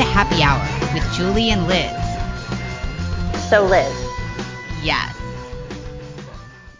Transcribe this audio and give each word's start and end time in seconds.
to 0.00 0.06
Happy 0.06 0.42
Hour 0.42 0.64
with 0.94 1.04
Julie 1.12 1.50
and 1.50 1.66
Liz. 1.66 1.92
So, 3.50 3.66
Liz, 3.66 3.94
Yes. 4.82 5.14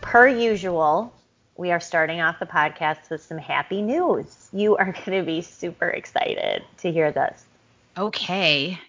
per 0.01 0.27
usual, 0.27 1.13
we 1.59 1.71
are 1.71 1.81
starting 1.81 2.23
off 2.23 2.39
the 2.39 2.47
podcast 2.47 3.11
with 3.11 3.23
some 3.23 3.37
happy 3.37 3.83
news. 3.83 4.49
You 4.55 4.75
are 4.79 4.87
going 5.05 5.19
to 5.19 5.23
be 5.23 5.43
super 5.43 5.89
excited 5.91 6.65
to 6.79 6.91
hear 6.91 7.13
this. 7.13 7.45
Okay. 7.99 8.81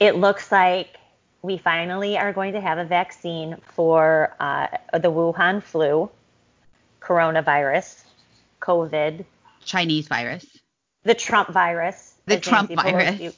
It 0.00 0.16
looks 0.16 0.50
like 0.50 0.96
we 1.42 1.58
finally 1.58 2.18
are 2.18 2.32
going 2.32 2.54
to 2.54 2.60
have 2.60 2.78
a 2.78 2.84
vaccine 2.84 3.56
for 3.62 4.34
uh, 4.40 4.66
the 4.94 5.12
Wuhan 5.12 5.62
flu, 5.62 6.10
coronavirus, 7.00 8.02
COVID, 8.60 9.24
Chinese 9.64 10.08
virus. 10.08 10.44
the 11.04 11.14
Trump 11.14 11.50
virus. 11.50 12.15
The 12.26 12.38
Trump 12.38 12.72
virus. 12.72 13.36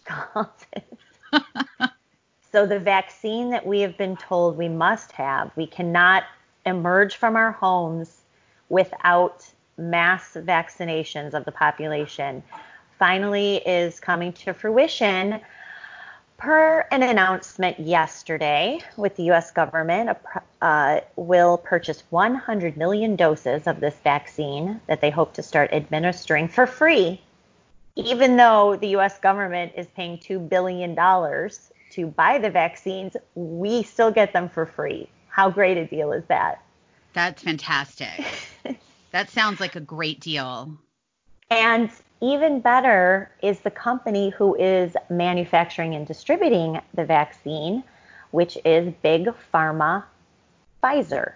So 2.51 2.67
the 2.67 2.79
vaccine 2.79 3.51
that 3.51 3.67
we 3.67 3.81
have 3.81 3.99
been 3.99 4.17
told 4.17 4.57
we 4.57 4.69
must 4.69 5.13
have, 5.13 5.51
we 5.55 5.67
cannot 5.67 6.25
emerge 6.65 7.17
from 7.17 7.37
our 7.37 7.53
homes 7.53 8.23
without 8.71 9.47
mass 9.77 10.35
vaccinations 10.35 11.35
of 11.35 11.45
the 11.45 11.53
population, 11.53 12.43
finally 12.99 13.57
is 13.57 14.01
coming 14.01 14.33
to 14.33 14.55
fruition. 14.55 15.41
Per 16.39 16.87
an 16.91 17.03
announcement 17.03 17.81
yesterday 17.81 18.81
with 18.97 19.17
the 19.17 19.25
U.S. 19.25 19.51
government, 19.51 20.17
uh, 20.63 21.01
will 21.17 21.59
purchase 21.59 22.05
100 22.11 22.77
million 22.77 23.17
doses 23.17 23.67
of 23.67 23.81
this 23.81 23.97
vaccine 24.05 24.81
that 24.87 25.01
they 25.01 25.11
hope 25.11 25.35
to 25.35 25.43
start 25.43 25.73
administering 25.73 26.49
for 26.49 26.67
free 26.67 27.21
even 27.99 28.37
though 28.37 28.77
the 28.77 28.89
US 28.97 29.19
government 29.19 29.73
is 29.77 29.87
paying 29.89 30.19
$2 30.19 30.49
billion 30.49 30.95
to 30.95 32.07
buy 32.07 32.39
the 32.39 32.49
vaccines, 32.49 33.17
we 33.35 33.83
still 33.83 34.11
get 34.11 34.33
them 34.33 34.49
for 34.49 34.65
free. 34.65 35.09
How 35.29 35.51
great 35.51 35.77
a 35.77 35.87
deal 35.87 36.13
is 36.13 36.25
that? 36.29 36.63
That's 37.13 37.43
fantastic. 37.43 38.25
that 39.11 39.31
sounds 39.31 39.61
like 39.61 39.75
a 39.75 39.81
great 39.81 40.21
deal. 40.21 40.73
And 41.51 41.91
even 42.21 42.61
better 42.61 43.31
is 43.43 43.61
the 43.61 43.71
company 43.71 44.31
who 44.31 44.55
is 44.57 44.95
manufacturing 45.11 45.95
and 45.95 46.07
distributing 46.07 46.81
the 46.95 47.05
vaccine, 47.05 47.83
which 48.31 48.59
is 48.65 48.93
Big 49.03 49.29
Pharma 49.53 50.05
Pfizer. 50.83 51.33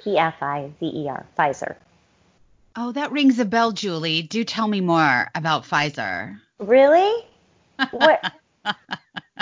P 0.00 0.18
F 0.18 0.42
I 0.42 0.70
Z 0.80 0.86
E 0.86 1.08
R, 1.08 1.26
Pfizer. 1.38 1.76
Oh, 2.76 2.92
that 2.92 3.12
rings 3.12 3.38
a 3.38 3.44
bell, 3.44 3.72
Julie. 3.72 4.22
Do 4.22 4.42
tell 4.44 4.66
me 4.66 4.80
more 4.80 5.30
about 5.34 5.64
Pfizer. 5.64 6.40
Really? 6.58 7.24
What? 7.92 8.32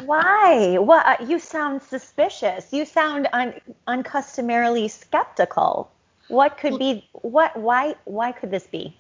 Why? 0.05 0.77
What? 0.79 1.07
uh, 1.07 1.25
You 1.25 1.39
sound 1.39 1.83
suspicious. 1.83 2.73
You 2.73 2.85
sound 2.85 3.29
un, 3.33 3.55
uncustomarily 3.89 4.91
skeptical. 4.91 5.91
What 6.29 6.59
could 6.59 6.79
be? 6.79 7.09
What? 7.13 7.57
Why? 7.57 7.95
Why 8.05 8.33
could 8.33 8.51
this 8.51 8.67
be? 8.67 8.95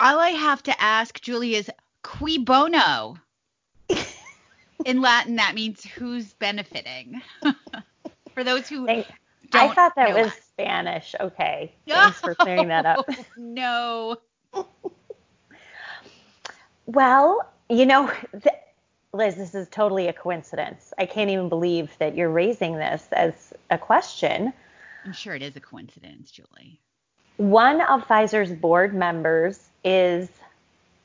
All 0.00 0.18
I 0.18 0.30
have 0.30 0.62
to 0.64 0.82
ask, 0.82 1.20
Julie, 1.20 1.54
is 1.54 1.70
cui 2.02 2.38
bono? 2.38 3.16
In 4.84 5.00
Latin, 5.00 5.36
that 5.36 5.54
means 5.54 5.82
who's 5.84 6.32
benefiting. 6.34 7.22
For 8.34 8.44
those 8.44 8.68
who 8.68 8.86
Thank- 8.86 9.06
don't 9.50 9.70
I 9.70 9.74
thought 9.74 9.94
that 9.96 10.14
was. 10.14 10.32
Spanish. 10.32 11.14
Okay. 11.20 11.74
Thanks 11.88 12.20
for 12.20 12.34
clearing 12.34 12.68
that 12.68 12.86
up. 12.86 13.08
no. 13.36 14.16
Well, 16.86 17.52
you 17.68 17.84
know, 17.84 18.10
th- 18.32 18.54
Liz, 19.12 19.34
this 19.34 19.54
is 19.54 19.68
totally 19.68 20.08
a 20.08 20.12
coincidence. 20.12 20.92
I 20.98 21.06
can't 21.06 21.30
even 21.30 21.48
believe 21.48 21.90
that 21.98 22.16
you're 22.16 22.30
raising 22.30 22.76
this 22.76 23.06
as 23.12 23.52
a 23.70 23.78
question. 23.78 24.52
I'm 25.04 25.12
sure 25.12 25.34
it 25.34 25.42
is 25.42 25.56
a 25.56 25.60
coincidence, 25.60 26.30
Julie. 26.30 26.80
One 27.36 27.80
of 27.82 28.06
Pfizer's 28.06 28.52
board 28.52 28.94
members 28.94 29.68
is 29.84 30.28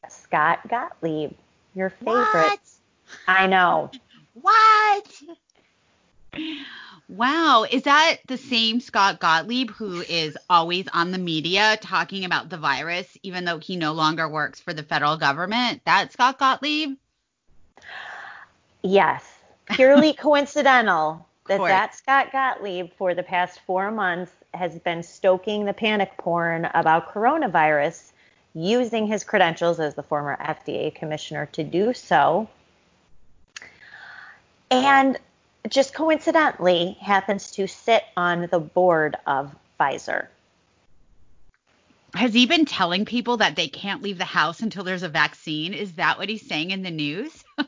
Scott 0.07 0.59
Gottlieb, 0.67 1.33
your 1.75 1.89
favorite. 1.89 2.15
What? 2.15 2.59
I 3.27 3.47
know. 3.47 3.91
What? 4.33 5.21
Wow, 7.11 7.65
is 7.69 7.83
that 7.83 8.19
the 8.27 8.37
same 8.37 8.79
Scott 8.79 9.19
Gottlieb 9.19 9.69
who 9.71 9.99
is 9.99 10.37
always 10.49 10.87
on 10.93 11.11
the 11.11 11.17
media 11.17 11.77
talking 11.81 12.23
about 12.23 12.47
the 12.47 12.55
virus, 12.55 13.17
even 13.21 13.43
though 13.43 13.57
he 13.57 13.75
no 13.75 13.91
longer 13.91 14.29
works 14.29 14.61
for 14.61 14.71
the 14.71 14.81
federal 14.81 15.17
government? 15.17 15.81
That 15.83 16.13
Scott 16.13 16.39
Gottlieb? 16.39 16.95
Yes, 18.81 19.29
purely 19.71 20.13
coincidental 20.19 21.27
that 21.47 21.59
that 21.59 21.95
Scott 21.95 22.31
Gottlieb 22.31 22.91
for 22.97 23.13
the 23.13 23.23
past 23.23 23.59
four 23.67 23.91
months 23.91 24.31
has 24.53 24.79
been 24.79 25.03
stoking 25.03 25.65
the 25.65 25.73
panic 25.73 26.15
porn 26.15 26.63
about 26.73 27.13
coronavirus, 27.13 28.13
using 28.53 29.05
his 29.05 29.25
credentials 29.25 29.81
as 29.81 29.95
the 29.95 30.03
former 30.03 30.37
FDA 30.37 30.95
commissioner 30.95 31.47
to 31.47 31.65
do 31.65 31.93
so. 31.93 32.47
And 34.69 35.19
just 35.69 35.93
coincidentally 35.93 36.97
happens 37.01 37.51
to 37.51 37.67
sit 37.67 38.03
on 38.17 38.47
the 38.51 38.59
board 38.59 39.15
of 39.27 39.55
Pfizer. 39.79 40.27
Has 42.13 42.33
he 42.33 42.45
been 42.45 42.65
telling 42.65 43.05
people 43.05 43.37
that 43.37 43.55
they 43.55 43.67
can't 43.67 44.01
leave 44.01 44.17
the 44.17 44.25
house 44.25 44.61
until 44.61 44.83
there's 44.83 45.03
a 45.03 45.09
vaccine? 45.09 45.73
Is 45.73 45.93
that 45.93 46.17
what 46.17 46.27
he's 46.27 46.45
saying 46.45 46.71
in 46.71 46.83
the 46.83 46.91
news? 46.91 47.43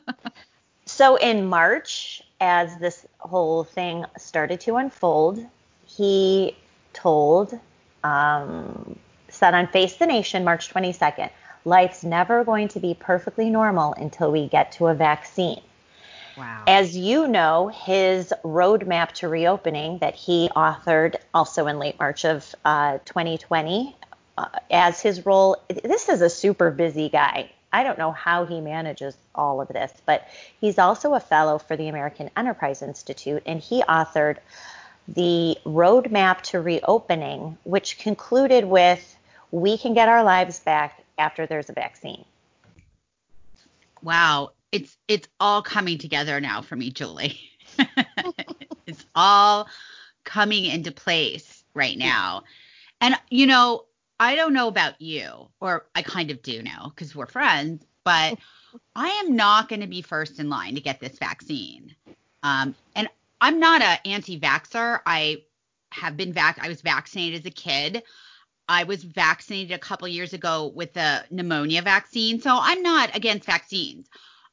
So 0.86 1.16
in 1.16 1.46
March, 1.46 2.22
as 2.40 2.76
this 2.78 3.06
whole 3.18 3.64
thing 3.64 4.04
started 4.18 4.60
to 4.60 4.76
unfold, 4.76 5.44
he 5.86 6.56
told, 6.92 7.58
um, 8.02 8.98
said 9.28 9.54
on 9.54 9.66
Face 9.68 9.96
the 9.96 10.06
Nation, 10.06 10.44
March 10.44 10.72
22nd, 10.72 11.30
life's 11.64 12.04
never 12.04 12.44
going 12.44 12.68
to 12.68 12.80
be 12.80 12.94
perfectly 12.94 13.48
normal 13.48 13.94
until 13.94 14.30
we 14.30 14.46
get 14.46 14.72
to 14.72 14.88
a 14.88 14.94
vaccine. 14.94 15.62
Wow. 16.36 16.64
As 16.66 16.96
you 16.96 17.28
know, 17.28 17.68
his 17.68 18.32
roadmap 18.44 19.12
to 19.12 19.28
reopening 19.28 19.98
that 19.98 20.14
he 20.14 20.48
authored 20.54 21.16
also 21.32 21.66
in 21.66 21.78
late 21.78 21.98
March 21.98 22.24
of 22.24 22.54
uh, 22.64 22.98
2020, 23.04 23.96
uh, 24.36 24.46
as 24.70 25.00
his 25.00 25.24
role, 25.24 25.56
this 25.68 26.08
is 26.08 26.20
a 26.20 26.30
super 26.30 26.70
busy 26.70 27.08
guy. 27.08 27.50
I 27.72 27.82
don't 27.82 27.98
know 27.98 28.12
how 28.12 28.44
he 28.44 28.60
manages 28.60 29.16
all 29.34 29.60
of 29.60 29.68
this, 29.68 29.92
but 30.06 30.28
he's 30.60 30.78
also 30.78 31.14
a 31.14 31.20
fellow 31.20 31.58
for 31.58 31.76
the 31.76 31.88
American 31.88 32.30
Enterprise 32.36 32.82
Institute, 32.82 33.42
and 33.46 33.60
he 33.60 33.82
authored 33.82 34.38
the 35.08 35.58
roadmap 35.66 36.40
to 36.42 36.60
reopening, 36.60 37.58
which 37.64 37.98
concluded 37.98 38.64
with 38.64 39.16
we 39.50 39.76
can 39.76 39.94
get 39.94 40.08
our 40.08 40.24
lives 40.24 40.60
back 40.60 41.04
after 41.18 41.46
there's 41.46 41.68
a 41.68 41.72
vaccine. 41.72 42.24
Wow, 44.02 44.50
it's 44.74 44.98
it's 45.06 45.28
all 45.38 45.62
coming 45.62 45.98
together 45.98 46.40
now 46.40 46.60
for 46.60 46.74
me, 46.74 46.90
Julie. 46.90 47.38
it's 48.86 49.06
all 49.14 49.68
coming 50.24 50.64
into 50.64 50.90
place 50.90 51.62
right 51.74 51.96
now. 51.96 52.42
And 53.00 53.14
you 53.30 53.46
know, 53.46 53.84
I 54.18 54.34
don't 54.34 54.52
know 54.52 54.66
about 54.66 55.00
you, 55.00 55.48
or 55.60 55.86
I 55.94 56.02
kind 56.02 56.32
of 56.32 56.42
do 56.42 56.60
know 56.60 56.88
because 56.88 57.14
we're 57.14 57.26
friends, 57.26 57.84
but 58.02 58.36
I 58.96 59.08
am 59.24 59.36
not 59.36 59.68
going 59.68 59.80
to 59.80 59.86
be 59.86 60.02
first 60.02 60.40
in 60.40 60.50
line 60.50 60.74
to 60.74 60.80
get 60.80 60.98
this 60.98 61.18
vaccine. 61.18 61.94
Um, 62.42 62.74
and 62.96 63.08
I'm 63.40 63.60
not 63.60 63.80
an 63.80 63.98
anti-vaxxer. 64.04 65.00
I 65.06 65.44
have 65.92 66.16
been 66.16 66.32
vac. 66.32 66.58
I 66.60 66.68
was 66.68 66.80
vaccinated 66.80 67.40
as 67.40 67.46
a 67.46 67.50
kid. 67.50 68.02
I 68.68 68.84
was 68.84 69.04
vaccinated 69.04 69.72
a 69.72 69.78
couple 69.78 70.08
years 70.08 70.32
ago 70.32 70.72
with 70.74 70.94
the 70.94 71.24
pneumonia 71.30 71.82
vaccine, 71.82 72.40
so 72.40 72.58
I'm 72.60 72.82
not 72.82 73.14
against 73.14 73.46
vaccines. 73.46 74.08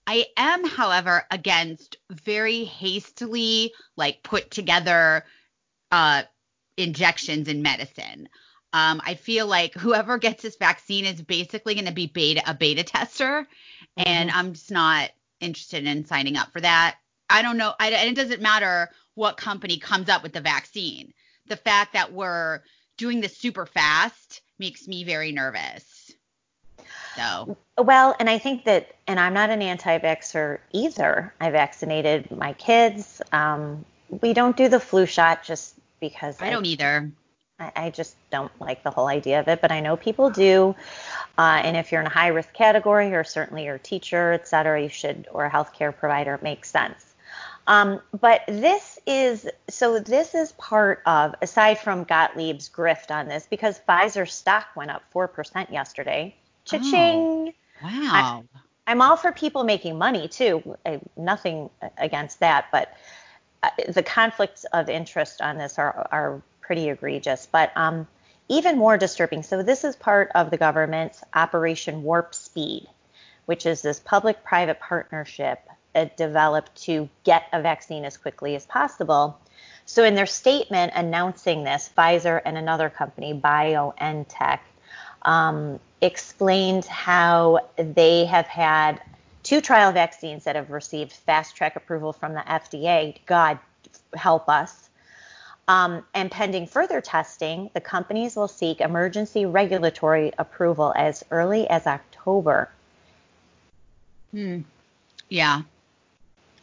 I 0.08 0.26
am, 0.36 0.66
however, 0.66 1.26
against 1.32 1.98
very 2.10 2.64
hastily 2.64 3.74
like 3.96 4.24
put 4.24 4.52
together 4.52 5.26
uh, 5.92 6.24
injections 6.78 7.48
in 7.48 7.62
medicine. 7.62 8.28
Um, 8.74 9.02
I 9.06 9.16
feel 9.16 9.48
like 9.48 9.74
whoever 9.74 10.18
gets 10.18 10.44
this 10.44 10.56
vaccine 10.56 11.06
is 11.06 11.22
basically 11.22 11.76
going 11.76 11.86
to 11.86 11.92
be 11.92 12.08
beta 12.08 12.42
a 12.50 12.54
beta 12.54 12.84
tester, 12.84 13.48
and 13.98 14.32
I'm 14.32 14.54
just 14.54 14.72
not 14.72 15.12
interested 15.42 15.86
in 15.86 16.06
signing 16.06 16.38
up 16.38 16.52
for 16.54 16.62
that. 16.62 16.98
I 17.30 17.42
don't 17.42 17.58
know, 17.58 17.74
I, 17.80 17.92
and 17.92 18.10
it 18.10 18.22
doesn't 18.22 18.42
matter 18.42 18.90
what 19.16 19.38
company 19.38 19.78
comes 19.78 20.10
up 20.10 20.24
with 20.24 20.34
the 20.34 20.42
vaccine. 20.42 21.14
The 21.48 21.58
fact 21.58 21.94
that 21.94 22.14
we're 22.14 22.62
doing 22.98 23.20
this 23.20 23.38
super 23.38 23.66
fast 23.66 24.42
makes 24.58 24.88
me 24.88 25.04
very 25.04 25.32
nervous. 25.32 25.91
So 27.16 27.58
Well, 27.78 28.16
and 28.20 28.30
I 28.30 28.38
think 28.38 28.66
that, 28.66 28.96
and 29.08 29.20
I'm 29.20 29.34
not 29.34 29.50
an 29.50 29.62
anti-vaxxer 29.62 30.60
either. 30.72 31.34
I 31.40 31.50
vaccinated 31.50 32.32
my 32.32 32.54
kids. 32.54 33.22
Um, 33.32 33.86
we 34.22 34.34
don't 34.34 34.56
do 34.56 34.70
the 34.70 34.80
flu 34.80 35.06
shot 35.06 35.44
just 35.44 35.76
because 36.00 36.42
I 36.42 36.50
don't 36.50 36.66
either. 36.66 37.12
I, 37.60 37.72
I 37.76 37.90
just 37.90 38.16
don't 38.30 38.52
like 38.60 38.84
the 38.84 38.92
whole 38.92 39.08
idea 39.08 39.40
of 39.40 39.48
it, 39.48 39.62
but 39.62 39.72
I 39.72 39.80
know 39.80 39.96
people 39.96 40.30
do. 40.30 40.76
Uh, 41.38 41.62
and 41.64 41.78
if 41.78 41.92
you're 41.92 42.02
in 42.02 42.08
a 42.08 42.12
high 42.12 42.28
risk 42.28 42.54
category, 42.54 43.14
or 43.14 43.24
certainly 43.24 43.66
your 43.66 43.78
teacher, 43.78 44.34
et 44.34 44.48
cetera, 44.48 44.82
you 44.82 44.90
should, 44.90 45.28
or 45.32 45.46
a 45.46 45.52
healthcare 45.52 45.96
provider, 45.96 46.36
it 46.36 46.44
makes 46.44 46.70
sense. 46.70 47.06
Um, 47.68 48.02
but 48.20 48.42
this 48.48 49.00
is 49.06 49.48
so 49.70 50.00
this 50.00 50.34
is 50.34 50.52
part 50.54 51.02
of 51.06 51.36
aside 51.42 51.78
from 51.78 52.06
Gottlieb's 52.06 52.70
grift 52.70 53.12
on 53.12 53.28
this 53.28 53.48
because 53.50 53.80
Pfizer 53.88 54.28
stock 54.28 54.68
went 54.76 54.90
up 54.90 55.04
four 55.12 55.28
percent 55.28 55.72
yesterday. 55.72 56.36
Cha-ching! 56.66 56.92
Oh, 56.94 57.54
wow. 57.84 58.44
I, 58.88 58.92
am 58.92 59.02
all 59.02 59.18
for 59.18 59.32
people 59.32 59.64
making 59.64 59.98
money 59.98 60.28
too. 60.28 60.78
I, 60.86 61.00
nothing 61.18 61.70
against 61.98 62.40
that, 62.40 62.66
but 62.72 62.94
uh, 63.64 63.70
the 63.90 64.04
conflicts 64.04 64.66
of 64.66 64.90
interest 64.90 65.42
on 65.42 65.58
this 65.58 65.78
are 65.80 66.08
are 66.12 66.42
pretty 66.62 66.90
egregious. 66.90 67.48
But 67.52 67.72
um, 67.76 68.08
even 68.52 68.78
more 68.78 68.98
disturbing. 68.98 69.44
So 69.44 69.64
this 69.64 69.84
is 69.84 69.96
part 69.96 70.30
of 70.36 70.52
the 70.52 70.58
government's 70.58 71.24
Operation 71.34 72.04
Warp 72.04 72.36
Speed, 72.36 72.88
which 73.46 73.66
is 73.66 73.82
this 73.82 74.00
public-private 74.00 74.80
partnership 74.80 75.60
developed 76.18 76.76
to 76.84 77.10
get 77.24 77.44
a 77.54 77.62
vaccine 77.62 78.06
as 78.06 78.18
quickly 78.18 78.56
as 78.56 78.66
possible. 78.66 79.40
So, 79.86 80.04
in 80.04 80.16
their 80.16 80.26
statement 80.26 80.94
announcing 80.96 81.64
this, 81.64 81.90
Pfizer 81.98 82.42
and 82.46 82.58
another 82.58 82.90
company, 82.90 83.34
BioNTech, 83.34 84.60
um, 85.24 85.80
explained 86.02 86.86
how 86.86 87.60
they 87.78 88.26
have 88.26 88.48
had 88.48 89.02
two 89.44 89.62
trial 89.62 89.92
vaccines 89.92 90.44
that 90.44 90.56
have 90.56 90.70
received 90.72 91.12
fast 91.12 91.56
track 91.56 91.76
approval 91.76 92.14
from 92.14 92.34
the 92.34 92.42
FDA. 92.42 93.18
God 93.26 93.60
help 94.16 94.50
us. 94.50 94.90
Um, 95.68 96.04
and 96.14 96.30
pending 96.30 96.68
further 96.68 97.02
testing, 97.02 97.70
the 97.74 97.82
companies 97.82 98.36
will 98.36 98.48
seek 98.48 98.82
emergency 98.82 99.46
regulatory 99.46 100.34
approval 100.38 100.92
as 100.96 101.24
early 101.32 101.70
as 101.70 101.88
October. 101.88 102.70
Hmm. 104.32 104.62
Yeah. 105.30 105.62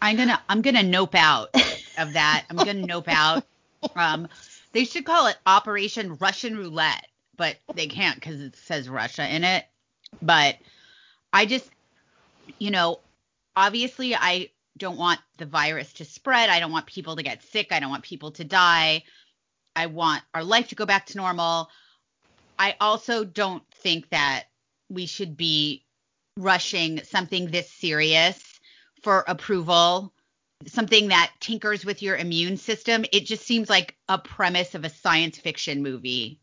I'm 0.00 0.17
gonna 0.17 0.41
I'm 0.49 0.62
gonna 0.62 0.82
nope 0.82 1.14
out 1.14 1.55
of 1.99 2.12
that. 2.12 2.44
I'm 2.50 2.56
gonna 2.56 2.75
nope 2.75 3.08
out. 3.08 3.44
Um, 3.94 4.26
they 4.73 4.84
should 4.84 5.05
call 5.05 5.29
it 5.29 5.37
Operation 5.46 6.17
Russian 6.17 6.56
Roulette, 6.56 7.06
but 7.38 7.56
they 7.75 7.87
can't 7.87 8.17
because 8.17 8.43
it 8.43 8.56
says 8.56 8.88
Russia 8.90 9.26
in 9.35 9.44
it. 9.44 9.64
But 10.20 10.56
I 11.32 11.46
just, 11.46 11.70
you 12.58 12.70
know, 12.70 13.00
obviously 13.56 14.14
I 14.14 14.50
don't 14.76 14.99
want 14.99 15.20
the 15.38 15.46
virus 15.46 15.94
to 15.94 16.05
spread. 16.05 16.50
I 16.50 16.61
don't 16.61 16.73
want 16.73 16.87
people 16.87 17.17
to 17.17 17.23
get 17.23 17.43
sick. 17.43 17.69
I 17.73 17.81
don't 17.81 17.90
want 17.90 18.05
people 18.05 18.32
to 18.32 18.44
die. 18.44 19.05
I 19.75 19.87
want 19.87 20.23
our 20.35 20.44
life 20.44 20.69
to 20.69 20.75
go 20.75 20.85
back 20.85 21.06
to 21.06 21.17
normal. 21.17 21.70
I 22.58 22.75
also 22.81 23.25
don't 23.25 23.62
think 23.76 24.11
that 24.11 24.44
we 24.91 25.06
should 25.06 25.37
be 25.37 25.84
rushing 26.37 27.02
something 27.05 27.46
this 27.46 27.70
serious 27.70 28.43
for 29.02 29.25
approval, 29.29 30.12
something 30.67 31.08
that 31.08 31.32
tinkers 31.41 31.84
with 31.84 32.02
your 32.02 32.17
immune 32.17 32.56
system, 32.56 33.05
it 33.12 33.26
just 33.26 33.44
seems 33.44 33.70
like 33.70 33.96
a 34.08 34.19
premise 34.19 34.75
of 34.75 34.84
a 34.84 34.91
science 34.91 35.38
fiction 35.38 35.82
movie. 35.82 36.41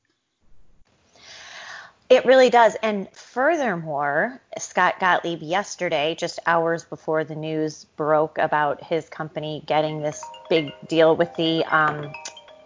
It 2.10 2.24
really 2.26 2.52
does. 2.52 2.76
And 2.84 3.10
furthermore, 3.12 4.40
Scott 4.60 5.00
Gottlieb 5.00 5.42
yesterday, 5.42 6.16
just 6.16 6.40
hours 6.46 6.86
before 6.86 7.24
the 7.24 7.36
news 7.36 7.86
broke 7.98 8.38
about 8.38 8.84
his 8.84 9.10
company 9.10 9.64
getting 9.66 10.02
this 10.02 10.24
big 10.48 10.72
deal 10.88 11.16
with 11.16 11.34
the 11.36 11.66
um, 11.66 12.14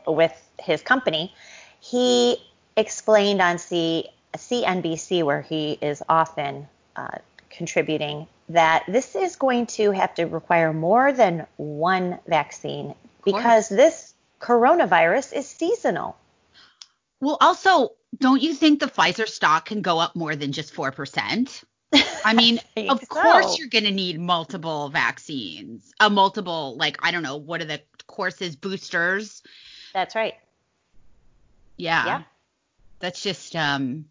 with 0.05 0.33
his 0.59 0.81
company, 0.81 1.33
he 1.79 2.37
explained 2.75 3.41
on 3.41 3.57
C- 3.57 4.09
CNBC, 4.33 5.23
where 5.23 5.41
he 5.41 5.77
is 5.81 6.03
often 6.09 6.67
uh, 6.97 7.19
contributing, 7.49 8.27
that 8.49 8.83
this 8.87 9.15
is 9.15 9.37
going 9.37 9.67
to 9.67 9.91
have 9.91 10.13
to 10.15 10.25
require 10.25 10.73
more 10.73 11.13
than 11.13 11.47
one 11.55 12.19
vaccine 12.27 12.93
because 13.23 13.69
this 13.69 14.13
coronavirus 14.41 15.33
is 15.33 15.47
seasonal. 15.47 16.17
Well, 17.21 17.37
also, 17.39 17.91
don't 18.17 18.41
you 18.41 18.53
think 18.53 18.79
the 18.79 18.87
Pfizer 18.87 19.27
stock 19.27 19.65
can 19.65 19.81
go 19.81 19.99
up 19.99 20.15
more 20.15 20.35
than 20.35 20.51
just 20.51 20.73
4%? 20.73 21.63
I 22.25 22.33
mean, 22.33 22.59
I 22.77 22.87
of 22.89 22.99
so. 22.99 23.05
course 23.07 23.57
you're 23.57 23.69
going 23.69 23.83
to 23.85 23.91
need 23.91 24.19
multiple 24.19 24.89
vaccines, 24.89 25.91
a 25.99 26.09
multiple, 26.09 26.75
like, 26.77 26.97
I 27.01 27.11
don't 27.11 27.23
know, 27.23 27.37
what 27.37 27.61
are 27.61 27.65
the 27.65 27.81
courses, 28.07 28.55
boosters? 28.55 29.41
That's 29.93 30.15
right. 30.15 30.33
Yeah. 31.77 32.05
Yeah. 32.05 32.21
That's 32.99 33.23
just, 33.23 33.55
um, 33.55 34.05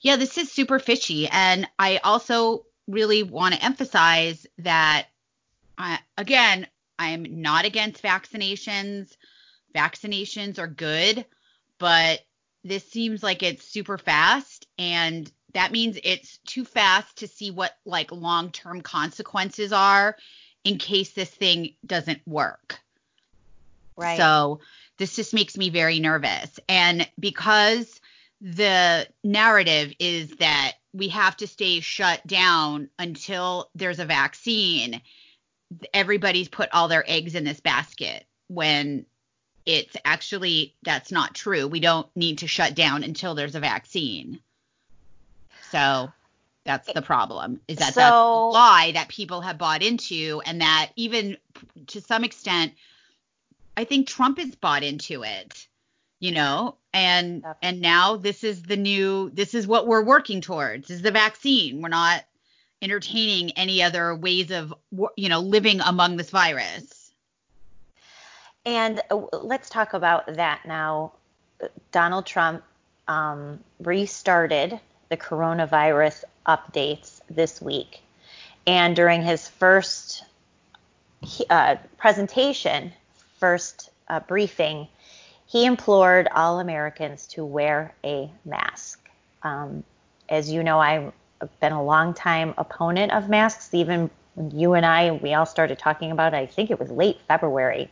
yeah, 0.00 0.16
this 0.16 0.38
is 0.38 0.52
super 0.52 0.78
fishy. 0.78 1.26
And 1.28 1.66
I 1.78 1.98
also 2.04 2.66
really 2.86 3.22
want 3.22 3.54
to 3.54 3.64
emphasize 3.64 4.46
that, 4.58 5.06
uh, 5.78 5.96
again, 6.16 6.66
I'm 6.98 7.40
not 7.40 7.64
against 7.64 8.02
vaccinations. 8.02 9.16
Vaccinations 9.74 10.58
are 10.58 10.68
good, 10.68 11.24
but 11.78 12.20
this 12.64 12.84
seems 12.88 13.22
like 13.22 13.42
it's 13.42 13.64
super 13.64 13.98
fast. 13.98 14.66
And 14.78 15.30
that 15.52 15.70
means 15.70 15.98
it's 16.02 16.38
too 16.38 16.64
fast 16.64 17.18
to 17.18 17.28
see 17.28 17.50
what 17.50 17.76
like 17.84 18.10
long 18.10 18.50
term 18.50 18.80
consequences 18.80 19.72
are 19.72 20.16
in 20.64 20.78
case 20.78 21.12
this 21.12 21.30
thing 21.30 21.74
doesn't 21.86 22.20
work. 22.26 22.80
Right. 23.96 24.16
So 24.16 24.60
this 24.98 25.14
just 25.14 25.34
makes 25.34 25.56
me 25.56 25.70
very 25.70 26.00
nervous. 26.00 26.58
And 26.68 27.08
because 27.20 28.00
the 28.40 29.06
narrative 29.22 29.92
is 29.98 30.30
that 30.36 30.72
we 30.92 31.08
have 31.08 31.36
to 31.38 31.46
stay 31.46 31.80
shut 31.80 32.26
down 32.26 32.88
until 32.98 33.70
there's 33.74 33.98
a 33.98 34.04
vaccine. 34.04 35.00
Everybody's 35.92 36.48
put 36.48 36.68
all 36.72 36.88
their 36.88 37.04
eggs 37.06 37.34
in 37.34 37.44
this 37.44 37.60
basket 37.60 38.24
when 38.48 39.06
it's 39.66 39.96
actually 40.04 40.74
that's 40.82 41.10
not 41.10 41.34
true. 41.34 41.66
We 41.66 41.80
don't 41.80 42.08
need 42.16 42.38
to 42.38 42.46
shut 42.46 42.74
down 42.74 43.02
until 43.02 43.34
there's 43.34 43.54
a 43.54 43.60
vaccine. 43.60 44.40
So 45.70 46.12
that's 46.64 46.92
the 46.92 47.02
problem 47.02 47.60
is 47.68 47.78
that 47.78 47.94
so, 47.94 48.00
that's 48.00 48.12
lie 48.12 48.90
that 48.94 49.08
people 49.08 49.40
have 49.42 49.58
bought 49.58 49.82
into 49.82 50.40
and 50.46 50.60
that 50.60 50.90
even 50.96 51.36
to 51.88 52.00
some 52.00 52.24
extent 52.24 52.72
I 53.76 53.84
think 53.84 54.06
Trump 54.06 54.38
has 54.38 54.54
bought 54.54 54.82
into 54.82 55.22
it 55.22 55.66
you 56.20 56.32
know 56.32 56.76
and 56.92 57.42
Definitely. 57.42 57.68
and 57.68 57.80
now 57.80 58.16
this 58.16 58.44
is 58.44 58.62
the 58.62 58.76
new 58.76 59.30
this 59.30 59.54
is 59.54 59.66
what 59.66 59.86
we're 59.86 60.04
working 60.04 60.40
towards 60.40 60.90
is 60.90 61.02
the 61.02 61.10
vaccine 61.10 61.82
we're 61.82 61.88
not 61.88 62.24
entertaining 62.80 63.50
any 63.52 63.82
other 63.82 64.14
ways 64.14 64.50
of 64.50 64.72
you 65.16 65.28
know 65.28 65.40
living 65.40 65.80
among 65.80 66.16
this 66.16 66.30
virus 66.30 67.03
and 68.66 69.00
uh, 69.10 69.16
let's 69.32 69.70
talk 69.70 69.94
about 69.94 70.26
that 70.34 70.60
now. 70.66 71.12
Donald 71.92 72.26
trump 72.26 72.62
um, 73.08 73.60
restarted 73.80 74.78
the 75.08 75.16
coronavirus 75.16 76.24
updates 76.46 77.20
this 77.30 77.60
week. 77.62 78.00
And 78.66 78.96
during 78.96 79.22
his 79.22 79.48
first 79.48 80.24
uh, 81.48 81.76
presentation 81.96 82.92
first 83.38 83.90
uh, 84.08 84.20
briefing 84.20 84.88
he 85.46 85.66
implored 85.66 86.26
all 86.34 86.58
Americans 86.58 87.26
to 87.28 87.44
wear 87.44 87.94
a 88.02 88.28
mask. 88.44 89.08
Um, 89.42 89.84
as 90.28 90.50
you 90.50 90.64
know, 90.64 90.80
I've 90.80 91.12
been 91.60 91.72
a 91.72 91.82
long 91.82 92.14
time 92.14 92.54
opponent 92.58 93.12
of 93.12 93.28
masks, 93.28 93.72
even 93.72 94.10
you 94.50 94.74
and 94.74 94.84
I, 94.84 95.12
we 95.12 95.32
all 95.34 95.46
started 95.46 95.78
talking 95.78 96.10
about 96.10 96.34
it, 96.34 96.38
I 96.38 96.46
think 96.46 96.70
it 96.70 96.80
was 96.80 96.90
late 96.90 97.20
February, 97.28 97.88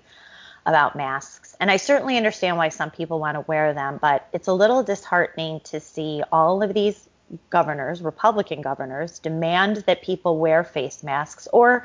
about 0.67 0.97
masks. 0.97 1.57
And 1.61 1.71
I 1.71 1.77
certainly 1.77 2.17
understand 2.17 2.57
why 2.57 2.69
some 2.69 2.91
people 2.91 3.19
want 3.19 3.37
to 3.37 3.41
wear 3.43 3.75
them, 3.75 3.99
but 4.01 4.29
it's 4.33 4.49
a 4.49 4.53
little 4.53 4.83
disheartening 4.83 5.61
to 5.65 5.81
see 5.81 6.23
all 6.31 6.63
of 6.63 6.75
these 6.75 7.09
governors, 7.51 8.03
Republican 8.03 8.61
governors, 8.61 9.19
demand 9.19 9.79
that 9.87 10.03
people 10.03 10.39
wear 10.39 10.65
face 10.65 11.03
masks 11.03 11.49
or 11.53 11.85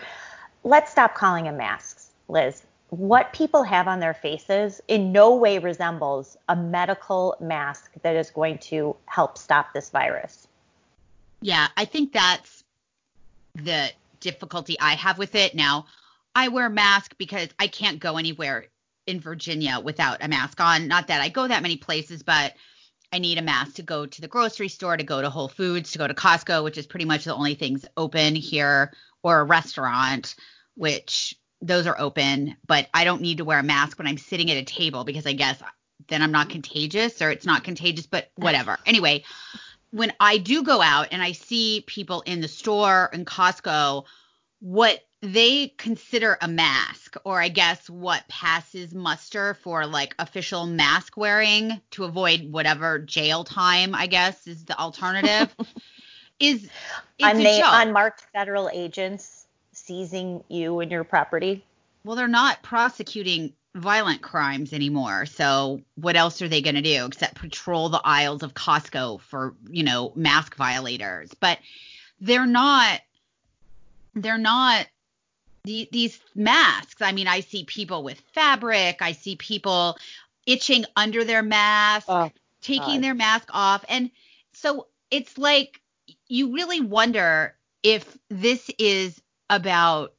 let's 0.63 0.91
stop 0.91 1.15
calling 1.15 1.45
them 1.45 1.57
masks, 1.57 2.09
Liz 2.27 2.63
what 2.89 3.33
people 3.33 3.63
have 3.63 3.87
on 3.87 3.99
their 3.99 4.13
faces 4.13 4.81
in 4.87 5.11
no 5.11 5.35
way 5.35 5.59
resembles 5.59 6.37
a 6.47 6.55
medical 6.55 7.35
mask 7.39 7.91
that 8.01 8.15
is 8.15 8.29
going 8.29 8.57
to 8.57 8.95
help 9.05 9.37
stop 9.37 9.73
this 9.73 9.89
virus. 9.89 10.47
Yeah, 11.41 11.67
I 11.75 11.85
think 11.85 12.13
that's 12.13 12.63
the 13.55 13.91
difficulty 14.19 14.79
I 14.79 14.95
have 14.95 15.17
with 15.17 15.35
it. 15.35 15.53
Now, 15.53 15.87
I 16.37 16.49
wear 16.49 16.67
a 16.67 16.69
mask 16.69 17.15
because 17.17 17.49
I 17.57 17.65
can't 17.65 17.99
go 17.99 18.17
anywhere 18.17 18.67
in 19.07 19.19
Virginia 19.19 19.79
without 19.83 20.23
a 20.23 20.27
mask 20.27 20.61
on. 20.61 20.87
Not 20.87 21.07
that 21.07 21.19
I 21.19 21.29
go 21.29 21.47
that 21.47 21.63
many 21.63 21.77
places, 21.77 22.21
but 22.21 22.53
I 23.11 23.17
need 23.17 23.39
a 23.39 23.41
mask 23.41 23.77
to 23.77 23.81
go 23.81 24.05
to 24.05 24.21
the 24.21 24.27
grocery 24.27 24.67
store, 24.67 24.95
to 24.95 25.03
go 25.03 25.19
to 25.19 25.31
Whole 25.31 25.47
Foods, 25.47 25.93
to 25.93 25.97
go 25.97 26.05
to 26.05 26.13
Costco, 26.13 26.63
which 26.63 26.77
is 26.77 26.85
pretty 26.85 27.05
much 27.05 27.23
the 27.23 27.33
only 27.33 27.55
things 27.55 27.87
open 27.97 28.35
here, 28.35 28.93
or 29.23 29.39
a 29.39 29.45
restaurant, 29.45 30.35
which 30.75 31.35
those 31.59 31.87
are 31.87 31.99
open, 31.99 32.55
but 32.67 32.87
I 32.93 33.03
don't 33.03 33.23
need 33.23 33.39
to 33.39 33.45
wear 33.45 33.57
a 33.57 33.63
mask 33.63 33.97
when 33.97 34.07
I'm 34.07 34.19
sitting 34.19 34.51
at 34.51 34.57
a 34.57 34.63
table 34.63 35.05
because 35.05 35.25
I 35.25 35.33
guess 35.33 35.59
then 36.07 36.21
I'm 36.21 36.31
not 36.31 36.49
contagious 36.49 37.19
or 37.19 37.31
it's 37.31 37.47
not 37.47 37.63
contagious, 37.63 38.05
but 38.05 38.29
whatever. 38.35 38.77
anyway, 38.85 39.23
when 39.89 40.13
I 40.19 40.37
do 40.37 40.61
go 40.61 40.83
out 40.83 41.07
and 41.09 41.23
I 41.23 41.31
see 41.31 41.83
people 41.87 42.21
in 42.27 42.41
the 42.41 42.47
store 42.47 43.09
and 43.11 43.25
Costco, 43.25 44.05
what 44.59 45.03
they 45.21 45.69
consider 45.77 46.37
a 46.41 46.47
mask, 46.47 47.15
or 47.23 47.41
I 47.41 47.49
guess 47.49 47.89
what 47.89 48.27
passes 48.27 48.93
muster 48.93 49.55
for 49.55 49.85
like 49.85 50.15
official 50.19 50.65
mask 50.67 51.17
wearing 51.17 51.81
to 51.91 52.03
avoid 52.03 52.51
whatever 52.51 52.99
jail 52.99 53.43
time, 53.43 53.95
I 53.95 54.07
guess 54.07 54.45
is 54.45 54.65
the 54.65 54.77
alternative, 54.77 55.55
is 56.39 56.69
unmarked 57.19 58.25
federal 58.31 58.69
agents 58.69 59.47
seizing 59.71 60.43
you 60.49 60.79
and 60.81 60.91
your 60.91 61.03
property. 61.03 61.63
Well, 62.03 62.15
they're 62.15 62.27
not 62.27 62.61
prosecuting 62.61 63.53
violent 63.73 64.21
crimes 64.21 64.71
anymore. 64.71 65.25
So 65.25 65.81
what 65.95 66.15
else 66.15 66.41
are 66.41 66.47
they 66.47 66.61
going 66.61 66.75
to 66.75 66.81
do 66.81 67.05
except 67.05 67.35
patrol 67.35 67.89
the 67.89 68.01
aisles 68.03 68.43
of 68.43 68.53
Costco 68.53 69.21
for, 69.21 69.55
you 69.69 69.83
know, 69.83 70.11
mask 70.15 70.55
violators? 70.55 71.33
But 71.39 71.57
they're 72.21 72.45
not 72.45 73.01
they're 74.15 74.37
not 74.37 74.87
the, 75.67 75.87
these 75.91 76.19
masks. 76.33 77.01
I 77.01 77.11
mean, 77.11 77.27
I 77.27 77.41
see 77.41 77.65
people 77.65 78.01
with 78.01 78.19
fabric, 78.33 79.01
I 79.01 79.11
see 79.11 79.35
people 79.35 79.97
itching 80.45 80.85
under 80.95 81.23
their 81.23 81.43
mask, 81.43 82.07
oh, 82.09 82.31
taking 82.61 82.95
God. 82.95 83.03
their 83.03 83.13
mask 83.13 83.49
off. 83.53 83.85
And 83.89 84.09
so 84.53 84.87
it's 85.11 85.37
like 85.37 85.81
you 86.27 86.53
really 86.53 86.81
wonder 86.81 87.55
if 87.83 88.17
this 88.29 88.71
is 88.79 89.21
about 89.49 90.13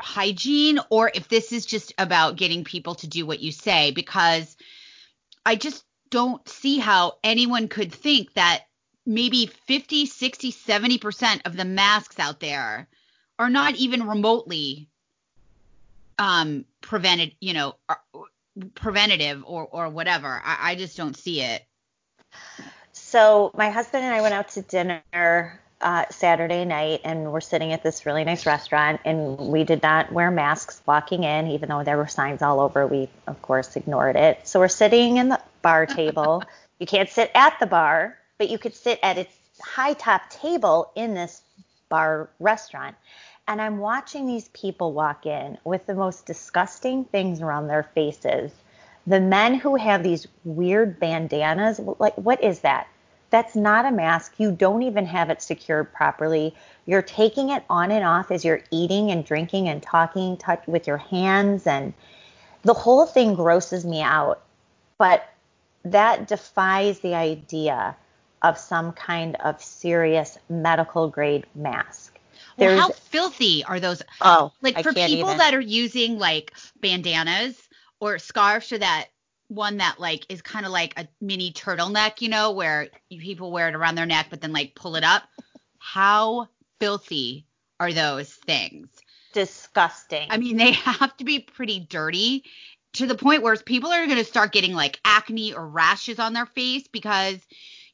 hygiene 0.00 0.78
or 0.90 1.10
if 1.14 1.28
this 1.28 1.52
is 1.52 1.64
just 1.64 1.94
about 1.96 2.36
getting 2.36 2.64
people 2.64 2.94
to 2.96 3.06
do 3.06 3.24
what 3.24 3.40
you 3.40 3.52
say 3.52 3.92
because 3.92 4.56
I 5.46 5.56
just 5.56 5.84
don't 6.10 6.46
see 6.48 6.78
how 6.78 7.14
anyone 7.24 7.68
could 7.68 7.92
think 7.92 8.34
that 8.34 8.64
maybe 9.06 9.46
50, 9.46 10.06
60, 10.06 10.52
70% 10.52 11.40
of 11.46 11.56
the 11.56 11.64
masks 11.64 12.18
out 12.18 12.40
there 12.40 12.88
are 13.42 13.50
not 13.50 13.74
even 13.76 14.06
remotely 14.06 14.88
um 16.18 16.64
prevented, 16.80 17.34
you 17.40 17.52
know, 17.54 17.74
preventative 18.74 19.42
or 19.46 19.66
or 19.66 19.88
whatever. 19.88 20.40
I, 20.44 20.72
I 20.72 20.74
just 20.76 20.96
don't 20.96 21.16
see 21.16 21.40
it. 21.40 21.64
So 22.92 23.50
my 23.54 23.70
husband 23.70 24.04
and 24.04 24.14
I 24.14 24.20
went 24.20 24.34
out 24.34 24.48
to 24.50 24.62
dinner 24.62 25.60
uh, 25.80 26.04
Saturday 26.10 26.64
night, 26.64 27.00
and 27.04 27.32
we're 27.32 27.40
sitting 27.40 27.72
at 27.72 27.82
this 27.82 28.06
really 28.06 28.24
nice 28.24 28.46
restaurant, 28.46 29.00
and 29.04 29.36
we 29.36 29.64
did 29.64 29.82
not 29.82 30.12
wear 30.12 30.30
masks 30.30 30.80
walking 30.86 31.24
in, 31.24 31.48
even 31.48 31.68
though 31.68 31.82
there 31.82 31.96
were 31.96 32.06
signs 32.06 32.40
all 32.40 32.60
over. 32.60 32.86
We, 32.86 33.08
of 33.26 33.42
course, 33.42 33.74
ignored 33.76 34.16
it. 34.16 34.46
So 34.46 34.60
we're 34.60 34.68
sitting 34.68 35.16
in 35.16 35.28
the 35.28 35.40
bar 35.60 35.86
table. 35.86 36.44
you 36.78 36.86
can't 36.86 37.08
sit 37.08 37.30
at 37.34 37.58
the 37.58 37.66
bar, 37.66 38.16
but 38.38 38.48
you 38.48 38.58
could 38.58 38.74
sit 38.74 39.00
at 39.02 39.18
its 39.18 39.34
high 39.60 39.94
top 39.94 40.30
table 40.30 40.92
in 40.94 41.14
this 41.14 41.42
bar 41.88 42.30
restaurant. 42.38 42.96
And 43.48 43.60
I'm 43.60 43.78
watching 43.78 44.26
these 44.26 44.48
people 44.48 44.92
walk 44.92 45.26
in 45.26 45.58
with 45.64 45.86
the 45.86 45.94
most 45.94 46.26
disgusting 46.26 47.04
things 47.04 47.40
around 47.40 47.66
their 47.66 47.82
faces. 47.82 48.52
The 49.06 49.20
men 49.20 49.54
who 49.54 49.76
have 49.76 50.02
these 50.02 50.28
weird 50.44 51.00
bandanas, 51.00 51.80
like, 51.98 52.14
what 52.14 52.42
is 52.42 52.60
that? 52.60 52.86
That's 53.30 53.56
not 53.56 53.86
a 53.86 53.90
mask. 53.90 54.34
You 54.38 54.52
don't 54.52 54.82
even 54.82 55.06
have 55.06 55.30
it 55.30 55.42
secured 55.42 55.92
properly. 55.92 56.54
You're 56.86 57.02
taking 57.02 57.48
it 57.48 57.64
on 57.68 57.90
and 57.90 58.04
off 58.04 58.30
as 58.30 58.44
you're 58.44 58.62
eating 58.70 59.10
and 59.10 59.24
drinking 59.24 59.68
and 59.68 59.82
talking 59.82 60.36
touch 60.36 60.66
with 60.66 60.86
your 60.86 60.98
hands 60.98 61.66
and 61.66 61.94
the 62.62 62.74
whole 62.74 63.06
thing 63.06 63.34
grosses 63.34 63.84
me 63.84 64.02
out. 64.02 64.42
But 64.98 65.28
that 65.84 66.28
defies 66.28 67.00
the 67.00 67.14
idea 67.14 67.96
of 68.42 68.58
some 68.58 68.92
kind 68.92 69.36
of 69.36 69.62
serious 69.62 70.38
medical 70.48 71.08
grade 71.08 71.46
mask. 71.54 72.11
Well, 72.68 72.78
how 72.78 72.90
filthy 72.90 73.64
are 73.64 73.80
those? 73.80 74.02
Oh, 74.20 74.52
like 74.62 74.82
for 74.82 74.92
people 74.92 75.28
even. 75.28 75.38
that 75.38 75.54
are 75.54 75.60
using 75.60 76.18
like 76.18 76.52
bandanas 76.80 77.56
or 78.00 78.18
scarves 78.18 78.72
or 78.72 78.78
that 78.78 79.08
one 79.48 79.78
that 79.78 80.00
like 80.00 80.24
is 80.28 80.42
kind 80.42 80.64
of 80.64 80.72
like 80.72 80.98
a 80.98 81.06
mini 81.20 81.52
turtleneck, 81.52 82.20
you 82.20 82.28
know, 82.28 82.52
where 82.52 82.88
people 83.10 83.52
wear 83.52 83.68
it 83.68 83.74
around 83.74 83.94
their 83.94 84.06
neck 84.06 84.26
but 84.30 84.40
then 84.40 84.52
like 84.52 84.74
pull 84.74 84.96
it 84.96 85.04
up. 85.04 85.22
How 85.78 86.48
filthy 86.80 87.46
are 87.78 87.92
those 87.92 88.32
things? 88.32 88.88
Disgusting. 89.32 90.28
I 90.30 90.38
mean, 90.38 90.56
they 90.56 90.72
have 90.72 91.16
to 91.18 91.24
be 91.24 91.40
pretty 91.40 91.80
dirty 91.80 92.44
to 92.94 93.06
the 93.06 93.14
point 93.14 93.42
where 93.42 93.56
people 93.56 93.90
are 93.90 94.06
going 94.06 94.18
to 94.18 94.24
start 94.24 94.52
getting 94.52 94.74
like 94.74 95.00
acne 95.04 95.54
or 95.54 95.66
rashes 95.66 96.18
on 96.18 96.32
their 96.32 96.46
face 96.46 96.86
because 96.88 97.38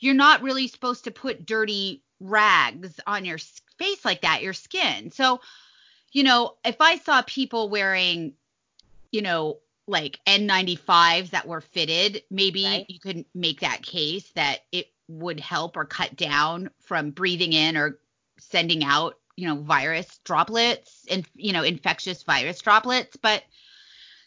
you're 0.01 0.15
not 0.15 0.43
really 0.43 0.69
supposed 0.69 1.05
to 1.05 1.11
put 1.11 1.47
dirty 1.47 2.03
rags 2.21 2.99
on 3.07 3.25
your 3.25 3.39
face 3.79 4.05
like 4.05 4.23
that, 4.23 4.43
your 4.43 4.53
skin. 4.53 5.11
So, 5.11 5.41
you 6.13 6.23
know, 6.23 6.55
if 6.65 6.77
I 6.81 6.99
saw 6.99 7.23
people 7.23 7.69
wearing, 7.69 8.35
you 9.13 9.23
know, 9.23 9.59
like 9.87 10.21
N95s 10.27 11.31
that 11.31 11.49
were 11.49 11.61
fitted, 11.61 12.23
maybe 12.31 12.65
right. 12.65 12.87
you 12.89 13.01
could 13.01 13.25
make 13.35 13.61
that 13.61 13.83
case 13.83 14.31
that 14.35 14.59
it 14.71 14.91
would 15.09 15.41
help 15.41 15.77
or 15.77 15.85
cut 15.85 16.15
down 16.17 16.71
from 16.81 17.11
breathing 17.11 17.53
in 17.55 17.77
or 17.77 17.99
sending 18.39 18.85
out, 18.85 19.19
you 19.37 19.49
know, 19.49 19.57
virus 19.57 20.21
droplets 20.25 21.07
and, 21.11 21.27
you 21.35 21.53
know, 21.53 21.63
infectious 21.63 22.23
virus 22.23 22.61
droplets. 22.61 23.17
But 23.17 23.43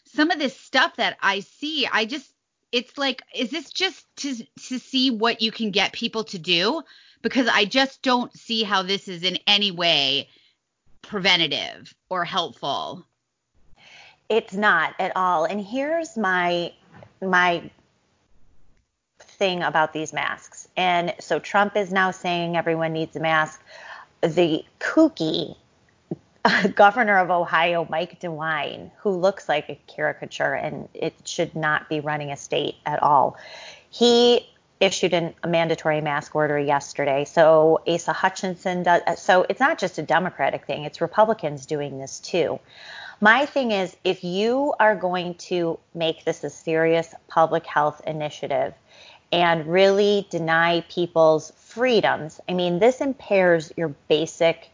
some 0.06 0.30
of 0.30 0.38
this 0.38 0.58
stuff 0.58 0.96
that 0.96 1.16
I 1.22 1.40
see, 1.40 1.86
I 1.90 2.04
just, 2.04 2.30
it's 2.72 2.98
like, 2.98 3.22
is 3.34 3.50
this 3.50 3.70
just 3.70 4.04
to, 4.16 4.34
to 4.68 4.78
see 4.78 5.10
what 5.10 5.42
you 5.42 5.52
can 5.52 5.70
get 5.70 5.92
people 5.92 6.24
to 6.24 6.38
do? 6.38 6.82
Because 7.22 7.48
I 7.48 7.64
just 7.64 8.02
don't 8.02 8.36
see 8.36 8.62
how 8.62 8.82
this 8.82 9.08
is 9.08 9.22
in 9.22 9.38
any 9.46 9.70
way 9.70 10.28
preventative 11.02 11.94
or 12.08 12.24
helpful. 12.24 13.06
It's 14.28 14.54
not 14.54 14.94
at 14.98 15.12
all. 15.16 15.44
And 15.44 15.60
here's 15.60 16.16
my 16.16 16.72
my 17.20 17.70
thing 19.20 19.62
about 19.62 19.92
these 19.92 20.12
masks. 20.12 20.68
And 20.76 21.14
so 21.20 21.38
Trump 21.38 21.76
is 21.76 21.92
now 21.92 22.10
saying 22.10 22.56
everyone 22.56 22.92
needs 22.92 23.16
a 23.16 23.20
mask. 23.20 23.62
The 24.22 24.64
kooky 24.80 25.56
governor 26.74 27.18
of 27.18 27.30
Ohio, 27.30 27.86
Mike 27.88 28.20
DeWine, 28.20 28.90
who 28.98 29.10
looks 29.10 29.48
like 29.48 29.68
a 29.68 29.78
caricature 29.86 30.54
and 30.54 30.88
it 30.94 31.14
should 31.24 31.54
not 31.54 31.88
be 31.88 32.00
running 32.00 32.30
a 32.30 32.36
state 32.36 32.76
at 32.86 33.02
all, 33.02 33.36
he 33.90 34.46
issued 34.82 35.14
an, 35.14 35.32
a 35.42 35.48
mandatory 35.48 36.00
mask 36.00 36.34
order 36.34 36.58
yesterday. 36.58 37.24
So 37.24 37.80
Asa 37.86 38.12
Hutchinson 38.12 38.82
does. 38.82 39.02
So 39.16 39.46
it's 39.48 39.60
not 39.60 39.78
just 39.78 39.98
a 39.98 40.02
Democratic 40.02 40.66
thing; 40.66 40.84
it's 40.84 41.00
Republicans 41.00 41.64
doing 41.64 41.98
this 41.98 42.18
too. 42.18 42.58
My 43.20 43.46
thing 43.46 43.70
is, 43.70 43.96
if 44.02 44.24
you 44.24 44.74
are 44.80 44.96
going 44.96 45.34
to 45.34 45.78
make 45.94 46.24
this 46.24 46.42
a 46.42 46.50
serious 46.50 47.14
public 47.28 47.64
health 47.64 48.02
initiative 48.04 48.74
and 49.30 49.66
really 49.66 50.26
deny 50.28 50.84
people's 50.88 51.52
freedoms, 51.56 52.40
I 52.48 52.54
mean, 52.54 52.80
this 52.80 53.00
impairs 53.00 53.72
your 53.76 53.94
basic 54.08 54.68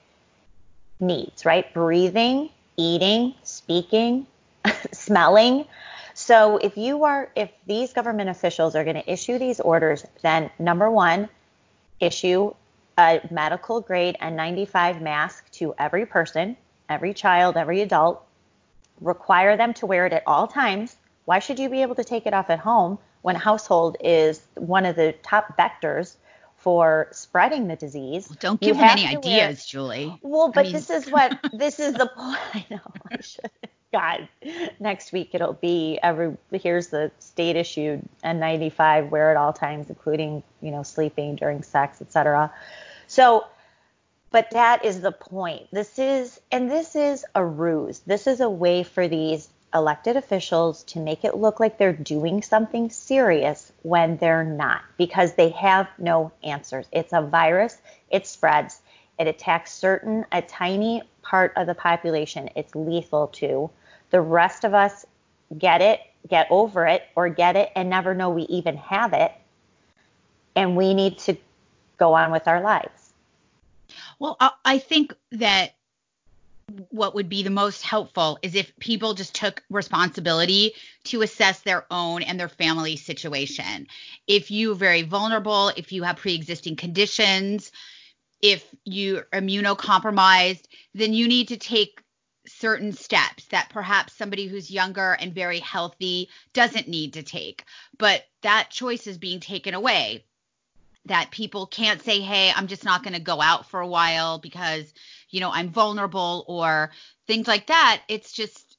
needs, 0.99 1.45
right? 1.45 1.73
Breathing, 1.75 2.49
eating, 2.79 3.35
speaking, 3.43 4.27
smelling. 4.93 5.67
So 6.29 6.59
if 6.59 6.77
you 6.77 7.05
are, 7.05 7.31
if 7.35 7.51
these 7.67 7.95
government 7.95 8.29
officials 8.29 8.77
are 8.77 8.85
going 8.85 8.97
to 8.97 9.11
issue 9.11 9.39
these 9.39 9.61
orders, 9.61 10.05
then 10.21 10.51
number 10.59 10.91
one, 10.91 11.31
issue 12.01 12.53
a 12.99 13.27
medical 13.31 13.81
grade 13.81 14.15
N95 14.21 15.01
mask 15.01 15.51
to 15.53 15.75
every 15.79 16.05
person, 16.05 16.55
every 16.91 17.15
child, 17.15 17.57
every 17.57 17.81
adult 17.81 18.23
require 19.01 19.57
them 19.57 19.73
to 19.73 19.87
wear 19.87 20.05
it 20.05 20.13
at 20.13 20.23
all 20.27 20.47
times. 20.47 20.97
Why 21.25 21.39
should 21.39 21.59
you 21.59 21.71
be 21.71 21.81
able 21.81 21.95
to 21.95 22.05
take 22.05 22.27
it 22.27 22.35
off 22.35 22.51
at 22.51 22.59
home 22.59 22.99
when 23.23 23.35
household 23.35 23.97
is 23.99 24.43
one 24.55 24.85
of 24.85 24.97
the 24.97 25.15
top 25.23 25.57
vectors 25.57 26.17
for 26.59 27.09
spreading 27.11 27.69
the 27.69 27.77
disease? 27.77 28.29
Well, 28.29 28.37
don't 28.39 28.61
give 28.61 28.77
them 28.77 28.85
any 28.85 29.07
ideas, 29.07 29.25
wear... 29.25 29.55
Julie. 29.67 30.19
Well, 30.21 30.53
but 30.53 30.61
I 30.61 30.63
mean... 30.65 30.73
this 30.75 30.91
is 30.91 31.11
what 31.11 31.39
this 31.55 31.81
is 31.81 31.95
the 31.95 32.07
point. 32.15 32.39
I 32.53 32.67
know 32.69 32.81
I 33.11 33.23
should. 33.23 33.51
God, 33.93 34.29
next 34.81 35.13
week 35.13 35.31
it'll 35.33 35.55
be 35.55 35.99
every. 36.03 36.37
Here's 36.53 36.89
the 36.89 37.11
state 37.19 37.57
issued 37.57 38.07
N95 38.23 39.11
wear 39.11 39.31
at 39.31 39.37
all 39.37 39.53
times, 39.53 39.89
including 39.89 40.43
you 40.61 40.71
know 40.71 40.83
sleeping 40.83 41.37
during 41.37 41.63
sex, 41.63 42.01
etc. 42.03 42.53
So 43.07 43.47
but 44.31 44.51
that 44.51 44.85
is 44.85 45.01
the 45.01 45.13
point. 45.13 45.69
This 45.73 45.99
is, 45.99 46.41
and 46.53 46.71
this 46.71 46.95
is 46.95 47.25
a 47.35 47.45
ruse. 47.45 48.01
This 48.01 48.27
is 48.27 48.41
a 48.41 48.51
way 48.51 48.83
for 48.83 49.09
these 49.09 49.49
elected 49.75 50.17
officials 50.17 50.83
to 50.85 50.99
make 50.99 51.25
it 51.25 51.37
look 51.37 51.61
like 51.61 51.79
they're 51.79 51.93
doing 51.93 52.43
something 52.43 52.91
serious 52.91 53.73
when 53.83 54.17
they're 54.17 54.45
not 54.45 54.83
because 54.97 55.35
they 55.35 55.51
have 55.51 55.89
no 55.99 56.33
answers. 56.43 56.87
It's 56.93 57.13
a 57.13 57.23
virus, 57.23 57.77
it 58.11 58.27
spreads, 58.27 58.81
it 59.19 59.27
attacks 59.27 59.73
certain, 59.73 60.25
a 60.33 60.43
tiny 60.43 61.03
part 61.23 61.53
of 61.57 61.67
the 61.67 61.75
population. 61.75 62.51
It's 62.57 62.75
lethal 62.75 63.29
to. 63.29 63.71
The 64.11 64.21
rest 64.21 64.65
of 64.65 64.75
us 64.75 65.05
get 65.57 65.81
it, 65.81 66.01
get 66.29 66.47
over 66.51 66.87
it, 66.87 67.05
or 67.15 67.29
get 67.29 67.57
it 67.57 67.71
and 67.75 67.91
never 67.91 68.15
know 68.15 68.31
we 68.31 68.43
even 68.43 68.77
have 68.77 69.13
it. 69.13 69.33
And 70.57 70.77
we 70.77 70.95
need 70.95 71.19
to 71.21 71.37
go 71.99 72.15
on 72.15 72.31
with 72.33 72.49
our 72.49 72.61
lives. 72.61 73.13
Well, 74.19 74.37
I 74.65 74.79
think 74.79 75.15
that 75.33 75.75
what 76.91 77.15
would 77.15 77.29
be 77.29 77.43
the 77.43 77.51
most 77.51 77.83
helpful 77.83 78.39
is 78.43 78.55
if 78.55 78.77
people 78.79 79.15
just 79.15 79.35
took 79.35 79.63
responsibility 79.71 80.73
to 81.05 81.23
assess 81.23 81.61
their 81.61 81.87
own 81.91 82.23
and 82.23 82.39
their 82.39 82.49
family 82.49 82.97
situation. 82.97 83.87
If 84.27 84.51
you're 84.51 84.75
very 84.75 85.03
vulnerable, 85.03 85.69
if 85.77 85.93
you 85.93 86.03
have 86.03 86.17
pre-existing 86.17 86.77
conditions, 86.77 87.73
if 88.43 88.67
you're 88.85 89.23
immunocompromised, 89.33 90.65
then 90.95 91.15
you 91.15 91.27
need 91.27 91.49
to 91.49 91.57
take 91.57 92.03
certain 92.59 92.93
steps 92.93 93.45
that 93.47 93.71
perhaps 93.71 94.13
somebody 94.15 94.47
who's 94.47 94.71
younger 94.71 95.13
and 95.13 95.35
very 95.35 95.61
healthy 95.61 96.29
doesn't 96.53 96.89
need 96.89 97.15
to 97.15 97.23
take. 97.23 97.65
But 97.99 98.25
that 98.43 98.71
choice 98.71 99.07
is 99.07 99.19
being 99.19 99.41
taken 99.41 99.75
away. 99.75 100.25
That 101.07 101.31
people 101.31 101.67
can't 101.67 102.03
say, 102.03 102.21
hey, 102.21 102.53
I'm 102.55 102.67
just 102.67 102.85
not 102.85 103.03
going 103.03 103.15
to 103.15 103.21
go 103.21 103.41
out 103.41 103.71
for 103.71 103.81
a 103.81 103.87
while 103.87 104.39
because, 104.39 104.93
you 105.31 105.41
know, 105.41 105.51
I'm 105.51 105.71
vulnerable 105.71 106.45
or 106.49 106.91
things 107.27 107.49
like 107.49 107.69
that. 107.69 108.03
It's 108.09 108.33
just, 108.33 108.77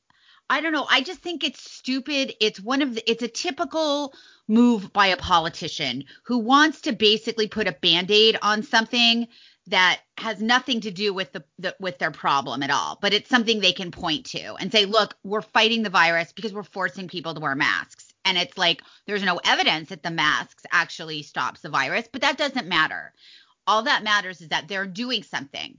I 0.50 0.62
don't 0.62 0.74
know. 0.74 0.86
I 0.90 1.02
just 1.02 1.22
think 1.22 1.44
it's 1.44 1.72
stupid. 1.72 2.34
It's 2.40 2.60
one 2.60 2.82
of 2.84 2.96
the, 2.96 3.10
it's 3.10 3.24
a 3.24 3.28
typical 3.28 4.14
move 4.48 4.94
by 4.94 5.08
a 5.08 5.18
politician 5.18 6.04
who 6.24 6.40
wants 6.40 6.82
to 6.82 6.92
basically 6.92 7.48
put 7.48 7.68
a 7.68 7.72
band 7.72 8.12
aid 8.12 8.38
on 8.42 8.62
something 8.62 9.28
that 9.70 10.02
has 10.18 10.42
nothing 10.42 10.82
to 10.82 10.92
do 10.92 11.14
with 11.14 11.32
the, 11.32 11.44
the, 11.60 11.76
with 11.80 11.98
their 12.00 12.12
problem 12.12 12.64
at 12.64 12.72
all 12.72 12.98
but 13.02 13.14
it's 13.14 13.30
something 13.30 13.60
they 13.60 13.72
can 13.72 13.92
point 13.92 14.26
to 14.26 14.56
and 14.56 14.72
say 14.72 14.86
look 14.86 15.16
we're 15.24 15.42
fighting 15.42 15.84
the 15.84 15.90
virus 15.90 16.32
because 16.34 16.54
we're 16.54 16.64
forcing 16.64 17.08
people 17.08 17.34
to 17.34 17.40
wear 17.40 17.56
masks. 17.56 18.14
And 18.26 18.38
it's 18.38 18.58
like 18.58 18.82
there's 19.08 19.24
no 19.24 19.40
evidence 19.44 19.90
that 19.90 20.04
the 20.04 20.12
masks 20.12 20.64
actually 20.72 21.24
stops 21.24 21.62
the 21.62 21.70
virus 21.70 22.08
but 22.12 22.22
that 22.22 22.38
doesn't 22.38 22.68
matter. 22.68 23.14
All 23.66 23.84
that 23.84 24.04
matters 24.04 24.42
is 24.42 24.50
that 24.50 24.68
they're 24.68 24.88
doing 24.88 25.24
something. 25.24 25.78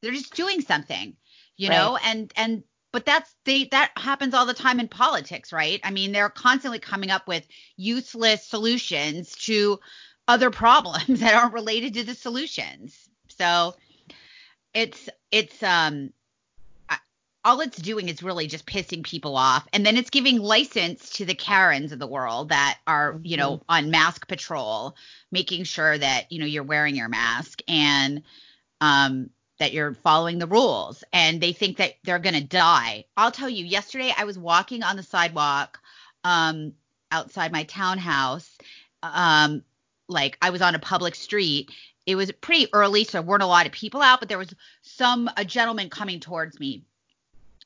They're 0.00 0.12
just 0.12 0.34
doing 0.34 0.60
something 0.60 1.16
you 1.56 1.68
right. 1.68 1.76
know 1.76 1.98
and 2.04 2.32
and 2.36 2.62
but 2.92 3.04
that's 3.04 3.34
they 3.44 3.64
that 3.66 3.90
happens 3.96 4.34
all 4.34 4.46
the 4.46 4.54
time 4.54 4.80
in 4.80 4.88
politics 4.88 5.52
right? 5.52 5.80
I 5.82 5.90
mean 5.90 6.12
they're 6.12 6.30
constantly 6.30 6.78
coming 6.78 7.10
up 7.10 7.26
with 7.26 7.46
useless 7.76 8.46
solutions 8.46 9.34
to 9.46 9.80
other 10.26 10.50
problems 10.50 11.06
that 11.20 11.34
aren't 11.34 11.52
related 11.52 11.94
to 11.94 12.04
the 12.04 12.14
solutions 12.14 13.03
so 13.38 13.74
it's 14.72 15.08
it's 15.30 15.62
um 15.62 16.10
all 17.44 17.60
it's 17.60 17.76
doing 17.76 18.08
is 18.08 18.22
really 18.22 18.46
just 18.46 18.66
pissing 18.66 19.04
people 19.04 19.36
off. 19.36 19.68
And 19.72 19.84
then 19.84 19.98
it's 19.98 20.08
giving 20.08 20.38
license 20.38 21.10
to 21.10 21.26
the 21.26 21.34
karens 21.34 21.92
of 21.92 21.98
the 21.98 22.06
world 22.06 22.48
that 22.48 22.78
are 22.86 23.20
you 23.22 23.36
know 23.36 23.56
mm-hmm. 23.56 23.64
on 23.68 23.90
mask 23.90 24.26
patrol 24.26 24.96
making 25.30 25.64
sure 25.64 25.96
that 25.96 26.32
you 26.32 26.40
know 26.40 26.46
you're 26.46 26.62
wearing 26.62 26.96
your 26.96 27.08
mask 27.08 27.60
and 27.68 28.22
um 28.80 29.30
that 29.60 29.72
you're 29.72 29.94
following 29.94 30.38
the 30.38 30.46
rules. 30.46 31.04
And 31.12 31.40
they 31.40 31.52
think 31.52 31.76
that 31.76 31.94
they're 32.02 32.18
going 32.18 32.34
to 32.34 32.42
die. 32.42 33.04
I'll 33.16 33.30
tell 33.30 33.48
you 33.48 33.64
yesterday 33.64 34.12
i 34.16 34.24
was 34.24 34.38
walking 34.38 34.82
on 34.82 34.96
the 34.96 35.02
sidewalk 35.02 35.78
um 36.24 36.72
outside 37.12 37.52
my 37.52 37.64
townhouse 37.64 38.56
um 39.02 39.62
like 40.08 40.36
i 40.42 40.50
was 40.50 40.62
on 40.62 40.74
a 40.74 40.78
public 40.78 41.14
street 41.14 41.70
it 42.06 42.16
was 42.16 42.30
pretty 42.32 42.68
early, 42.72 43.04
so 43.04 43.12
there 43.12 43.22
weren't 43.22 43.42
a 43.42 43.46
lot 43.46 43.66
of 43.66 43.72
people 43.72 44.02
out, 44.02 44.20
but 44.20 44.28
there 44.28 44.38
was 44.38 44.54
some 44.82 45.30
a 45.36 45.44
gentleman 45.44 45.90
coming 45.90 46.20
towards 46.20 46.60
me. 46.60 46.82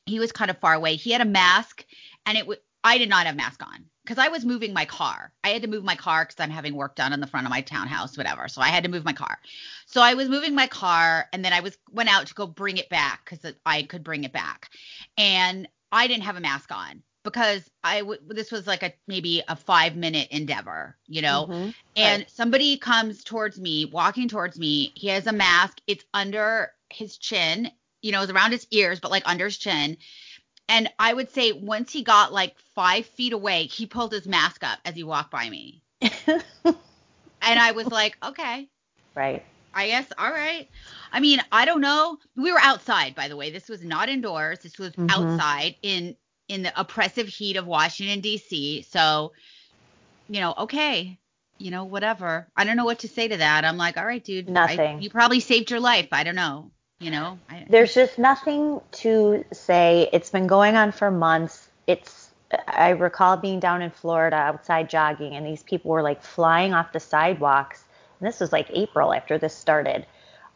He 0.07 0.19
was 0.19 0.33
kind 0.33 0.51
of 0.51 0.59
far 0.59 0.75
away. 0.75 0.97
He 0.97 1.11
had 1.11 1.21
a 1.21 1.27
mask, 1.27 1.85
and 2.27 2.39
it 2.39 2.47
I 2.85 2.99
did 2.99 3.09
not 3.09 3.27
have 3.27 3.37
mask 3.37 3.63
on 3.63 3.85
because 4.05 4.19
I 4.19 4.29
was 4.29 4.45
moving 4.45 4.73
my 4.73 4.85
car. 4.85 5.33
I 5.45 5.49
had 5.49 5.63
to 5.63 5.69
move 5.69 5.85
my 5.85 5.97
car 5.97 6.25
because 6.25 6.41
I'm 6.43 6.51
having 6.51 6.75
work 6.75 6.95
done 6.95 7.13
on 7.13 7.21
the 7.21 7.27
front 7.27 7.47
of 7.47 7.51
my 7.51 7.61
townhouse, 7.61 8.17
whatever. 8.17 8.49
So 8.49 8.63
I 8.63 8.69
had 8.69 8.85
to 8.85 8.89
move 8.89 9.05
my 9.05 9.13
car. 9.13 9.39
So 9.87 10.01
I 10.01 10.15
was 10.15 10.29
moving 10.29 10.55
my 10.55 10.67
car, 10.67 11.29
and 11.33 11.45
then 11.45 11.53
I 11.53 11.61
was 11.61 11.77
went 11.91 12.09
out 12.09 12.27
to 12.29 12.35
go 12.35 12.47
bring 12.47 12.79
it 12.79 12.89
back 12.89 13.25
because 13.25 13.53
I 13.67 13.83
could 13.83 14.05
bring 14.05 14.25
it 14.25 14.33
back, 14.33 14.71
and 15.17 15.69
I 15.91 16.07
didn't 16.07 16.25
have 16.25 16.37
a 16.37 16.41
mask 16.41 16.71
on 16.73 17.03
because 17.31 17.69
I 17.85 18.01
w- 18.01 18.21
this 18.29 18.51
was 18.51 18.67
like 18.67 18.83
a 18.83 18.93
maybe 19.07 19.43
a 19.49 19.57
five 19.57 19.97
minute 19.97 20.29
endeavor, 20.31 20.97
you 21.07 21.23
know. 21.23 21.47
Mm-hmm. 21.49 21.71
And 21.97 22.23
right. 22.23 22.31
somebody 22.31 22.77
comes 22.77 23.25
towards 23.25 23.59
me, 23.59 23.87
walking 23.87 24.29
towards 24.29 24.59
me. 24.59 24.93
He 24.95 25.09
has 25.09 25.27
a 25.27 25.33
mask. 25.33 25.81
It's 25.87 26.05
under 26.15 26.73
his 26.91 27.19
chin, 27.19 27.71
you 28.03 28.13
know, 28.13 28.23
it's 28.23 28.33
around 28.33 28.53
his 28.53 28.67
ears, 28.71 29.01
but 29.01 29.11
like 29.11 29.25
under 29.27 29.47
his 29.47 29.59
chin. 29.59 29.97
And 30.69 30.91
I 30.99 31.15
would 31.15 31.31
say 31.31 31.53
once 31.53 31.93
he 31.93 32.03
got 32.03 32.33
like 32.33 32.57
five 32.75 33.07
feet 33.07 33.33
away, 33.33 33.65
he 33.65 33.87
pulled 33.87 34.13
his 34.13 34.27
mask 34.27 34.63
up 34.65 34.79
as 34.85 34.95
he 34.95 35.03
walked 35.03 35.31
by 35.31 35.49
me. 35.49 35.83
and 36.03 36.77
I 37.43 37.73
was 37.73 37.87
like, 37.87 38.17
okay. 38.23 38.69
Right. 39.15 39.45
I 39.75 39.89
guess. 39.89 40.07
All 40.19 40.31
right. 40.31 40.69
I 41.13 41.21
mean, 41.21 41.41
I 41.53 41.65
don't 41.65 41.81
know. 41.81 42.19
We 42.37 42.53
were 42.53 42.61
outside, 42.61 43.15
by 43.15 43.29
the 43.29 43.37
way. 43.37 43.51
This 43.51 43.69
was 43.69 43.83
not 43.83 44.09
indoors. 44.09 44.59
This 44.61 44.79
was 44.79 44.93
mm-hmm. 44.93 45.07
outside 45.11 45.77
in 45.83 46.17
in 46.49 46.63
the 46.63 46.81
oppressive 46.81 47.29
heat 47.29 47.57
of 47.57 47.67
Washington 47.67 48.21
D.C. 48.21 48.83
So, 48.83 49.33
you 50.29 50.41
know, 50.41 50.55
okay, 50.59 51.19
you 51.59 51.71
know, 51.71 51.85
whatever. 51.85 52.49
I 52.57 52.65
don't 52.65 52.77
know 52.77 52.85
what 52.85 53.01
to 53.01 53.09
say 53.09 53.29
to 53.29 53.37
that. 53.37 53.65
I'm 53.65 53.77
like, 53.77 53.97
all 53.97 54.07
right, 54.07 54.23
dude. 54.23 54.49
Nothing. 54.49 54.97
I, 54.97 55.01
you 55.01 55.11
probably 55.11 55.41
saved 55.41 55.71
your 55.71 55.81
life. 55.81 56.09
I 56.13 56.25
don't 56.25 56.35
know. 56.35 56.71
You 57.01 57.11
know. 57.11 57.39
I, 57.49 57.67
There's 57.69 57.95
just 57.95 58.19
nothing 58.19 58.81
to 58.93 59.45
say. 59.53 60.09
It's 60.13 60.31
been 60.31 60.47
going 60.47 60.77
on 60.77 60.93
for 60.93 61.11
months. 61.11 61.69
It's. 61.87 62.31
I 62.67 62.91
recall 62.91 63.37
being 63.37 63.61
down 63.61 63.83
in 63.83 63.91
Florida 63.91 64.37
outside 64.37 64.89
jogging, 64.89 65.35
and 65.35 65.47
these 65.47 65.63
people 65.63 65.91
were 65.91 66.03
like 66.03 66.23
flying 66.23 66.73
off 66.73 66.93
the 66.93 67.01
sidewalks. 67.01 67.85
And 68.19 68.27
this 68.27 68.41
was 68.41 68.53
like 68.53 68.71
April 68.71 69.13
after 69.13 69.37
this 69.37 69.55
started. 69.55 70.07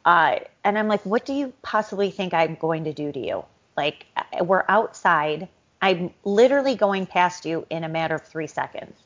Uh, 0.05 0.39
and 0.65 0.79
I'm 0.79 0.89
like, 0.89 1.05
what 1.05 1.27
do 1.27 1.33
you 1.33 1.53
possibly 1.63 2.11
think 2.11 2.35
I'm 2.35 2.55
going 2.57 2.85
to 2.85 2.93
do 2.93 3.13
to 3.13 3.21
you? 3.21 3.45
Like, 3.77 4.07
we're 4.41 4.65
outside 4.69 5.49
I'm 5.83 6.15
literally 6.25 6.77
going 6.77 7.07
past 7.07 7.45
you 7.45 7.67
in 7.69 7.85
a 7.85 7.89
matter 7.89 8.15
of 8.15 8.23
three 8.23 8.47
seconds. 8.47 8.97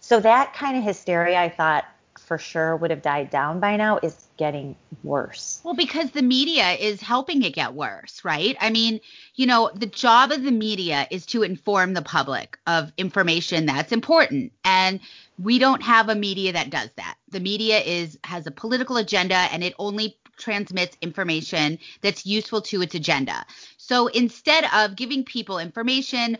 So 0.00 0.18
that 0.20 0.54
kind 0.54 0.78
of 0.78 0.82
hysteria, 0.82 1.38
I 1.38 1.50
thought 1.50 1.84
for 2.18 2.38
sure 2.38 2.76
would 2.76 2.90
have 2.90 3.02
died 3.02 3.30
down 3.30 3.60
by 3.60 3.76
now, 3.76 3.98
is 4.02 4.26
getting 4.36 4.74
worse. 5.04 5.60
Well, 5.62 5.74
because 5.74 6.10
the 6.10 6.22
media 6.22 6.72
is 6.72 7.00
helping 7.00 7.42
it 7.42 7.54
get 7.54 7.74
worse, 7.74 8.24
right? 8.24 8.56
I 8.60 8.70
mean, 8.70 9.00
you 9.34 9.46
know, 9.46 9.70
the 9.74 9.86
job 9.86 10.30
of 10.30 10.42
the 10.42 10.50
media 10.50 11.06
is 11.10 11.26
to 11.26 11.42
inform 11.42 11.92
the 11.94 12.02
public 12.02 12.58
of 12.66 12.92
information 12.96 13.66
that's 13.66 13.92
important. 13.92 14.52
And 14.64 15.00
we 15.38 15.58
don't 15.58 15.82
have 15.82 16.08
a 16.08 16.14
media 16.14 16.52
that 16.52 16.70
does 16.70 16.90
that. 16.96 17.16
The 17.28 17.40
media 17.40 17.78
is 17.80 18.18
has 18.24 18.46
a 18.46 18.50
political 18.50 18.96
agenda 18.96 19.34
and 19.34 19.62
it 19.62 19.74
only 19.78 20.16
transmits 20.40 20.96
information 21.00 21.78
that's 22.00 22.26
useful 22.26 22.60
to 22.62 22.82
its 22.82 22.94
agenda. 22.94 23.44
So 23.76 24.08
instead 24.08 24.64
of 24.74 24.96
giving 24.96 25.24
people 25.24 25.58
information, 25.58 26.38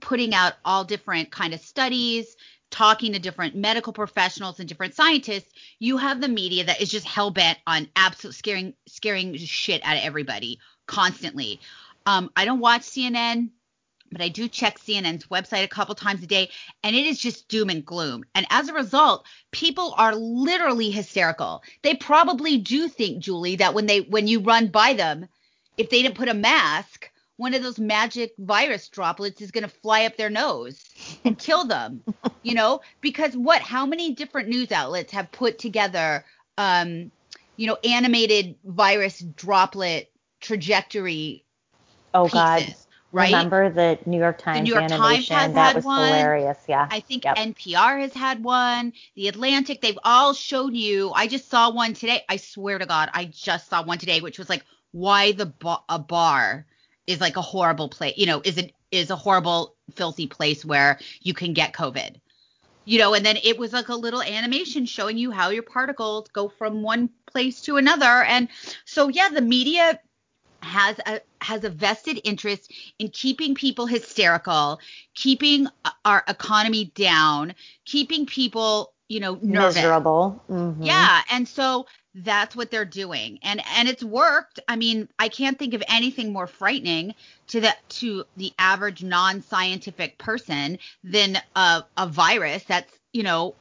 putting 0.00 0.34
out 0.34 0.54
all 0.64 0.84
different 0.84 1.30
kind 1.30 1.54
of 1.54 1.60
studies, 1.60 2.36
talking 2.70 3.12
to 3.12 3.18
different 3.18 3.56
medical 3.56 3.92
professionals 3.92 4.60
and 4.60 4.68
different 4.68 4.94
scientists, 4.94 5.52
you 5.78 5.96
have 5.96 6.20
the 6.20 6.28
media 6.28 6.64
that 6.64 6.80
is 6.80 6.90
just 6.90 7.06
hell 7.06 7.30
bent 7.30 7.58
on 7.66 7.88
absolute 7.96 8.34
scaring 8.34 8.74
scaring 8.86 9.36
shit 9.36 9.82
out 9.84 9.96
of 9.96 10.04
everybody 10.04 10.58
constantly. 10.86 11.60
Um, 12.06 12.30
I 12.36 12.44
don't 12.44 12.60
watch 12.60 12.82
CNN 12.82 13.50
but 14.10 14.20
I 14.20 14.28
do 14.28 14.48
check 14.48 14.78
CNN's 14.78 15.26
website 15.26 15.64
a 15.64 15.68
couple 15.68 15.94
times 15.94 16.22
a 16.22 16.26
day, 16.26 16.50
and 16.82 16.96
it 16.96 17.06
is 17.06 17.18
just 17.18 17.48
doom 17.48 17.70
and 17.70 17.84
gloom. 17.84 18.24
And 18.34 18.46
as 18.50 18.68
a 18.68 18.74
result, 18.74 19.24
people 19.52 19.94
are 19.96 20.14
literally 20.14 20.90
hysterical. 20.90 21.62
They 21.82 21.94
probably 21.94 22.58
do 22.58 22.88
think, 22.88 23.22
Julie, 23.22 23.56
that 23.56 23.74
when 23.74 23.86
they 23.86 24.00
when 24.00 24.26
you 24.26 24.40
run 24.40 24.68
by 24.68 24.94
them, 24.94 25.26
if 25.76 25.90
they 25.90 26.02
didn't 26.02 26.16
put 26.16 26.28
a 26.28 26.34
mask, 26.34 27.10
one 27.36 27.54
of 27.54 27.62
those 27.62 27.78
magic 27.78 28.34
virus 28.38 28.88
droplets 28.88 29.40
is 29.40 29.50
going 29.50 29.62
to 29.62 29.68
fly 29.68 30.04
up 30.04 30.16
their 30.16 30.30
nose 30.30 30.84
and 31.24 31.38
kill 31.38 31.64
them. 31.64 32.02
you 32.42 32.54
know, 32.54 32.80
because 33.00 33.36
what? 33.36 33.62
How 33.62 33.86
many 33.86 34.14
different 34.14 34.48
news 34.48 34.72
outlets 34.72 35.12
have 35.12 35.30
put 35.30 35.58
together, 35.58 36.24
um, 36.58 37.12
you 37.56 37.66
know, 37.66 37.78
animated 37.84 38.56
virus 38.64 39.20
droplet 39.20 40.10
trajectory? 40.40 41.44
Oh 42.12 42.24
pieces? 42.24 42.34
God 42.34 42.74
Right? 43.12 43.32
Remember 43.32 43.70
the 43.70 43.98
New 44.06 44.18
York 44.18 44.38
Times 44.38 44.58
the 44.58 44.62
New 44.62 44.70
York 44.70 44.84
animation? 44.84 45.34
Times 45.34 45.46
has 45.46 45.54
that 45.54 45.66
had 45.66 45.76
was 45.76 45.84
one. 45.84 46.06
hilarious. 46.06 46.58
Yeah. 46.68 46.86
I 46.90 47.00
think 47.00 47.24
yep. 47.24 47.36
NPR 47.36 48.00
has 48.00 48.12
had 48.12 48.44
one. 48.44 48.92
The 49.16 49.26
Atlantic, 49.28 49.80
they've 49.80 49.98
all 50.04 50.32
shown 50.32 50.74
you. 50.74 51.10
I 51.12 51.26
just 51.26 51.50
saw 51.50 51.72
one 51.72 51.94
today. 51.94 52.22
I 52.28 52.36
swear 52.36 52.78
to 52.78 52.86
God, 52.86 53.10
I 53.12 53.24
just 53.24 53.68
saw 53.68 53.84
one 53.84 53.98
today, 53.98 54.20
which 54.20 54.38
was 54.38 54.48
like 54.48 54.64
why 54.92 55.32
the 55.32 55.46
ba- 55.46 55.80
a 55.88 55.98
bar 55.98 56.66
is 57.06 57.20
like 57.20 57.36
a 57.36 57.42
horrible 57.42 57.88
place. 57.88 58.14
You 58.16 58.26
know, 58.26 58.42
is 58.44 58.58
it 58.58 58.74
is 58.90 59.10
a 59.10 59.16
horrible, 59.16 59.74
filthy 59.94 60.26
place 60.26 60.64
where 60.64 60.98
you 61.20 61.34
can 61.34 61.52
get 61.52 61.72
COVID. 61.72 62.16
You 62.84 62.98
know, 62.98 63.14
and 63.14 63.24
then 63.24 63.36
it 63.42 63.58
was 63.58 63.72
like 63.72 63.88
a 63.88 63.94
little 63.94 64.22
animation 64.22 64.86
showing 64.86 65.18
you 65.18 65.30
how 65.30 65.50
your 65.50 65.62
particles 65.62 66.28
go 66.28 66.48
from 66.48 66.82
one 66.82 67.10
place 67.26 67.60
to 67.62 67.76
another. 67.76 68.24
And 68.24 68.48
so, 68.84 69.08
yeah, 69.08 69.28
the 69.28 69.42
media 69.42 70.00
has 70.70 70.98
a 71.06 71.20
has 71.40 71.64
a 71.64 71.70
vested 71.70 72.20
interest 72.24 72.72
in 72.98 73.08
keeping 73.08 73.54
people 73.54 73.86
hysterical, 73.86 74.80
keeping 75.14 75.66
our 76.04 76.24
economy 76.28 76.92
down, 76.94 77.54
keeping 77.84 78.24
people 78.24 78.92
you 79.10 79.18
know, 79.18 79.36
nervous. 79.42 79.74
Miserable. 79.74 80.40
Mm-hmm. 80.48 80.84
Yeah, 80.84 81.22
and 81.30 81.46
so 81.46 81.86
that's 82.14 82.54
what 82.54 82.70
they're 82.70 82.84
doing. 82.84 83.40
And 83.42 83.60
and 83.76 83.88
it's 83.88 84.04
worked. 84.04 84.60
I 84.68 84.76
mean, 84.76 85.08
I 85.18 85.28
can't 85.28 85.58
think 85.58 85.74
of 85.74 85.82
anything 85.88 86.32
more 86.32 86.46
frightening 86.46 87.14
to 87.48 87.60
the 87.60 87.74
to 88.00 88.24
the 88.36 88.52
average 88.58 89.02
non-scientific 89.02 90.16
person 90.16 90.78
than 91.02 91.38
a 91.56 91.84
a 91.96 92.06
virus 92.06 92.62
that's, 92.64 92.92
you 93.12 93.24
know, 93.24 93.56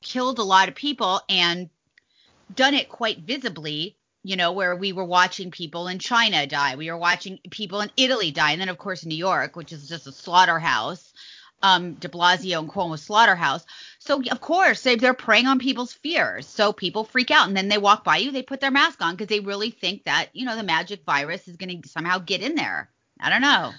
killed 0.00 0.38
a 0.38 0.44
lot 0.44 0.68
of 0.68 0.76
people 0.76 1.20
and 1.28 1.68
done 2.54 2.74
it 2.74 2.88
quite 2.88 3.18
visibly 3.18 3.96
you 4.24 4.36
know, 4.36 4.52
where 4.52 4.74
we 4.74 4.92
were 4.92 5.04
watching 5.04 5.50
people 5.50 5.86
in 5.86 5.98
China 5.98 6.46
die. 6.46 6.76
We 6.76 6.90
were 6.90 6.96
watching 6.96 7.38
people 7.50 7.82
in 7.82 7.90
Italy 7.96 8.30
die. 8.30 8.52
And 8.52 8.60
then, 8.60 8.70
of 8.70 8.78
course, 8.78 9.04
New 9.04 9.14
York, 9.14 9.54
which 9.54 9.70
is 9.70 9.86
just 9.86 10.06
a 10.06 10.12
slaughterhouse, 10.12 11.12
um, 11.62 11.92
de 11.92 12.08
Blasio 12.08 12.58
and 12.58 12.68
Cuomo 12.68 12.98
slaughterhouse. 12.98 13.66
So, 13.98 14.22
of 14.30 14.40
course, 14.40 14.82
they, 14.82 14.96
they're 14.96 15.12
preying 15.12 15.46
on 15.46 15.58
people's 15.58 15.92
fears. 15.92 16.46
So 16.46 16.72
people 16.72 17.04
freak 17.04 17.30
out. 17.30 17.48
And 17.48 17.56
then 17.56 17.68
they 17.68 17.76
walk 17.76 18.02
by 18.02 18.16
you, 18.16 18.32
they 18.32 18.42
put 18.42 18.60
their 18.60 18.70
mask 18.70 19.02
on 19.02 19.14
because 19.14 19.28
they 19.28 19.40
really 19.40 19.70
think 19.70 20.04
that, 20.04 20.30
you 20.32 20.46
know, 20.46 20.56
the 20.56 20.62
magic 20.62 21.04
virus 21.04 21.46
is 21.46 21.56
going 21.56 21.82
to 21.82 21.88
somehow 21.88 22.18
get 22.18 22.40
in 22.40 22.54
there. 22.54 22.88
I 23.20 23.28
don't 23.28 23.42
know. 23.42 23.72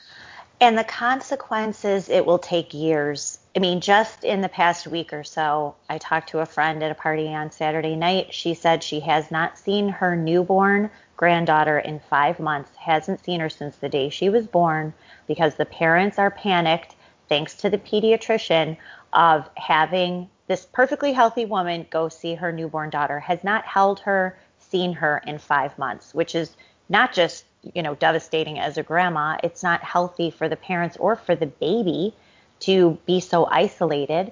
And 0.62 0.78
the 0.78 0.84
consequences, 0.84 2.08
it 2.08 2.26
will 2.26 2.40
take 2.40 2.74
years. 2.74 3.40
I 3.56 3.62
mean, 3.62 3.80
just 3.80 4.26
in 4.26 4.42
the 4.42 4.50
past 4.50 4.86
week 4.86 5.14
or 5.14 5.24
so, 5.24 5.76
I 5.90 5.98
talked 5.98 6.30
to 6.30 6.40
a 6.40 6.46
friend 6.46 6.84
at 6.84 6.92
a 6.92 6.96
party 6.96 7.34
on 7.34 7.52
Saturday 7.52 7.96
night. 7.96 8.34
She 8.34 8.54
said 8.54 8.84
she 8.84 9.00
has 9.00 9.32
not 9.32 9.58
seen 9.58 9.88
her 9.88 10.14
newborn 10.14 10.90
granddaughter 11.16 11.80
in 11.80 12.02
five 12.02 12.38
months, 12.38 12.76
hasn't 12.76 13.24
seen 13.24 13.40
her 13.40 13.48
since 13.48 13.78
the 13.78 13.88
day 13.88 14.10
she 14.10 14.28
was 14.28 14.46
born 14.46 14.94
because 15.26 15.56
the 15.56 15.66
parents 15.66 16.20
are 16.20 16.30
panicked, 16.30 16.96
thanks 17.30 17.56
to 17.56 17.70
the 17.70 17.78
pediatrician, 17.78 18.76
of 19.14 19.50
having 19.56 20.30
this 20.48 20.66
perfectly 20.66 21.14
healthy 21.14 21.46
woman 21.46 21.88
go 21.90 22.10
see 22.10 22.36
her 22.36 22.52
newborn 22.52 22.90
daughter, 22.90 23.22
has 23.22 23.42
not 23.42 23.64
held 23.64 24.02
her, 24.02 24.38
seen 24.60 24.92
her 24.92 25.24
in 25.26 25.38
five 25.38 25.78
months, 25.80 26.14
which 26.14 26.36
is 26.36 26.58
not 26.90 27.14
just 27.14 27.46
you 27.74 27.82
know, 27.82 27.96
devastating 27.96 28.60
as 28.60 28.78
a 28.78 28.84
grandma. 28.84 29.38
It's 29.44 29.64
not 29.64 29.82
healthy 29.82 30.30
for 30.30 30.50
the 30.50 30.58
parents 30.58 30.98
or 30.98 31.16
for 31.16 31.36
the 31.36 31.48
baby 31.48 32.14
to 32.62 32.98
be 33.06 33.20
so 33.20 33.46
isolated. 33.46 34.32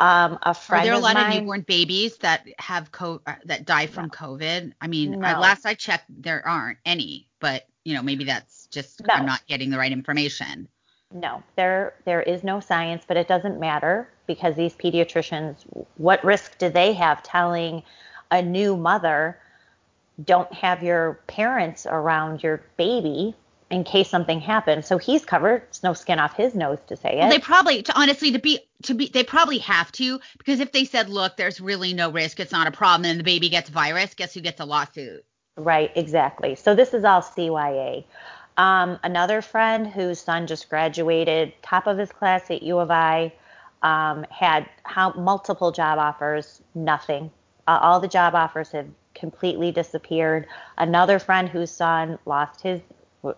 Um, 0.00 0.38
a 0.42 0.54
friend 0.54 0.82
Are 0.82 0.86
there 0.86 0.94
a 0.94 0.98
lot 0.98 1.16
of, 1.16 1.22
of 1.28 1.40
newborn 1.40 1.62
babies 1.62 2.18
that 2.18 2.46
have 2.58 2.90
co- 2.90 3.22
uh, 3.26 3.34
that 3.44 3.64
die 3.64 3.86
from 3.86 4.04
no. 4.04 4.10
COVID? 4.10 4.72
I 4.80 4.86
mean, 4.86 5.12
no. 5.12 5.18
Last 5.20 5.64
I 5.64 5.74
checked, 5.74 6.06
there 6.08 6.46
aren't 6.46 6.78
any, 6.84 7.28
but 7.40 7.66
you 7.84 7.94
know, 7.94 8.02
maybe 8.02 8.24
that's 8.24 8.66
just 8.66 9.02
no. 9.06 9.14
I'm 9.14 9.26
not 9.26 9.46
getting 9.46 9.70
the 9.70 9.78
right 9.78 9.92
information. 9.92 10.68
No, 11.12 11.42
there 11.54 11.94
there 12.04 12.22
is 12.22 12.42
no 12.42 12.58
science, 12.58 13.04
but 13.06 13.16
it 13.16 13.28
doesn't 13.28 13.60
matter 13.60 14.08
because 14.26 14.56
these 14.56 14.74
pediatricians, 14.74 15.56
what 15.96 16.24
risk 16.24 16.58
do 16.58 16.68
they 16.70 16.92
have 16.94 17.22
telling 17.22 17.82
a 18.30 18.42
new 18.42 18.76
mother 18.76 19.38
don't 20.24 20.52
have 20.52 20.82
your 20.82 21.20
parents 21.26 21.86
around 21.86 22.42
your 22.42 22.62
baby 22.76 23.34
in 23.74 23.82
case 23.82 24.08
something 24.08 24.40
happens. 24.40 24.86
So 24.86 24.98
he's 24.98 25.24
covered. 25.24 25.62
It's 25.68 25.82
no 25.82 25.94
skin 25.94 26.20
off 26.20 26.36
his 26.36 26.54
nose 26.54 26.78
to 26.86 26.96
say 26.96 27.14
it. 27.14 27.18
Well, 27.18 27.30
they 27.30 27.40
probably, 27.40 27.82
to, 27.82 27.98
honestly, 27.98 28.30
to 28.30 28.38
be, 28.38 28.60
to 28.84 28.94
be, 28.94 29.08
they 29.08 29.24
probably 29.24 29.58
have 29.58 29.90
to 29.92 30.20
because 30.38 30.60
if 30.60 30.70
they 30.70 30.84
said, 30.84 31.08
look, 31.08 31.36
there's 31.36 31.60
really 31.60 31.92
no 31.92 32.10
risk, 32.10 32.38
it's 32.38 32.52
not 32.52 32.68
a 32.68 32.70
problem, 32.70 33.10
and 33.10 33.18
the 33.18 33.24
baby 33.24 33.48
gets 33.48 33.68
virus, 33.68 34.14
guess 34.14 34.32
who 34.32 34.40
gets 34.40 34.60
a 34.60 34.64
lawsuit? 34.64 35.24
Right, 35.56 35.90
exactly. 35.96 36.54
So 36.54 36.76
this 36.76 36.94
is 36.94 37.04
all 37.04 37.20
CYA. 37.20 38.04
Um, 38.56 39.00
another 39.02 39.42
friend 39.42 39.88
whose 39.88 40.20
son 40.20 40.46
just 40.46 40.70
graduated, 40.70 41.52
top 41.62 41.88
of 41.88 41.98
his 41.98 42.12
class 42.12 42.48
at 42.52 42.62
U 42.62 42.78
of 42.78 42.92
I, 42.92 43.32
um, 43.82 44.24
had 44.30 44.68
how, 44.84 45.12
multiple 45.14 45.72
job 45.72 45.98
offers, 45.98 46.62
nothing. 46.76 47.32
Uh, 47.66 47.80
all 47.82 47.98
the 47.98 48.08
job 48.08 48.36
offers 48.36 48.68
have 48.70 48.86
completely 49.14 49.72
disappeared. 49.72 50.46
Another 50.78 51.18
friend 51.18 51.48
whose 51.48 51.72
son 51.72 52.20
lost 52.24 52.60
his, 52.60 52.80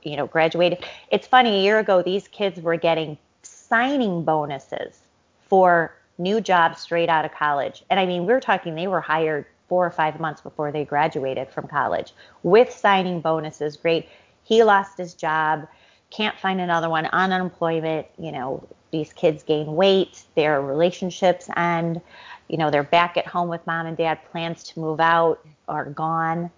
you 0.02 0.16
know, 0.16 0.26
graduated. 0.26 0.84
It's 1.10 1.26
funny, 1.26 1.58
a 1.58 1.62
year 1.62 1.78
ago, 1.78 2.02
these 2.02 2.28
kids 2.28 2.60
were 2.60 2.76
getting 2.76 3.18
signing 3.42 4.24
bonuses 4.24 5.00
for 5.48 5.94
new 6.18 6.40
jobs 6.40 6.80
straight 6.80 7.08
out 7.08 7.24
of 7.24 7.32
college. 7.32 7.84
And 7.90 8.00
I 8.00 8.06
mean, 8.06 8.26
we 8.26 8.32
are 8.32 8.40
talking, 8.40 8.74
they 8.74 8.86
were 8.86 9.00
hired 9.00 9.46
four 9.68 9.84
or 9.86 9.90
five 9.90 10.18
months 10.20 10.40
before 10.40 10.72
they 10.72 10.84
graduated 10.84 11.50
from 11.50 11.66
college 11.66 12.12
with 12.42 12.70
signing 12.72 13.20
bonuses. 13.20 13.76
Great. 13.76 14.08
He 14.44 14.62
lost 14.62 14.96
his 14.96 15.14
job, 15.14 15.66
can't 16.10 16.38
find 16.38 16.60
another 16.60 16.88
one 16.88 17.06
on 17.06 17.32
unemployment. 17.32 18.06
You 18.18 18.32
know, 18.32 18.66
these 18.92 19.12
kids 19.12 19.42
gain 19.42 19.74
weight, 19.74 20.22
their 20.34 20.62
relationships 20.62 21.48
end 21.56 22.00
you 22.48 22.56
know, 22.56 22.70
they're 22.70 22.82
back 22.82 23.16
at 23.16 23.26
home 23.26 23.48
with 23.48 23.66
mom 23.66 23.86
and 23.86 23.96
dad, 23.96 24.18
plans 24.30 24.62
to 24.64 24.80
move 24.80 25.00
out 25.00 25.44
are 25.68 25.84
gone. 25.86 26.50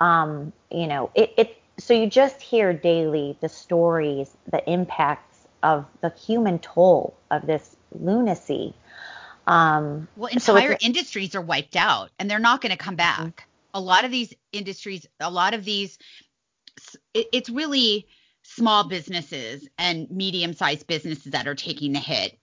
Um, 0.00 0.52
you 0.70 0.86
know, 0.86 1.10
it, 1.14 1.32
it, 1.36 1.56
so 1.78 1.94
you 1.94 2.06
just 2.06 2.40
hear 2.40 2.72
daily 2.72 3.36
the 3.40 3.48
stories, 3.48 4.30
the 4.50 4.68
impacts 4.70 5.46
of 5.62 5.86
the 6.00 6.10
human 6.10 6.58
toll 6.58 7.16
of 7.30 7.46
this 7.46 7.76
lunacy. 7.92 8.74
Um, 9.46 10.08
well, 10.16 10.30
entire 10.32 10.72
so 10.72 10.86
industries 10.86 11.34
are 11.34 11.40
wiped 11.40 11.76
out 11.76 12.10
and 12.18 12.30
they're 12.30 12.38
not 12.38 12.60
going 12.60 12.72
to 12.72 12.78
come 12.78 12.96
back. 12.96 13.18
Mm-hmm. 13.18 13.50
A 13.74 13.80
lot 13.80 14.04
of 14.04 14.10
these 14.10 14.32
industries, 14.52 15.06
a 15.20 15.30
lot 15.30 15.52
of 15.52 15.64
these, 15.64 15.98
it, 17.12 17.26
it's 17.32 17.50
really 17.50 18.06
small 18.42 18.84
businesses 18.84 19.68
and 19.78 20.08
medium 20.10 20.52
sized 20.52 20.86
businesses 20.86 21.32
that 21.32 21.48
are 21.48 21.54
taking 21.54 21.92
the 21.92 21.98
hit. 21.98 22.38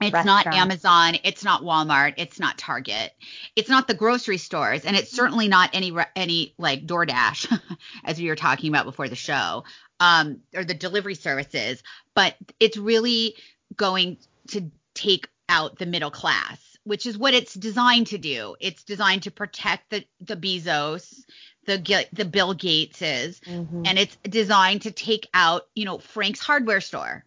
It's 0.00 0.12
Restaurant. 0.12 0.46
not 0.46 0.54
Amazon, 0.54 1.16
it's 1.24 1.42
not 1.42 1.62
Walmart, 1.62 2.14
it's 2.18 2.38
not 2.38 2.56
Target. 2.56 3.12
It's 3.56 3.68
not 3.68 3.88
the 3.88 3.94
grocery 3.94 4.38
stores 4.38 4.84
and 4.84 4.96
it's 4.96 5.10
certainly 5.10 5.48
not 5.48 5.70
any 5.72 5.92
any 6.14 6.54
like 6.56 6.86
DoorDash 6.86 7.60
as 8.04 8.18
we 8.18 8.28
were 8.28 8.36
talking 8.36 8.68
about 8.68 8.84
before 8.84 9.08
the 9.08 9.16
show. 9.16 9.64
Um 9.98 10.40
or 10.54 10.64
the 10.64 10.74
delivery 10.74 11.16
services, 11.16 11.82
but 12.14 12.36
it's 12.60 12.76
really 12.76 13.34
going 13.74 14.18
to 14.48 14.70
take 14.94 15.28
out 15.48 15.78
the 15.78 15.86
middle 15.86 16.10
class, 16.10 16.60
which 16.84 17.04
is 17.04 17.18
what 17.18 17.34
it's 17.34 17.54
designed 17.54 18.08
to 18.08 18.18
do. 18.18 18.54
It's 18.60 18.84
designed 18.84 19.24
to 19.24 19.32
protect 19.32 19.90
the 19.90 20.04
the 20.20 20.36
Bezos, 20.36 21.24
the 21.66 22.06
the 22.12 22.24
Bill 22.24 22.54
Gateses, 22.54 23.40
mm-hmm. 23.40 23.82
and 23.84 23.98
it's 23.98 24.16
designed 24.22 24.82
to 24.82 24.92
take 24.92 25.28
out, 25.34 25.62
you 25.74 25.84
know, 25.84 25.98
Frank's 25.98 26.40
hardware 26.40 26.80
store. 26.80 27.24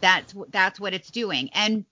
That's 0.00 0.34
that's 0.50 0.80
what 0.80 0.94
it's 0.94 1.10
doing. 1.10 1.50
And 1.52 1.84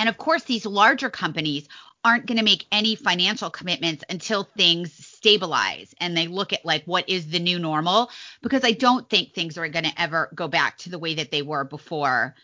and 0.00 0.08
of 0.08 0.16
course, 0.16 0.44
these 0.44 0.64
larger 0.64 1.10
companies 1.10 1.68
aren't 2.02 2.24
going 2.24 2.38
to 2.38 2.44
make 2.44 2.64
any 2.72 2.94
financial 2.94 3.50
commitments 3.50 4.02
until 4.08 4.44
things 4.44 4.90
stabilize 4.94 5.94
and 6.00 6.16
they 6.16 6.26
look 6.26 6.54
at 6.54 6.64
like 6.64 6.82
what 6.86 7.06
is 7.06 7.28
the 7.28 7.38
new 7.38 7.58
normal 7.58 8.10
because 8.40 8.64
I 8.64 8.72
don't 8.72 9.06
think 9.10 9.34
things 9.34 9.58
are 9.58 9.68
going 9.68 9.84
to 9.84 10.00
ever 10.00 10.30
go 10.34 10.48
back 10.48 10.78
to 10.78 10.90
the 10.90 10.98
way 10.98 11.12
that 11.16 11.30
they 11.30 11.42
were 11.42 11.64
before 11.64 12.34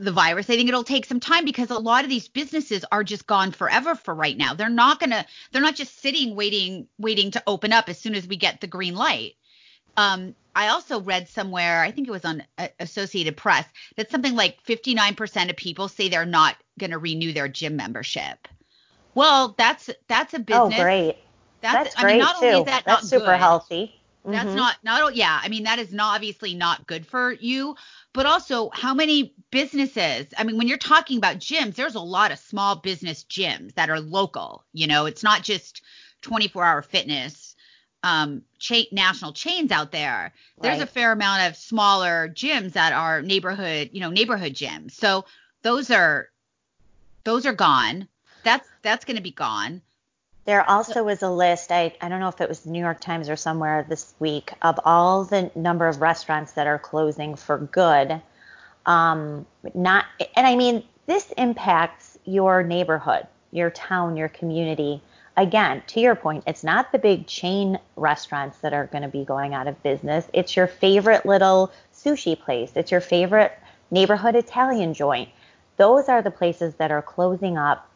the 0.00 0.10
virus. 0.10 0.50
I 0.50 0.56
think 0.56 0.68
it'll 0.68 0.82
take 0.82 1.06
some 1.06 1.20
time 1.20 1.44
because 1.44 1.70
a 1.70 1.78
lot 1.78 2.02
of 2.02 2.10
these 2.10 2.26
businesses 2.26 2.84
are 2.90 3.04
just 3.04 3.28
gone 3.28 3.52
forever 3.52 3.94
for 3.94 4.12
right 4.12 4.36
now. 4.36 4.52
They're 4.54 4.68
not 4.68 4.98
going 4.98 5.10
to 5.10 5.24
they're 5.52 5.62
not 5.62 5.76
just 5.76 6.00
sitting 6.00 6.34
waiting 6.34 6.88
waiting 6.98 7.30
to 7.30 7.42
open 7.46 7.72
up 7.72 7.88
as 7.88 7.98
soon 8.00 8.16
as 8.16 8.26
we 8.26 8.36
get 8.36 8.60
the 8.60 8.66
green 8.66 8.96
light. 8.96 9.34
Um, 9.96 10.34
I 10.54 10.68
also 10.68 11.00
read 11.00 11.28
somewhere, 11.28 11.82
I 11.82 11.90
think 11.90 12.08
it 12.08 12.10
was 12.10 12.24
on 12.24 12.42
uh, 12.58 12.68
Associated 12.80 13.36
Press, 13.36 13.66
that 13.96 14.10
something 14.10 14.34
like 14.34 14.62
59% 14.64 15.50
of 15.50 15.56
people 15.56 15.88
say 15.88 16.08
they're 16.08 16.26
not 16.26 16.56
going 16.78 16.90
to 16.90 16.98
renew 16.98 17.32
their 17.32 17.48
gym 17.48 17.76
membership. 17.76 18.48
Well, 19.14 19.54
that's 19.58 19.90
that's 20.08 20.34
a 20.34 20.38
oh, 20.38 20.40
business. 20.40 20.80
Oh, 20.80 20.82
great. 20.82 21.16
That's, 21.60 21.94
that's 21.94 21.96
I 21.96 22.02
great 22.02 22.12
mean, 22.12 22.20
not 22.20 22.40
too. 22.40 22.46
Only 22.46 22.60
is 22.60 22.66
that 22.66 22.84
that's 22.84 23.08
super 23.08 23.26
good, 23.26 23.38
healthy. 23.38 24.00
That's 24.24 24.46
mm-hmm. 24.46 24.56
not 24.56 24.76
not 24.84 25.16
yeah. 25.16 25.40
I 25.42 25.48
mean, 25.48 25.64
that 25.64 25.78
is 25.78 25.92
not 25.92 26.14
obviously 26.14 26.54
not 26.54 26.86
good 26.86 27.06
for 27.06 27.32
you, 27.32 27.76
but 28.12 28.26
also 28.26 28.70
how 28.72 28.94
many 28.94 29.34
businesses? 29.50 30.26
I 30.36 30.44
mean, 30.44 30.58
when 30.58 30.68
you're 30.68 30.78
talking 30.78 31.18
about 31.18 31.38
gyms, 31.38 31.74
there's 31.74 31.94
a 31.94 32.00
lot 32.00 32.30
of 32.30 32.38
small 32.38 32.76
business 32.76 33.24
gyms 33.24 33.74
that 33.74 33.90
are 33.90 34.00
local. 34.00 34.64
You 34.72 34.86
know, 34.86 35.06
it's 35.06 35.22
not 35.22 35.42
just 35.42 35.82
24 36.22 36.64
hour 36.64 36.82
fitness 36.82 37.49
um 38.02 38.42
chain 38.58 38.86
national 38.92 39.32
chains 39.32 39.70
out 39.70 39.92
there 39.92 40.32
there's 40.60 40.78
right. 40.78 40.88
a 40.88 40.90
fair 40.90 41.12
amount 41.12 41.48
of 41.48 41.56
smaller 41.56 42.28
gyms 42.28 42.72
that 42.72 42.92
are 42.92 43.22
neighborhood 43.22 43.90
you 43.92 44.00
know 44.00 44.10
neighborhood 44.10 44.52
gyms. 44.52 44.92
So 44.92 45.24
those 45.62 45.90
are 45.90 46.28
those 47.24 47.46
are 47.46 47.52
gone. 47.52 48.08
That's 48.44 48.68
that's 48.82 49.04
going 49.04 49.16
to 49.16 49.22
be 49.22 49.30
gone. 49.30 49.82
There 50.44 50.68
also 50.68 51.04
was 51.04 51.22
a 51.22 51.30
list 51.30 51.70
I, 51.70 51.94
I 52.00 52.08
don't 52.08 52.20
know 52.20 52.28
if 52.28 52.40
it 52.40 52.48
was 52.48 52.60
the 52.60 52.70
new 52.70 52.80
york 52.80 53.00
times 53.00 53.28
or 53.28 53.36
somewhere 53.36 53.86
this 53.88 54.14
week 54.18 54.52
of 54.62 54.80
all 54.84 55.24
the 55.24 55.50
number 55.54 55.86
of 55.86 56.00
restaurants 56.00 56.52
that 56.52 56.66
are 56.66 56.78
closing 56.78 57.36
for 57.36 57.58
good. 57.58 58.20
Um 58.86 59.46
not 59.74 60.06
and 60.34 60.46
i 60.46 60.56
mean 60.56 60.82
this 61.06 61.30
impacts 61.36 62.18
your 62.24 62.62
neighborhood 62.62 63.26
your 63.52 63.70
town 63.70 64.16
your 64.16 64.28
community 64.28 65.02
again, 65.36 65.82
to 65.88 66.00
your 66.00 66.14
point, 66.14 66.44
it's 66.46 66.64
not 66.64 66.92
the 66.92 66.98
big 66.98 67.26
chain 67.26 67.78
restaurants 67.96 68.58
that 68.58 68.72
are 68.72 68.86
going 68.86 69.02
to 69.02 69.08
be 69.08 69.24
going 69.24 69.54
out 69.54 69.66
of 69.66 69.82
business. 69.82 70.26
It's 70.32 70.56
your 70.56 70.66
favorite 70.66 71.24
little 71.26 71.72
sushi 71.94 72.38
place. 72.38 72.72
It's 72.74 72.90
your 72.90 73.00
favorite 73.00 73.52
neighborhood 73.90 74.34
Italian 74.34 74.94
joint. 74.94 75.28
Those 75.76 76.08
are 76.08 76.22
the 76.22 76.30
places 76.30 76.74
that 76.74 76.90
are 76.90 77.02
closing 77.02 77.56
up. 77.56 77.88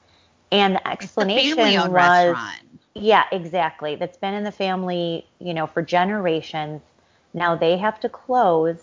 And 0.50 0.76
the 0.76 0.88
explanation 0.88 1.56
was 1.56 1.90
restaurant. 1.90 2.60
Yeah, 2.94 3.24
exactly. 3.32 3.96
That's 3.96 4.16
been 4.16 4.34
in 4.34 4.44
the 4.44 4.52
family, 4.52 5.26
you 5.40 5.52
know, 5.52 5.66
for 5.66 5.82
generations. 5.82 6.80
Now 7.32 7.56
they 7.56 7.76
have 7.76 7.98
to 8.00 8.08
close, 8.08 8.76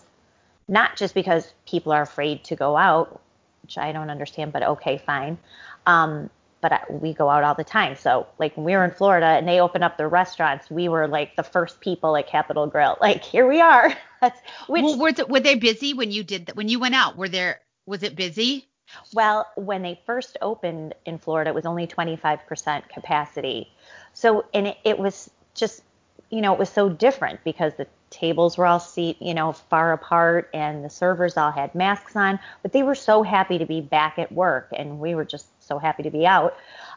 not 0.68 0.96
just 0.96 1.14
because 1.14 1.54
people 1.66 1.92
are 1.92 2.02
afraid 2.02 2.44
to 2.44 2.56
go 2.56 2.76
out, 2.76 3.20
which 3.62 3.78
I 3.78 3.92
don't 3.92 4.10
understand, 4.10 4.52
but 4.52 4.62
okay, 4.62 4.98
fine. 4.98 5.38
Um, 5.86 6.28
but 6.62 6.72
I, 6.72 6.80
we 6.88 7.12
go 7.12 7.28
out 7.28 7.44
all 7.44 7.54
the 7.54 7.64
time. 7.64 7.96
So 7.96 8.26
like 8.38 8.56
when 8.56 8.64
we 8.64 8.72
were 8.72 8.84
in 8.84 8.92
Florida 8.92 9.26
and 9.26 9.46
they 9.46 9.60
opened 9.60 9.84
up 9.84 9.98
their 9.98 10.08
restaurants, 10.08 10.70
we 10.70 10.88
were 10.88 11.06
like 11.08 11.36
the 11.36 11.42
first 11.42 11.80
people 11.80 12.16
at 12.16 12.26
Capital 12.26 12.66
Grille. 12.66 12.96
Like 13.02 13.24
here 13.24 13.48
we 13.48 13.60
are. 13.60 13.92
That's 14.20 14.40
which, 14.68 14.84
well, 14.84 14.96
were, 14.96 15.12
were 15.28 15.40
they 15.40 15.56
busy 15.56 15.92
when 15.92 16.12
you 16.12 16.22
did 16.22 16.46
that? 16.46 16.56
When 16.56 16.68
you 16.68 16.78
went 16.78 16.94
out, 16.94 17.16
were 17.16 17.28
there 17.28 17.60
was 17.84 18.04
it 18.04 18.14
busy? 18.14 18.68
Well, 19.12 19.46
when 19.56 19.82
they 19.82 20.00
first 20.06 20.36
opened 20.40 20.94
in 21.04 21.18
Florida, 21.18 21.50
it 21.50 21.54
was 21.54 21.66
only 21.66 21.86
25% 21.86 22.88
capacity. 22.88 23.72
So, 24.12 24.44
and 24.54 24.68
it, 24.68 24.76
it 24.84 24.98
was 24.98 25.30
just, 25.54 25.82
you 26.30 26.40
know, 26.40 26.52
it 26.52 26.58
was 26.58 26.70
so 26.70 26.88
different 26.88 27.42
because 27.42 27.74
the 27.74 27.86
tables 28.10 28.56
were 28.56 28.66
all 28.66 28.78
seat, 28.78 29.20
you 29.20 29.34
know, 29.34 29.52
far 29.52 29.92
apart 29.92 30.50
and 30.54 30.84
the 30.84 30.90
servers 30.90 31.36
all 31.36 31.50
had 31.50 31.74
masks 31.74 32.14
on, 32.14 32.38
but 32.62 32.72
they 32.72 32.82
were 32.82 32.94
so 32.94 33.22
happy 33.22 33.58
to 33.58 33.66
be 33.66 33.80
back 33.80 34.18
at 34.18 34.30
work 34.30 34.68
and 34.76 35.00
we 35.00 35.14
were 35.14 35.24
just 35.24 35.46
so 35.72 35.78
happy 35.78 36.02
to 36.02 36.10
be 36.10 36.26
out. 36.26 36.56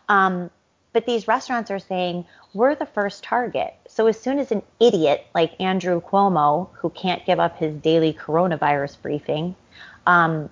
Um, 0.09 0.49
but 0.93 1.05
these 1.05 1.27
restaurants 1.27 1.71
are 1.71 1.79
saying 1.79 2.25
we're 2.53 2.75
the 2.75 2.85
first 2.85 3.23
target. 3.23 3.73
So 3.88 4.07
as 4.07 4.19
soon 4.19 4.39
as 4.39 4.51
an 4.51 4.61
idiot 4.79 5.25
like 5.33 5.59
Andrew 5.59 6.01
Cuomo, 6.01 6.69
who 6.73 6.89
can't 6.89 7.25
give 7.25 7.39
up 7.39 7.57
his 7.57 7.75
daily 7.75 8.13
coronavirus 8.13 9.01
briefing, 9.01 9.55
um, 10.07 10.49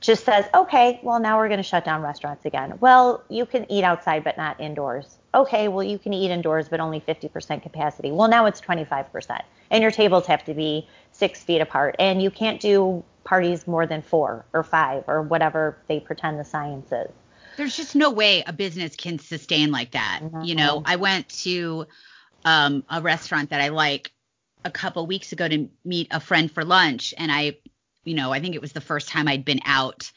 just 0.00 0.24
says, 0.24 0.46
okay, 0.54 1.00
well, 1.02 1.18
now 1.18 1.38
we're 1.38 1.48
going 1.48 1.58
to 1.58 1.64
shut 1.64 1.84
down 1.84 2.02
restaurants 2.02 2.46
again. 2.46 2.74
Well, 2.80 3.22
you 3.28 3.44
can 3.44 3.70
eat 3.70 3.82
outside, 3.82 4.22
but 4.24 4.36
not 4.36 4.60
indoors. 4.60 5.18
Okay, 5.34 5.68
well, 5.68 5.82
you 5.82 5.98
can 5.98 6.14
eat 6.14 6.30
indoors, 6.30 6.68
but 6.68 6.80
only 6.80 7.00
50% 7.00 7.62
capacity. 7.62 8.12
Well, 8.12 8.28
now 8.28 8.46
it's 8.46 8.60
25%. 8.60 9.42
And 9.70 9.82
your 9.82 9.90
tables 9.90 10.26
have 10.26 10.44
to 10.44 10.54
be 10.54 10.86
six 11.12 11.42
feet 11.42 11.60
apart. 11.60 11.96
And 11.98 12.22
you 12.22 12.30
can't 12.30 12.60
do 12.60 13.02
parties 13.24 13.66
more 13.66 13.86
than 13.86 14.00
four 14.00 14.46
or 14.54 14.62
five 14.62 15.04
or 15.06 15.20
whatever 15.20 15.76
they 15.88 16.00
pretend 16.00 16.38
the 16.38 16.44
science 16.44 16.90
is. 16.92 17.10
There's 17.58 17.76
just 17.76 17.94
no 17.94 18.10
way 18.10 18.42
a 18.46 18.52
business 18.52 18.96
can 18.96 19.18
sustain 19.18 19.70
like 19.70 19.90
that. 19.90 20.20
Mm-hmm. 20.22 20.42
You 20.42 20.54
know, 20.54 20.82
I 20.84 20.96
went 20.96 21.28
to 21.40 21.86
um, 22.44 22.84
a 22.88 23.02
restaurant 23.02 23.50
that 23.50 23.60
I 23.60 23.68
like 23.68 24.12
a 24.64 24.70
couple 24.70 25.06
weeks 25.06 25.32
ago 25.32 25.46
to 25.46 25.68
meet 25.84 26.08
a 26.10 26.20
friend 26.20 26.50
for 26.50 26.64
lunch, 26.64 27.12
and 27.18 27.30
I 27.30 27.58
you 28.04 28.14
know, 28.14 28.32
I 28.32 28.40
think 28.40 28.54
it 28.54 28.62
was 28.62 28.72
the 28.72 28.80
first 28.80 29.08
time 29.08 29.28
I'd 29.28 29.44
been 29.44 29.60
out 29.66 30.10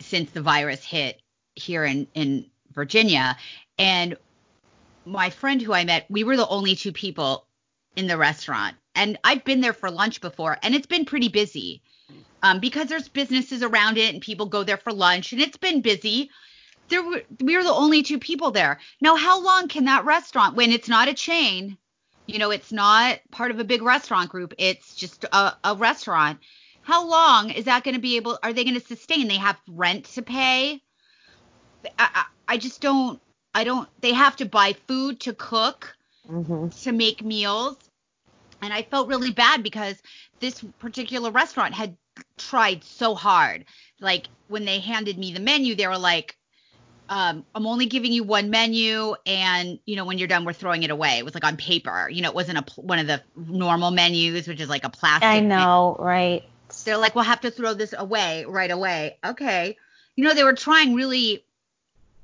since 0.00 0.30
the 0.30 0.40
virus 0.40 0.82
hit 0.82 1.20
here 1.54 1.84
in 1.84 2.06
in 2.14 2.46
Virginia 2.72 3.36
and 3.78 4.16
my 5.04 5.30
friend 5.30 5.60
who 5.60 5.72
I 5.72 5.84
met, 5.84 6.06
we 6.08 6.24
were 6.24 6.36
the 6.36 6.46
only 6.46 6.76
two 6.76 6.92
people 6.92 7.46
in 7.96 8.06
the 8.06 8.16
restaurant. 8.16 8.76
And 8.94 9.18
I've 9.24 9.44
been 9.44 9.60
there 9.60 9.72
for 9.72 9.90
lunch 9.90 10.20
before 10.20 10.58
and 10.62 10.74
it's 10.74 10.86
been 10.86 11.04
pretty 11.04 11.28
busy. 11.28 11.82
Um, 12.44 12.58
because 12.58 12.88
there's 12.88 13.08
businesses 13.08 13.62
around 13.62 13.98
it 13.98 14.12
and 14.12 14.20
people 14.20 14.46
go 14.46 14.64
there 14.64 14.76
for 14.76 14.92
lunch 14.92 15.32
and 15.32 15.40
it's 15.40 15.56
been 15.56 15.80
busy. 15.80 16.30
There 16.88 17.02
were 17.02 17.22
we 17.40 17.56
were 17.56 17.62
the 17.62 17.72
only 17.72 18.02
two 18.02 18.18
people 18.18 18.50
there. 18.50 18.78
Now, 19.00 19.16
how 19.16 19.42
long 19.42 19.68
can 19.68 19.86
that 19.86 20.04
restaurant 20.04 20.56
when 20.56 20.72
it's 20.72 20.88
not 20.88 21.08
a 21.08 21.14
chain, 21.14 21.78
you 22.26 22.38
know, 22.38 22.50
it's 22.50 22.72
not 22.72 23.20
part 23.30 23.50
of 23.50 23.58
a 23.58 23.64
big 23.64 23.82
restaurant 23.82 24.30
group, 24.30 24.54
it's 24.58 24.94
just 24.94 25.24
a, 25.24 25.54
a 25.64 25.74
restaurant 25.74 26.38
how 26.82 27.06
long 27.06 27.50
is 27.50 27.64
that 27.64 27.84
going 27.84 27.94
to 27.94 28.00
be 28.00 28.16
able? 28.16 28.38
Are 28.42 28.52
they 28.52 28.64
going 28.64 28.78
to 28.78 28.86
sustain? 28.86 29.28
They 29.28 29.36
have 29.36 29.58
rent 29.68 30.04
to 30.14 30.22
pay. 30.22 30.82
I, 31.84 31.90
I, 31.98 32.24
I, 32.48 32.56
just 32.58 32.80
don't. 32.80 33.20
I 33.54 33.64
don't. 33.64 33.88
They 34.00 34.12
have 34.12 34.36
to 34.36 34.46
buy 34.46 34.74
food 34.88 35.20
to 35.20 35.32
cook, 35.32 35.94
mm-hmm. 36.28 36.68
to 36.68 36.92
make 36.92 37.24
meals, 37.24 37.76
and 38.60 38.72
I 38.72 38.82
felt 38.82 39.08
really 39.08 39.30
bad 39.30 39.62
because 39.62 39.96
this 40.40 40.62
particular 40.80 41.30
restaurant 41.30 41.74
had 41.74 41.96
tried 42.36 42.84
so 42.84 43.14
hard. 43.14 43.64
Like 44.00 44.26
when 44.48 44.64
they 44.64 44.80
handed 44.80 45.18
me 45.18 45.32
the 45.32 45.40
menu, 45.40 45.74
they 45.76 45.86
were 45.86 45.98
like, 45.98 46.36
um, 47.08 47.44
I'm 47.54 47.66
only 47.66 47.86
giving 47.86 48.12
you 48.12 48.22
one 48.24 48.50
menu, 48.50 49.14
and 49.26 49.78
you 49.84 49.96
know 49.96 50.04
when 50.04 50.18
you're 50.18 50.28
done, 50.28 50.44
we're 50.44 50.52
throwing 50.52 50.82
it 50.82 50.90
away. 50.90 51.18
It 51.18 51.24
was 51.24 51.34
like 51.34 51.44
on 51.44 51.56
paper. 51.56 52.08
You 52.10 52.22
know, 52.22 52.28
it 52.28 52.34
wasn't 52.34 52.58
a 52.58 52.80
one 52.80 52.98
of 52.98 53.06
the 53.06 53.22
normal 53.36 53.90
menus, 53.90 54.48
which 54.48 54.60
is 54.60 54.68
like 54.68 54.84
a 54.84 54.90
plastic. 54.90 55.28
I 55.28 55.40
know, 55.40 55.96
menu. 55.98 56.08
right? 56.08 56.44
They're 56.84 56.96
like, 56.96 57.14
we'll 57.14 57.24
have 57.24 57.42
to 57.42 57.50
throw 57.50 57.74
this 57.74 57.94
away 57.96 58.44
right 58.46 58.70
away. 58.70 59.18
Okay. 59.24 59.76
You 60.16 60.24
know, 60.24 60.34
they 60.34 60.44
were 60.44 60.54
trying 60.54 60.94
really, 60.94 61.44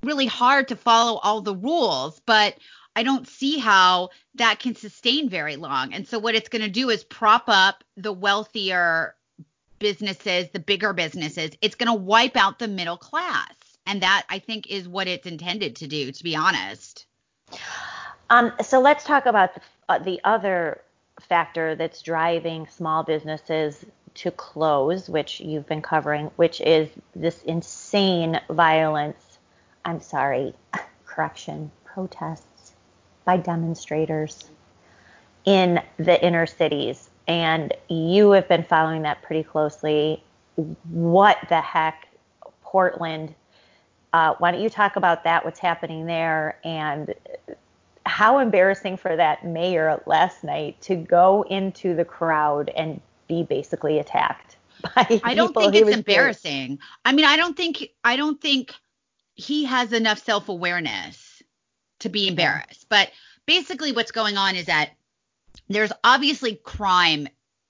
really 0.02 0.26
hard 0.26 0.68
to 0.68 0.76
follow 0.76 1.18
all 1.18 1.42
the 1.42 1.54
rules, 1.54 2.20
but 2.24 2.56
I 2.96 3.02
don't 3.02 3.28
see 3.28 3.58
how 3.58 4.10
that 4.36 4.58
can 4.58 4.74
sustain 4.74 5.28
very 5.28 5.56
long. 5.56 5.92
And 5.92 6.08
so 6.08 6.18
what 6.18 6.34
it's 6.34 6.48
going 6.48 6.62
to 6.62 6.70
do 6.70 6.90
is 6.90 7.04
prop 7.04 7.44
up 7.46 7.84
the 7.96 8.12
wealthier 8.12 9.14
businesses, 9.78 10.48
the 10.50 10.58
bigger 10.58 10.92
businesses. 10.92 11.50
It's 11.60 11.74
going 11.74 11.88
to 11.88 11.94
wipe 11.94 12.36
out 12.36 12.58
the 12.58 12.68
middle 12.68 12.96
class. 12.96 13.52
And 13.88 14.02
that 14.02 14.24
I 14.28 14.38
think 14.38 14.70
is 14.70 14.86
what 14.86 15.08
it's 15.08 15.26
intended 15.26 15.76
to 15.76 15.88
do, 15.88 16.12
to 16.12 16.22
be 16.22 16.36
honest. 16.36 17.06
Um, 18.30 18.52
so 18.62 18.80
let's 18.80 19.02
talk 19.02 19.24
about 19.24 19.54
the, 19.54 19.60
uh, 19.88 19.98
the 19.98 20.20
other 20.24 20.82
factor 21.22 21.74
that's 21.74 22.02
driving 22.02 22.66
small 22.66 23.02
businesses 23.02 23.86
to 24.14 24.30
close, 24.30 25.08
which 25.08 25.40
you've 25.40 25.66
been 25.66 25.80
covering, 25.80 26.30
which 26.36 26.60
is 26.60 26.90
this 27.16 27.42
insane 27.44 28.38
violence. 28.50 29.38
I'm 29.86 30.00
sorry, 30.00 30.54
correction, 31.06 31.70
protests 31.84 32.72
by 33.24 33.38
demonstrators 33.38 34.50
in 35.44 35.80
the 35.96 36.22
inner 36.22 36.46
cities. 36.46 37.08
And 37.26 37.72
you 37.88 38.32
have 38.32 38.48
been 38.48 38.64
following 38.64 39.02
that 39.02 39.22
pretty 39.22 39.44
closely. 39.44 40.22
What 40.90 41.38
the 41.48 41.62
heck, 41.62 42.08
Portland? 42.62 43.34
Uh, 44.12 44.34
why 44.38 44.50
don't 44.50 44.60
you 44.60 44.70
talk 44.70 44.96
about 44.96 45.24
that? 45.24 45.44
What's 45.44 45.60
happening 45.60 46.06
there? 46.06 46.58
And 46.64 47.14
how 48.06 48.38
embarrassing 48.38 48.96
for 48.96 49.14
that 49.16 49.44
mayor 49.44 50.02
last 50.06 50.42
night 50.42 50.80
to 50.82 50.96
go 50.96 51.42
into 51.42 51.94
the 51.94 52.04
crowd 52.04 52.70
and 52.70 53.00
be 53.28 53.42
basically 53.42 53.98
attacked 53.98 54.56
by 54.94 55.20
I 55.22 55.34
don't 55.34 55.54
think 55.54 55.74
it's 55.74 55.90
embarrassing. 55.90 56.78
I 57.04 57.12
mean, 57.12 57.26
I 57.26 57.36
don't 57.36 57.56
think 57.56 57.88
I 58.04 58.16
don't 58.16 58.40
think 58.40 58.74
he 59.34 59.64
has 59.64 59.92
enough 59.92 60.18
self-awareness 60.18 61.42
to 62.00 62.08
be 62.08 62.28
embarrassed. 62.28 62.86
But 62.88 63.10
basically 63.46 63.92
what's 63.92 64.10
going 64.10 64.36
on 64.36 64.56
is 64.56 64.66
that 64.66 64.90
there's 65.68 65.92
obviously 66.02 66.56
crime 66.56 67.28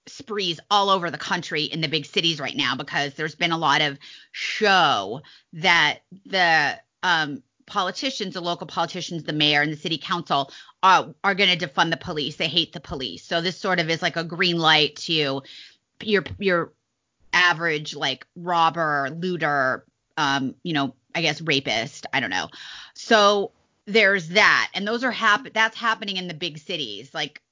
sprees 0.09 0.61
all 0.71 0.90
over 0.90 1.11
the 1.11 1.18
country 1.18 1.64
in 1.64 1.81
the 1.81 1.88
big 1.88 2.07
cities 2.07 2.40
right 2.40 2.57
now 2.57 2.75
because 2.75 3.14
there's 3.14 3.35
been 3.35 3.53
a 3.53 3.59
lot 3.59 3.81
of 3.81 3.99
show 4.33 5.23
that 5.55 6.01
the 6.27 6.79
um, 7.03 7.42
politicians, 7.66 8.35
the 8.35 8.40
local 8.40 8.66
politicians, 8.66 9.25
the 9.25 9.33
mayor 9.33 9.62
and 9.62 9.73
the 9.73 9.77
city 9.77 9.99
council 9.99 10.51
are, 10.83 11.14
are 11.23 11.35
going 11.35 11.57
to 11.57 11.68
defund 11.68 11.90
the 11.90 11.97
police. 11.97 12.37
They 12.37 12.49
hate 12.49 12.73
the 12.73 12.81
police. 12.81 13.25
So 13.25 13.40
this 13.40 13.59
sort 13.59 13.79
of 13.79 13.90
is 13.90 14.03
like 14.03 14.16
a 14.16 14.25
green 14.25 14.59
light 14.59 14.97
to 14.97 15.42
your 16.03 16.25
your 16.38 16.73
average 17.33 17.94
like 17.94 18.27
robber, 18.37 19.11
looter, 19.16 19.85
um, 20.16 20.55
you 20.62 20.73
know, 20.73 20.94
I 21.14 21.23
guess 21.23 21.40
rapist. 21.40 22.07
I 22.12 22.21
don't 22.21 22.31
know. 22.31 22.49
So 22.94 23.53
there's 23.87 24.29
that, 24.31 24.71
and 24.75 24.87
those 24.87 25.05
are 25.05 25.11
happen. 25.11 25.53
That's 25.55 25.77
happening 25.77 26.16
in 26.16 26.29
the 26.29 26.35
big 26.35 26.59
cities. 26.59 27.12
Like 27.14 27.42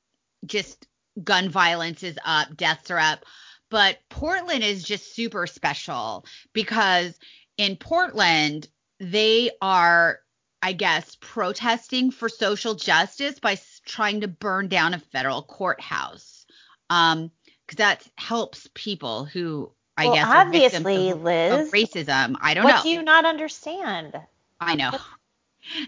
just 0.45 0.87
gun 1.23 1.49
violence 1.49 2.03
is 2.03 2.19
up, 2.25 2.57
deaths 2.57 2.91
are 2.91 2.99
up. 2.99 3.25
But 3.71 3.99
Portland 4.09 4.63
is 4.63 4.85
just 4.85 5.15
super 5.15 5.47
special 5.47 6.25
because 6.53 7.19
in 7.57 7.77
Portland, 7.77 8.69
they 9.01 9.51
are, 9.61 10.21
I 10.63 10.73
guess, 10.73 11.17
protesting 11.21 12.11
for 12.11 12.29
social 12.29 12.75
justice 12.75 13.41
by 13.41 13.59
trying 13.85 14.21
to 14.21 14.29
burn 14.29 14.69
down 14.69 14.95
a 14.95 14.99
federal 14.99 15.43
courthouse. 15.43 16.47
Um, 16.89 17.33
because 17.67 17.79
that 17.79 18.07
helps 18.17 18.69
people 18.75 19.25
who 19.25 19.73
I 19.97 20.07
well, 20.07 20.15
guess 20.15 20.27
obviously, 20.29 21.11
of, 21.11 21.23
Liz, 21.23 21.69
of 21.69 21.73
racism. 21.73 22.37
I 22.41 22.55
don't 22.55 22.65
what 22.65 22.71
know. 22.71 22.77
What 22.77 22.83
do 22.85 22.91
you 22.91 23.03
not 23.03 23.25
understand? 23.25 24.15
I 24.61 24.75
know. 24.75 24.93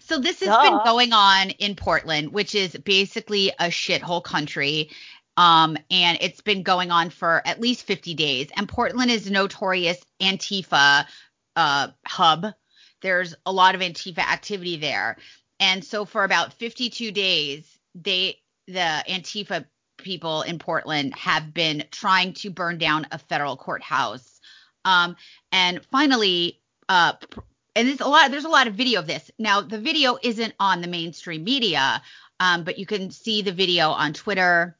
So 0.00 0.18
this 0.18 0.40
has 0.40 0.48
Duh. 0.48 0.62
been 0.62 0.80
going 0.84 1.12
on 1.12 1.50
in 1.50 1.76
Portland, 1.76 2.32
which 2.32 2.56
is 2.56 2.72
basically 2.72 3.50
a 3.50 3.66
shithole 3.66 4.24
country. 4.24 4.90
Um, 5.38 5.78
and 5.90 6.18
it's 6.20 6.42
been 6.42 6.62
going 6.62 6.90
on 6.90 7.08
for 7.08 7.40
at 7.46 7.60
least 7.60 7.86
50 7.86 8.12
days. 8.14 8.48
And 8.56 8.68
Portland 8.68 9.10
is 9.10 9.28
a 9.28 9.32
notorious 9.32 10.04
Antifa 10.20 11.06
uh, 11.56 11.88
hub 12.06 12.46
there's 13.00 13.34
a 13.46 13.52
lot 13.52 13.74
of 13.74 13.80
Antifa 13.80 14.18
activity 14.18 14.76
there. 14.76 15.16
And 15.60 15.84
so 15.84 16.04
for 16.04 16.24
about 16.24 16.52
52 16.54 17.10
days, 17.12 17.78
they 17.94 18.38
the 18.66 19.04
Antifa 19.08 19.64
people 19.96 20.42
in 20.42 20.58
Portland 20.58 21.14
have 21.14 21.52
been 21.54 21.84
trying 21.90 22.32
to 22.34 22.50
burn 22.50 22.78
down 22.78 23.06
a 23.10 23.18
federal 23.18 23.56
courthouse. 23.56 24.40
Um, 24.84 25.16
and 25.50 25.84
finally, 25.90 26.60
uh, 26.88 27.14
and 27.74 27.88
there's 27.88 28.00
a 28.00 28.08
lot 28.08 28.30
there's 28.30 28.44
a 28.44 28.50
lot 28.50 28.68
of 28.68 28.74
video 28.74 29.00
of 29.00 29.06
this. 29.06 29.30
Now 29.38 29.60
the 29.60 29.78
video 29.78 30.18
isn't 30.22 30.54
on 30.60 30.80
the 30.80 30.88
mainstream 30.88 31.44
media, 31.44 32.02
um, 32.40 32.64
but 32.64 32.78
you 32.78 32.86
can 32.86 33.10
see 33.10 33.42
the 33.42 33.52
video 33.52 33.90
on 33.90 34.12
Twitter. 34.12 34.76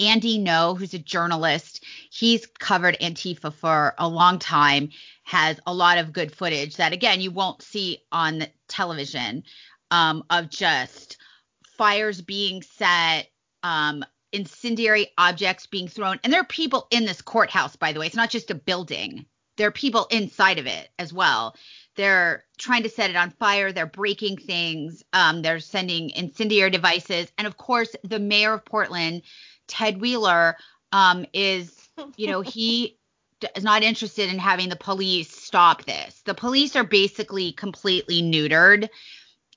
Andy 0.00 0.38
Ngo, 0.38 0.78
who's 0.78 0.94
a 0.94 0.98
journalist, 0.98 1.84
he's 2.10 2.46
covered 2.46 2.96
Antifa 3.00 3.52
for 3.52 3.94
a 3.98 4.08
long 4.08 4.38
time, 4.38 4.88
has 5.24 5.60
a 5.66 5.74
lot 5.74 5.98
of 5.98 6.12
good 6.12 6.34
footage 6.34 6.76
that 6.76 6.92
again 6.92 7.20
you 7.20 7.30
won't 7.30 7.62
see 7.62 7.98
on 8.10 8.46
television 8.66 9.44
um, 9.90 10.24
of 10.30 10.48
just 10.48 11.18
fires 11.76 12.20
being 12.20 12.62
set, 12.62 13.28
um, 13.62 14.04
incendiary 14.32 15.08
objects 15.18 15.66
being 15.66 15.86
thrown, 15.86 16.18
and 16.24 16.32
there 16.32 16.40
are 16.40 16.44
people 16.44 16.86
in 16.90 17.04
this 17.04 17.20
courthouse. 17.20 17.76
By 17.76 17.92
the 17.92 18.00
way, 18.00 18.06
it's 18.06 18.16
not 18.16 18.30
just 18.30 18.50
a 18.50 18.54
building; 18.54 19.26
there 19.56 19.68
are 19.68 19.72
people 19.72 20.06
inside 20.10 20.58
of 20.58 20.66
it 20.66 20.88
as 20.98 21.12
well. 21.12 21.54
They're 21.96 22.44
trying 22.56 22.84
to 22.84 22.88
set 22.88 23.10
it 23.10 23.16
on 23.16 23.30
fire. 23.32 23.72
They're 23.72 23.84
breaking 23.84 24.38
things. 24.38 25.02
Um, 25.12 25.42
they're 25.42 25.60
sending 25.60 26.10
incendiary 26.10 26.70
devices. 26.70 27.30
And 27.36 27.46
of 27.46 27.56
course, 27.56 27.94
the 28.02 28.18
mayor 28.18 28.54
of 28.54 28.64
Portland, 28.64 29.22
Ted 29.70 30.00
Wheeler, 30.00 30.56
um, 30.92 31.24
is, 31.32 31.88
you 32.16 32.26
know, 32.26 32.40
he 32.42 32.98
is 33.56 33.64
not 33.64 33.82
interested 33.82 34.28
in 34.28 34.38
having 34.38 34.68
the 34.68 34.76
police 34.76 35.30
stop 35.30 35.84
this. 35.86 36.20
The 36.26 36.34
police 36.34 36.76
are 36.76 36.84
basically 36.84 37.52
completely 37.52 38.22
neutered 38.22 38.88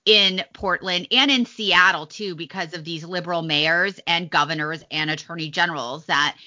in 0.06 0.44
Portland 0.54 1.08
and 1.12 1.32
in 1.32 1.46
Seattle 1.46 2.08
too 2.08 2.36
because 2.36 2.74
of 2.74 2.84
these 2.84 3.04
liberal 3.04 3.42
mayors 3.42 4.00
and 4.08 4.30
governors 4.30 4.84
and 4.92 5.10
attorney 5.10 5.50
generals 5.50 6.06
that 6.06 6.38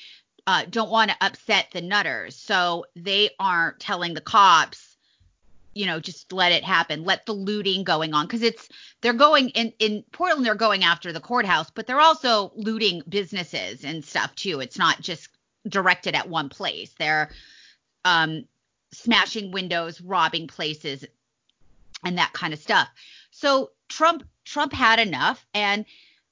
uh, 0.47 0.65
don't 0.71 0.91
want 0.91 1.11
to 1.11 1.17
upset 1.21 1.69
the 1.73 1.81
nutters. 1.81 2.37
So 2.37 2.87
they 2.95 3.31
aren't 3.39 3.81
telling 3.81 4.15
the 4.15 4.21
cops 4.21 4.96
you 5.77 5.85
know, 5.85 6.01
just 6.01 6.33
let 6.33 6.53
it 6.53 6.65
happen. 6.65 7.05
Let 7.05 7.27
the 7.27 7.35
looting 7.35 7.85
going 7.85 8.15
on 8.15 8.27
because 8.27 8.43
it's 8.43 8.69
they're 9.03 9.13
going 9.13 9.51
in 9.51 9.75
in 9.79 10.05
Portland. 10.11 10.47
They're 10.47 10.55
going 10.55 10.85
after 10.85 11.13
the 11.13 11.21
courthouse, 11.21 11.71
but 11.71 11.87
they're 11.87 12.01
also 12.01 12.51
looting 12.57 13.03
businesses 13.07 13.85
and 13.85 14.03
stuff 14.03 14.35
too. 14.35 14.61
It's 14.61 14.79
not 14.79 15.03
just 15.03 15.29
directed 15.69 16.15
at 16.15 16.31
one 16.31 16.49
place. 16.49 16.95
They're 16.99 17.31
um, 18.07 18.47
smashing 18.91 19.51
windows, 19.51 20.01
robbing 20.01 20.47
places, 20.47 21.05
and 22.03 22.17
that 22.17 22.33
kind 22.33 22.55
of 22.55 22.59
stuff. 22.59 22.89
So 23.31 23.73
Trump 23.91 24.25
Trump 24.47 24.73
had 24.73 24.99
enough 24.99 25.45
and 25.53 25.85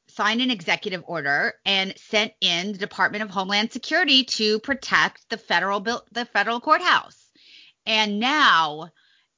signed 0.06 0.40
an 0.40 0.50
executive 0.50 1.04
order 1.06 1.52
and 1.66 1.92
sent 1.98 2.32
in 2.40 2.72
the 2.72 2.78
Department 2.78 3.22
of 3.22 3.28
Homeland 3.28 3.72
Security 3.72 4.24
to 4.24 4.58
protect 4.60 5.28
the 5.28 5.36
federal 5.36 5.80
the 5.80 6.24
federal 6.32 6.60
courthouse. 6.60 7.28
And 7.84 8.18
now 8.18 8.90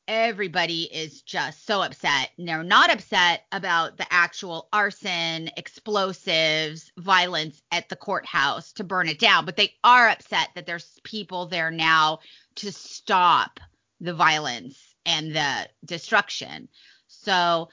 everybody 0.09 0.83
is 0.83 1.23
just 1.23 1.67
so 1.67 1.83
upset. 1.83 2.31
They're 2.39 2.63
not 2.63 2.93
upset 2.93 3.45
about 3.53 3.97
the 3.97 4.07
actual 4.11 4.69
arson, 4.73 5.51
explosives, 5.57 6.91
violence 6.99 7.63
at 7.73 7.89
the 7.89 7.97
courthouse 7.97 8.73
to 8.75 8.85
burn 8.85 9.09
it 9.09 9.19
down, 9.19 9.45
but 9.45 9.57
they 9.57 9.75
are 9.83 10.09
upset 10.09 10.51
that 10.55 10.67
there's 10.67 11.01
people 11.05 11.47
there 11.47 11.71
now 11.71 12.21
to 12.57 12.73
stop 12.73 13.61
the 14.01 14.15
violence 14.15 14.95
and 15.05 15.35
the 15.35 15.69
destruction. 15.85 16.69
So 17.09 17.69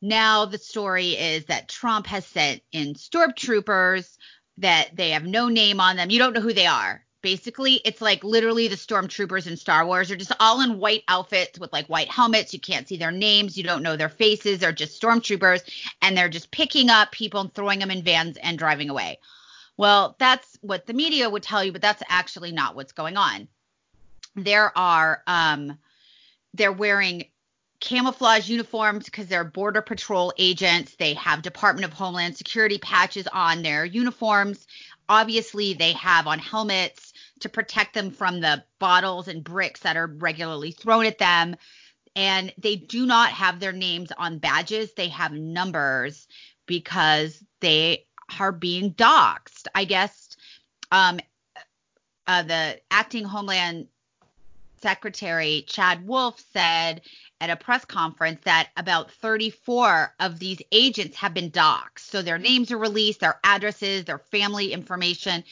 now 0.00 0.44
the 0.44 0.58
story 0.58 1.10
is 1.10 1.46
that 1.46 1.68
Trump 1.68 2.06
has 2.06 2.26
sent 2.26 2.62
in 2.72 2.94
stormtroopers 2.94 4.16
that 4.58 4.90
they 4.94 5.10
have 5.10 5.24
no 5.24 5.48
name 5.48 5.80
on 5.80 5.96
them. 5.96 6.10
You 6.10 6.18
don't 6.18 6.34
know 6.34 6.40
who 6.40 6.52
they 6.52 6.66
are 6.66 7.04
basically 7.22 7.74
it's 7.84 8.00
like 8.00 8.22
literally 8.24 8.68
the 8.68 8.76
stormtroopers 8.76 9.46
in 9.46 9.56
Star 9.56 9.86
Wars 9.86 10.10
are 10.10 10.16
just 10.16 10.32
all 10.40 10.60
in 10.60 10.78
white 10.78 11.04
outfits 11.08 11.58
with 11.58 11.72
like 11.72 11.86
white 11.86 12.10
helmets. 12.10 12.52
You 12.52 12.60
can't 12.60 12.88
see 12.88 12.96
their 12.96 13.10
names, 13.10 13.56
you 13.56 13.64
don't 13.64 13.82
know 13.82 13.96
their 13.96 14.08
faces. 14.08 14.58
They're 14.58 14.72
just 14.72 15.00
stormtroopers 15.00 15.62
and 16.02 16.16
they're 16.16 16.28
just 16.28 16.50
picking 16.50 16.90
up 16.90 17.12
people 17.12 17.40
and 17.40 17.52
throwing 17.52 17.78
them 17.80 17.90
in 17.90 18.02
vans 18.02 18.36
and 18.36 18.58
driving 18.58 18.90
away. 18.90 19.18
Well, 19.76 20.16
that's 20.18 20.58
what 20.60 20.86
the 20.86 20.94
media 20.94 21.30
would 21.30 21.42
tell 21.42 21.62
you, 21.62 21.72
but 21.72 21.82
that's 21.82 22.02
actually 22.08 22.52
not 22.52 22.74
what's 22.74 22.92
going 22.92 23.16
on. 23.16 23.48
There 24.34 24.76
are 24.76 25.22
um 25.26 25.78
they're 26.54 26.72
wearing 26.72 27.26
camouflage 27.80 28.48
uniforms 28.48 29.04
because 29.04 29.28
they're 29.28 29.44
border 29.44 29.82
patrol 29.82 30.32
agents. 30.38 30.96
They 30.96 31.14
have 31.14 31.42
Department 31.42 31.84
of 31.84 31.92
Homeland 31.92 32.36
Security 32.36 32.78
patches 32.78 33.28
on 33.28 33.62
their 33.62 33.84
uniforms. 33.84 34.66
Obviously, 35.08 35.74
they 35.74 35.92
have 35.92 36.26
on 36.26 36.38
helmets 36.38 37.07
to 37.40 37.48
protect 37.48 37.94
them 37.94 38.10
from 38.10 38.40
the 38.40 38.64
bottles 38.78 39.28
and 39.28 39.44
bricks 39.44 39.80
that 39.80 39.96
are 39.96 40.06
regularly 40.06 40.72
thrown 40.72 41.06
at 41.06 41.18
them. 41.18 41.56
And 42.16 42.52
they 42.58 42.76
do 42.76 43.06
not 43.06 43.30
have 43.30 43.60
their 43.60 43.72
names 43.72 44.10
on 44.16 44.38
badges, 44.38 44.92
they 44.92 45.08
have 45.08 45.32
numbers 45.32 46.26
because 46.66 47.42
they 47.60 48.04
are 48.38 48.52
being 48.52 48.92
doxxed. 48.94 49.66
I 49.74 49.84
guess 49.84 50.36
um, 50.90 51.20
uh, 52.26 52.42
the 52.42 52.80
acting 52.90 53.24
Homeland 53.24 53.88
Secretary 54.80 55.64
Chad 55.66 56.06
Wolf 56.06 56.42
said 56.52 57.02
at 57.40 57.50
a 57.50 57.56
press 57.56 57.84
conference 57.84 58.40
that 58.44 58.70
about 58.76 59.10
34 59.12 60.14
of 60.20 60.38
these 60.38 60.60
agents 60.72 61.16
have 61.16 61.34
been 61.34 61.50
doxxed. 61.50 62.00
So 62.00 62.22
their 62.22 62.38
names 62.38 62.70
are 62.70 62.78
released, 62.78 63.20
their 63.20 63.40
addresses, 63.44 64.04
their 64.04 64.18
family 64.18 64.72
information 64.72 65.44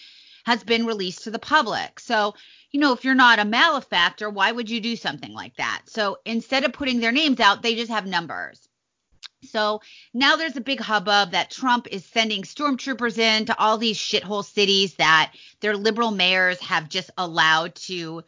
has 0.47 0.63
been 0.63 0.87
released 0.87 1.25
to 1.25 1.31
the 1.33 1.41
public. 1.41 1.99
So, 1.99 2.37
you 2.71 2.79
know, 2.79 2.93
if 2.93 3.05
you're 3.05 3.17
not 3.17 3.41
a 3.41 3.45
malefactor, 3.45 4.31
why 4.31 4.53
would 4.53 4.71
you 4.71 4.81
do 4.81 4.95
something 4.95 5.33
like 5.33 5.57
that? 5.57 5.83
So 5.87 6.19
instead 6.25 6.63
of 6.63 6.73
putting 6.73 7.01
their 7.01 7.11
names 7.11 7.41
out, 7.41 7.63
they 7.63 7.75
just 7.75 7.91
have 7.91 8.07
numbers. 8.07 8.69
So 9.43 9.81
now 10.15 10.37
there's 10.37 10.57
a 10.57 10.61
big 10.61 10.79
hubbub 10.79 11.33
that 11.33 11.51
Trump 11.51 11.89
is 11.91 12.05
sending 12.05 12.43
stormtroopers 12.43 13.19
in 13.19 13.47
to 13.47 13.59
all 13.59 13.77
these 13.77 13.99
shithole 13.99 14.45
cities 14.45 14.95
that 14.95 15.33
their 15.59 15.77
liberal 15.77 16.13
mayors 16.13 16.61
have 16.61 16.89
just 16.89 17.11
allowed 17.19 17.75
to 17.75 18.23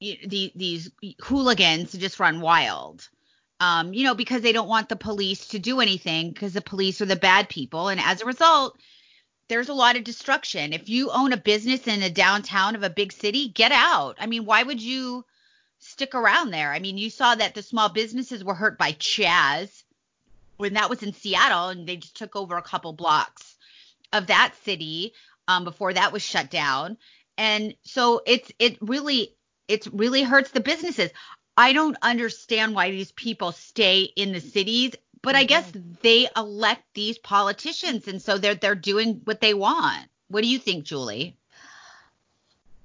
the, 0.00 0.52
these 0.56 0.90
hooligans 1.20 1.92
to 1.92 1.98
just 1.98 2.18
run 2.18 2.40
wild. 2.40 3.08
Um, 3.60 3.94
you 3.94 4.02
know, 4.02 4.16
because 4.16 4.42
they 4.42 4.50
don't 4.50 4.68
want 4.68 4.88
the 4.88 4.96
police 4.96 5.46
to 5.48 5.60
do 5.60 5.78
anything 5.78 6.30
because 6.30 6.52
the 6.52 6.60
police 6.60 7.00
are 7.00 7.06
the 7.06 7.14
bad 7.14 7.48
people. 7.48 7.90
And 7.90 8.00
as 8.00 8.20
a 8.20 8.26
result, 8.26 8.76
there's 9.52 9.68
a 9.68 9.74
lot 9.74 9.96
of 9.96 10.04
destruction. 10.04 10.72
If 10.72 10.88
you 10.88 11.10
own 11.10 11.34
a 11.34 11.36
business 11.36 11.86
in 11.86 12.02
a 12.02 12.08
downtown 12.08 12.74
of 12.74 12.82
a 12.82 12.88
big 12.88 13.12
city, 13.12 13.48
get 13.48 13.70
out. 13.70 14.16
I 14.18 14.26
mean, 14.26 14.46
why 14.46 14.62
would 14.62 14.80
you 14.80 15.26
stick 15.78 16.14
around 16.14 16.50
there? 16.50 16.72
I 16.72 16.78
mean, 16.78 16.96
you 16.96 17.10
saw 17.10 17.34
that 17.34 17.54
the 17.54 17.62
small 17.62 17.90
businesses 17.90 18.42
were 18.42 18.54
hurt 18.54 18.78
by 18.78 18.92
Chaz 18.92 19.82
when 20.56 20.72
that 20.74 20.88
was 20.88 21.02
in 21.02 21.12
Seattle 21.12 21.68
and 21.68 21.86
they 21.86 21.96
just 21.96 22.16
took 22.16 22.34
over 22.34 22.56
a 22.56 22.62
couple 22.62 22.94
blocks 22.94 23.56
of 24.10 24.28
that 24.28 24.54
city 24.64 25.12
um, 25.48 25.64
before 25.64 25.92
that 25.92 26.12
was 26.12 26.22
shut 26.22 26.50
down. 26.50 26.96
And 27.36 27.74
so 27.82 28.22
it's 28.24 28.50
it 28.58 28.78
really 28.80 29.34
it 29.68 29.86
really 29.92 30.22
hurts 30.22 30.52
the 30.52 30.60
businesses. 30.60 31.10
I 31.58 31.74
don't 31.74 31.98
understand 32.00 32.74
why 32.74 32.90
these 32.90 33.12
people 33.12 33.52
stay 33.52 34.02
in 34.02 34.32
the 34.32 34.40
cities 34.40 34.92
but 35.22 35.36
I 35.36 35.44
guess 35.44 35.70
mm-hmm. 35.70 35.92
they 36.02 36.28
elect 36.36 36.82
these 36.94 37.18
politicians, 37.18 38.08
and 38.08 38.20
so 38.20 38.38
they're 38.38 38.54
they're 38.54 38.74
doing 38.74 39.20
what 39.24 39.40
they 39.40 39.54
want. 39.54 40.08
What 40.28 40.42
do 40.42 40.48
you 40.48 40.58
think, 40.58 40.84
Julie? 40.84 41.36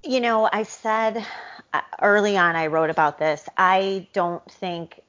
You 0.04 0.20
know, 0.20 0.48
I 0.52 0.62
said 0.62 1.26
uh, 1.72 1.80
early 2.00 2.36
on, 2.36 2.56
I 2.56 2.68
wrote 2.68 2.90
about 2.90 3.18
this. 3.18 3.48
I 3.56 4.06
don't 4.12 4.48
think 4.50 5.00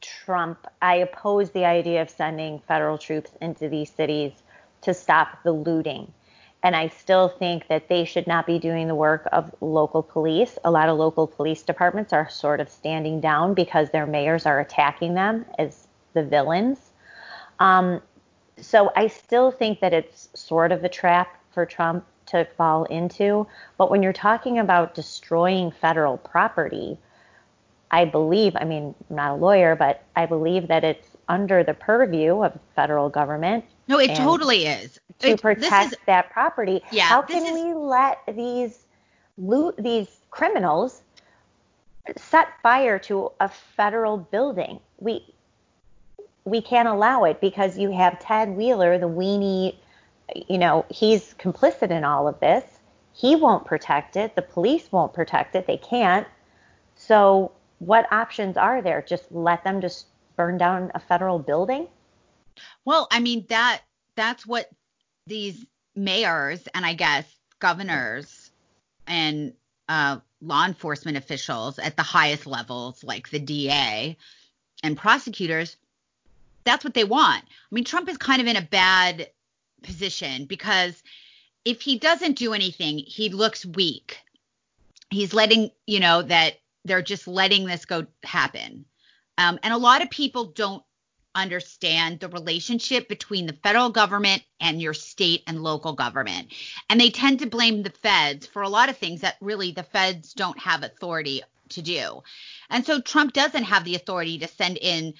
Trump. 0.00 0.66
I 0.80 0.96
oppose 0.96 1.50
the 1.50 1.64
idea 1.64 2.02
of 2.02 2.10
sending 2.10 2.60
federal 2.66 2.98
troops 2.98 3.30
into 3.40 3.68
these 3.68 3.90
cities 3.90 4.32
to 4.82 4.94
stop 4.94 5.42
the 5.44 5.52
looting. 5.52 6.12
And 6.64 6.76
I 6.76 6.88
still 6.88 7.28
think 7.28 7.66
that 7.68 7.88
they 7.88 8.04
should 8.04 8.26
not 8.26 8.46
be 8.46 8.58
doing 8.58 8.86
the 8.86 8.94
work 8.94 9.28
of 9.32 9.52
local 9.60 10.02
police. 10.02 10.58
A 10.64 10.70
lot 10.70 10.88
of 10.88 10.96
local 10.96 11.26
police 11.26 11.62
departments 11.62 12.12
are 12.12 12.28
sort 12.28 12.60
of 12.60 12.68
standing 12.68 13.20
down 13.20 13.54
because 13.54 13.90
their 13.90 14.06
mayors 14.06 14.46
are 14.46 14.60
attacking 14.60 15.14
them 15.14 15.44
as 15.58 15.81
the 16.14 16.22
villains. 16.22 16.78
Um, 17.58 18.00
so 18.58 18.92
I 18.96 19.08
still 19.08 19.50
think 19.50 19.80
that 19.80 19.92
it's 19.92 20.28
sort 20.34 20.72
of 20.72 20.84
a 20.84 20.88
trap 20.88 21.36
for 21.52 21.66
Trump 21.66 22.04
to 22.26 22.46
fall 22.56 22.84
into. 22.84 23.46
But 23.78 23.90
when 23.90 24.02
you're 24.02 24.12
talking 24.12 24.58
about 24.58 24.94
destroying 24.94 25.70
federal 25.70 26.18
property, 26.18 26.98
I 27.90 28.06
believe, 28.06 28.56
I 28.56 28.64
mean, 28.64 28.94
I'm 29.10 29.16
not 29.16 29.32
a 29.32 29.34
lawyer, 29.34 29.76
but 29.76 30.02
I 30.16 30.26
believe 30.26 30.68
that 30.68 30.82
it's 30.82 31.08
under 31.28 31.62
the 31.62 31.74
purview 31.74 32.42
of 32.42 32.58
federal 32.74 33.08
government. 33.10 33.64
No, 33.86 33.98
it 33.98 34.14
totally 34.16 34.66
is. 34.66 34.98
To 35.20 35.30
it, 35.30 35.42
protect 35.42 35.92
is, 35.92 35.98
that 36.06 36.30
property. 36.30 36.82
Yeah, 36.90 37.04
How 37.04 37.22
can 37.22 37.44
is, 37.44 37.52
we 37.52 37.74
let 37.74 38.20
these 38.34 38.86
loot 39.36 39.74
these 39.78 40.08
criminals 40.30 41.02
set 42.16 42.48
fire 42.62 42.98
to 43.00 43.30
a 43.40 43.48
federal 43.48 44.16
building? 44.16 44.80
We 44.98 45.31
we 46.44 46.60
can't 46.60 46.88
allow 46.88 47.24
it 47.24 47.40
because 47.40 47.78
you 47.78 47.92
have 47.92 48.18
Ted 48.18 48.56
Wheeler, 48.56 48.98
the 48.98 49.08
weenie, 49.08 49.76
you 50.48 50.58
know, 50.58 50.84
he's 50.88 51.34
complicit 51.34 51.90
in 51.90 52.04
all 52.04 52.26
of 52.26 52.40
this. 52.40 52.64
He 53.14 53.36
won't 53.36 53.64
protect 53.64 54.16
it. 54.16 54.34
The 54.34 54.42
police 54.42 54.90
won't 54.90 55.12
protect 55.12 55.54
it. 55.54 55.66
They 55.66 55.76
can't. 55.76 56.26
So 56.94 57.52
what 57.78 58.10
options 58.12 58.56
are 58.56 58.80
there? 58.80 59.02
Just 59.02 59.30
let 59.30 59.64
them 59.64 59.80
just 59.80 60.06
burn 60.36 60.58
down 60.58 60.90
a 60.94 61.00
federal 61.00 61.38
building? 61.38 61.86
Well, 62.84 63.06
I 63.10 63.20
mean 63.20 63.46
that 63.48 63.82
that's 64.16 64.46
what 64.46 64.68
these 65.26 65.64
mayors 65.94 66.66
and 66.74 66.84
I 66.84 66.94
guess 66.94 67.26
governors 67.58 68.50
and 69.06 69.52
uh, 69.88 70.18
law 70.40 70.66
enforcement 70.66 71.16
officials 71.16 71.78
at 71.78 71.96
the 71.96 72.02
highest 72.02 72.46
levels, 72.46 73.04
like 73.04 73.28
the 73.30 73.38
DA 73.38 74.16
and 74.82 74.96
prosecutors, 74.96 75.76
that's 76.64 76.84
what 76.84 76.94
they 76.94 77.04
want. 77.04 77.44
I 77.44 77.74
mean, 77.74 77.84
Trump 77.84 78.08
is 78.08 78.16
kind 78.16 78.40
of 78.40 78.48
in 78.48 78.56
a 78.56 78.62
bad 78.62 79.28
position 79.82 80.46
because 80.46 81.02
if 81.64 81.80
he 81.80 81.98
doesn't 81.98 82.38
do 82.38 82.52
anything, 82.52 82.98
he 82.98 83.28
looks 83.28 83.64
weak. 83.64 84.18
He's 85.10 85.34
letting, 85.34 85.70
you 85.86 86.00
know, 86.00 86.22
that 86.22 86.54
they're 86.84 87.02
just 87.02 87.28
letting 87.28 87.66
this 87.66 87.84
go 87.84 88.06
happen. 88.24 88.84
Um, 89.38 89.58
and 89.62 89.72
a 89.72 89.78
lot 89.78 90.02
of 90.02 90.10
people 90.10 90.46
don't 90.46 90.82
understand 91.34 92.20
the 92.20 92.28
relationship 92.28 93.08
between 93.08 93.46
the 93.46 93.54
federal 93.54 93.90
government 93.90 94.42
and 94.60 94.82
your 94.82 94.94
state 94.94 95.42
and 95.46 95.62
local 95.62 95.92
government. 95.94 96.48
And 96.90 97.00
they 97.00 97.10
tend 97.10 97.38
to 97.38 97.46
blame 97.46 97.82
the 97.82 97.90
feds 97.90 98.46
for 98.46 98.62
a 98.62 98.68
lot 98.68 98.88
of 98.88 98.96
things 98.96 99.22
that 99.22 99.36
really 99.40 99.72
the 99.72 99.82
feds 99.82 100.34
don't 100.34 100.58
have 100.58 100.82
authority 100.82 101.42
to 101.70 101.82
do. 101.82 102.22
And 102.68 102.84
so 102.84 103.00
Trump 103.00 103.32
doesn't 103.32 103.64
have 103.64 103.84
the 103.84 103.94
authority 103.94 104.38
to 104.38 104.48
send 104.48 104.76
in 104.76 105.14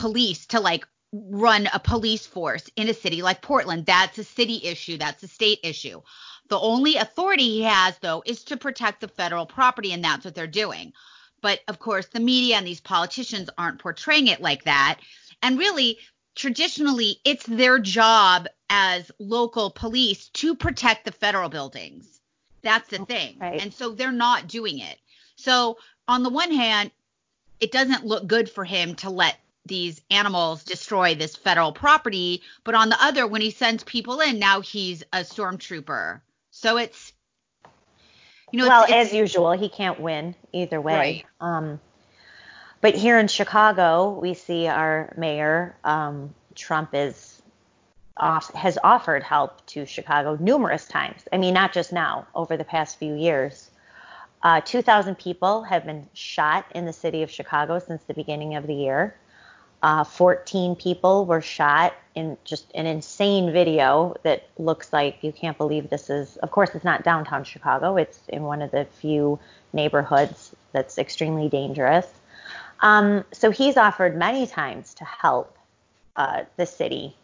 police 0.00 0.46
to 0.46 0.60
like 0.60 0.86
run 1.12 1.68
a 1.72 1.78
police 1.78 2.26
force 2.26 2.68
in 2.76 2.88
a 2.88 2.94
city 2.94 3.22
like 3.22 3.42
Portland. 3.42 3.86
That's 3.86 4.18
a 4.18 4.24
city 4.24 4.60
issue, 4.64 4.98
that's 4.98 5.22
a 5.22 5.28
state 5.28 5.60
issue. 5.62 6.02
The 6.48 6.58
only 6.58 6.96
authority 6.96 7.44
he 7.44 7.62
has, 7.62 7.98
though, 7.98 8.22
is 8.24 8.44
to 8.44 8.56
protect 8.56 9.00
the 9.00 9.08
federal 9.08 9.46
property, 9.46 9.92
and 9.92 10.04
that's 10.04 10.24
what 10.24 10.34
they're 10.34 10.46
doing. 10.46 10.92
But 11.40 11.60
of 11.68 11.78
course, 11.78 12.06
the 12.06 12.20
media 12.20 12.56
and 12.56 12.66
these 12.66 12.80
politicians 12.80 13.50
aren't 13.58 13.80
portraying 13.80 14.28
it 14.28 14.40
like 14.40 14.64
that. 14.64 15.00
And 15.42 15.58
really, 15.58 15.98
traditionally, 16.34 17.20
it's 17.24 17.46
their 17.46 17.78
job 17.78 18.46
as 18.70 19.10
local 19.18 19.70
police 19.70 20.28
to 20.30 20.54
protect 20.54 21.04
the 21.04 21.12
federal 21.12 21.48
buildings. 21.48 22.20
That's 22.62 22.88
the 22.88 23.04
thing. 23.04 23.36
Right. 23.38 23.60
And 23.60 23.72
so 23.72 23.90
they're 23.90 24.12
not 24.12 24.48
doing 24.48 24.78
it. 24.78 24.98
So, 25.36 25.78
on 26.08 26.22
the 26.22 26.30
one 26.30 26.52
hand, 26.52 26.90
it 27.60 27.72
doesn't 27.72 28.06
look 28.06 28.26
good 28.26 28.50
for 28.50 28.64
him 28.64 28.94
to 28.96 29.10
let 29.10 29.36
these 29.66 30.00
animals 30.10 30.64
destroy 30.64 31.14
this 31.14 31.36
federal 31.36 31.72
property. 31.72 32.42
But 32.64 32.74
on 32.74 32.88
the 32.88 33.02
other, 33.02 33.26
when 33.26 33.40
he 33.40 33.50
sends 33.50 33.84
people 33.84 34.20
in, 34.20 34.38
now 34.38 34.60
he's 34.60 35.02
a 35.12 35.18
stormtrooper. 35.18 36.20
So 36.50 36.76
it's, 36.76 37.12
you 38.52 38.60
know, 38.60 38.68
well, 38.68 38.82
it's, 38.84 38.92
it's, 38.92 39.08
as 39.08 39.14
usual, 39.14 39.52
he 39.52 39.68
can't 39.68 40.00
win 40.00 40.34
either 40.52 40.80
way. 40.80 40.94
Right. 40.94 41.26
Um, 41.40 41.80
but 42.80 42.94
here 42.94 43.18
in 43.18 43.28
Chicago, 43.28 44.10
we 44.10 44.34
see 44.34 44.66
our 44.66 45.12
mayor, 45.16 45.76
um, 45.84 46.34
Trump 46.54 46.90
is 46.94 47.42
off, 48.16 48.52
has 48.54 48.78
offered 48.82 49.22
help 49.22 49.64
to 49.66 49.84
Chicago 49.86 50.36
numerous 50.40 50.86
times. 50.86 51.22
I 51.32 51.38
mean, 51.38 51.54
not 51.54 51.72
just 51.72 51.92
now, 51.92 52.26
over 52.34 52.56
the 52.56 52.64
past 52.64 52.98
few 52.98 53.14
years. 53.14 53.70
Uh, 54.42 54.60
2,000 54.60 55.16
people 55.16 55.62
have 55.62 55.84
been 55.84 56.08
shot 56.12 56.66
in 56.74 56.84
the 56.84 56.92
city 56.92 57.22
of 57.22 57.30
Chicago 57.30 57.78
since 57.78 58.02
the 58.04 58.14
beginning 58.14 58.54
of 58.54 58.66
the 58.66 58.74
year. 58.74 59.16
Uh, 59.82 60.04
14 60.04 60.74
people 60.74 61.26
were 61.26 61.42
shot 61.42 61.94
in 62.14 62.36
just 62.44 62.66
an 62.74 62.86
insane 62.86 63.52
video 63.52 64.16
that 64.22 64.48
looks 64.58 64.92
like 64.92 65.22
you 65.22 65.32
can't 65.32 65.58
believe 65.58 65.90
this 65.90 66.08
is. 66.08 66.36
Of 66.38 66.50
course, 66.50 66.70
it's 66.74 66.84
not 66.84 67.04
downtown 67.04 67.44
Chicago. 67.44 67.96
It's 67.96 68.20
in 68.28 68.42
one 68.42 68.62
of 68.62 68.70
the 68.70 68.86
few 68.86 69.38
neighborhoods 69.72 70.54
that's 70.72 70.98
extremely 70.98 71.48
dangerous. 71.48 72.06
Um, 72.80 73.24
so 73.32 73.50
he's 73.50 73.76
offered 73.76 74.16
many 74.16 74.46
times 74.46 74.94
to 74.94 75.04
help 75.04 75.56
uh, 76.16 76.44
the 76.56 76.66
city, 76.66 77.14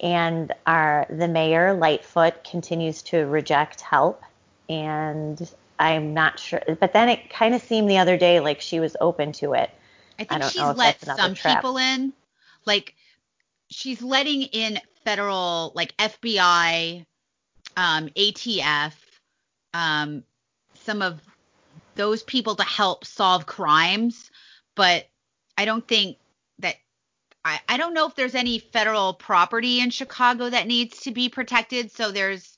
and 0.00 0.52
our 0.66 1.06
the 1.08 1.28
mayor 1.28 1.72
Lightfoot 1.74 2.44
continues 2.44 3.02
to 3.02 3.26
reject 3.26 3.80
help, 3.80 4.22
and 4.68 5.50
I'm 5.78 6.14
not 6.14 6.38
sure. 6.38 6.60
But 6.80 6.92
then 6.92 7.08
it 7.08 7.30
kind 7.30 7.54
of 7.54 7.62
seemed 7.62 7.88
the 7.88 7.98
other 7.98 8.16
day 8.16 8.40
like 8.40 8.60
she 8.60 8.80
was 8.80 8.96
open 9.00 9.32
to 9.32 9.54
it. 9.54 9.70
I 10.18 10.24
think 10.24 10.42
I 10.44 10.48
she's 10.48 10.62
let 10.62 11.00
some 11.00 11.34
trap. 11.34 11.56
people 11.56 11.78
in, 11.78 12.12
like 12.64 12.94
she's 13.70 14.02
letting 14.02 14.42
in 14.42 14.78
federal, 15.04 15.72
like 15.74 15.96
FBI, 15.96 17.04
um, 17.76 18.08
ATF, 18.08 18.92
um, 19.74 20.24
some 20.84 21.02
of 21.02 21.20
those 21.96 22.22
people 22.22 22.54
to 22.56 22.62
help 22.62 23.04
solve 23.04 23.46
crimes, 23.46 24.30
but 24.74 25.06
I 25.58 25.64
don't 25.64 25.86
think 25.86 26.18
that 26.60 26.76
I, 27.44 27.60
I 27.68 27.76
don't 27.76 27.94
know 27.94 28.06
if 28.06 28.14
there's 28.14 28.34
any 28.34 28.58
federal 28.58 29.14
property 29.14 29.80
in 29.80 29.90
Chicago 29.90 30.48
that 30.50 30.66
needs 30.66 31.00
to 31.00 31.10
be 31.10 31.28
protected. 31.28 31.90
So 31.90 32.12
there's 32.12 32.56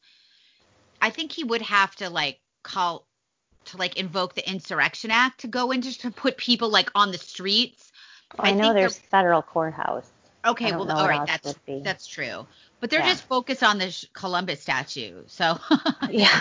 I 1.00 1.11
think 1.11 1.32
he 1.32 1.44
would 1.44 1.62
have 1.62 1.94
to 1.96 2.11
like 2.11 2.40
call 2.62 3.07
to 3.68 3.76
like 3.76 3.96
invoke 3.96 4.34
the 4.34 4.48
Insurrection 4.48 5.10
Act 5.10 5.40
to 5.40 5.48
go 5.48 5.70
into 5.70 5.96
to 5.98 6.10
put 6.10 6.36
people 6.36 6.68
like 6.68 6.90
on 6.94 7.12
the 7.12 7.18
streets. 7.18 7.92
I, 8.38 8.50
I 8.50 8.52
know 8.52 8.74
there's 8.74 8.98
federal 8.98 9.42
courthouse. 9.42 10.10
Okay, 10.44 10.72
well, 10.72 10.90
all 10.90 11.08
right, 11.08 11.26
that's 11.26 11.54
that's 11.82 12.06
true. 12.06 12.46
But 12.80 12.90
they're 12.90 13.00
yeah. 13.00 13.08
just 13.08 13.24
focused 13.24 13.62
on 13.62 13.78
the 13.78 14.06
Columbus 14.12 14.62
statue, 14.62 15.24
so 15.26 15.58
yeah, 16.10 16.40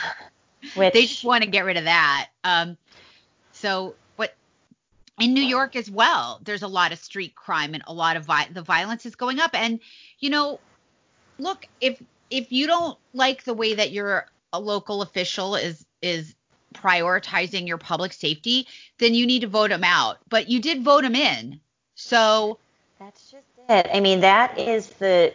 Which, 0.75 0.93
they 0.93 1.05
just 1.05 1.23
want 1.23 1.43
to 1.43 1.49
get 1.49 1.65
rid 1.65 1.77
of 1.77 1.85
that. 1.85 2.29
Um, 2.43 2.77
so 3.51 3.95
what 4.17 4.35
in 5.19 5.33
New 5.33 5.41
York 5.41 5.75
as 5.75 5.89
well, 5.89 6.39
there's 6.43 6.61
a 6.61 6.67
lot 6.67 6.91
of 6.91 6.99
street 6.99 7.35
crime 7.35 7.73
and 7.73 7.83
a 7.87 7.93
lot 7.93 8.17
of 8.17 8.25
vi- 8.25 8.49
the 8.53 8.61
violence 8.61 9.05
is 9.05 9.15
going 9.15 9.39
up. 9.39 9.51
And 9.53 9.79
you 10.19 10.29
know, 10.29 10.59
look 11.39 11.67
if 11.81 12.01
if 12.29 12.51
you 12.51 12.67
don't 12.67 12.97
like 13.13 13.43
the 13.43 13.53
way 13.53 13.73
that 13.73 13.91
your 13.91 14.27
a 14.53 14.59
local 14.59 15.01
official 15.01 15.55
is 15.55 15.85
is 16.01 16.35
prioritizing 16.73 17.67
your 17.67 17.77
public 17.77 18.13
safety, 18.13 18.67
then 18.97 19.13
you 19.13 19.25
need 19.25 19.41
to 19.41 19.47
vote 19.47 19.71
him 19.71 19.83
out. 19.83 20.17
But 20.29 20.49
you 20.49 20.59
did 20.59 20.83
vote 20.83 21.03
him 21.03 21.15
in. 21.15 21.59
So 21.95 22.59
that's 22.99 23.31
just 23.31 23.45
it. 23.69 23.87
I 23.93 23.99
mean, 23.99 24.21
that 24.21 24.57
is 24.57 24.89
the 24.89 25.33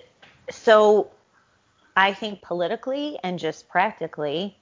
so 0.50 1.10
I 1.96 2.14
think 2.14 2.42
politically 2.42 3.18
and 3.22 3.38
just 3.38 3.68
practically, 3.68 4.56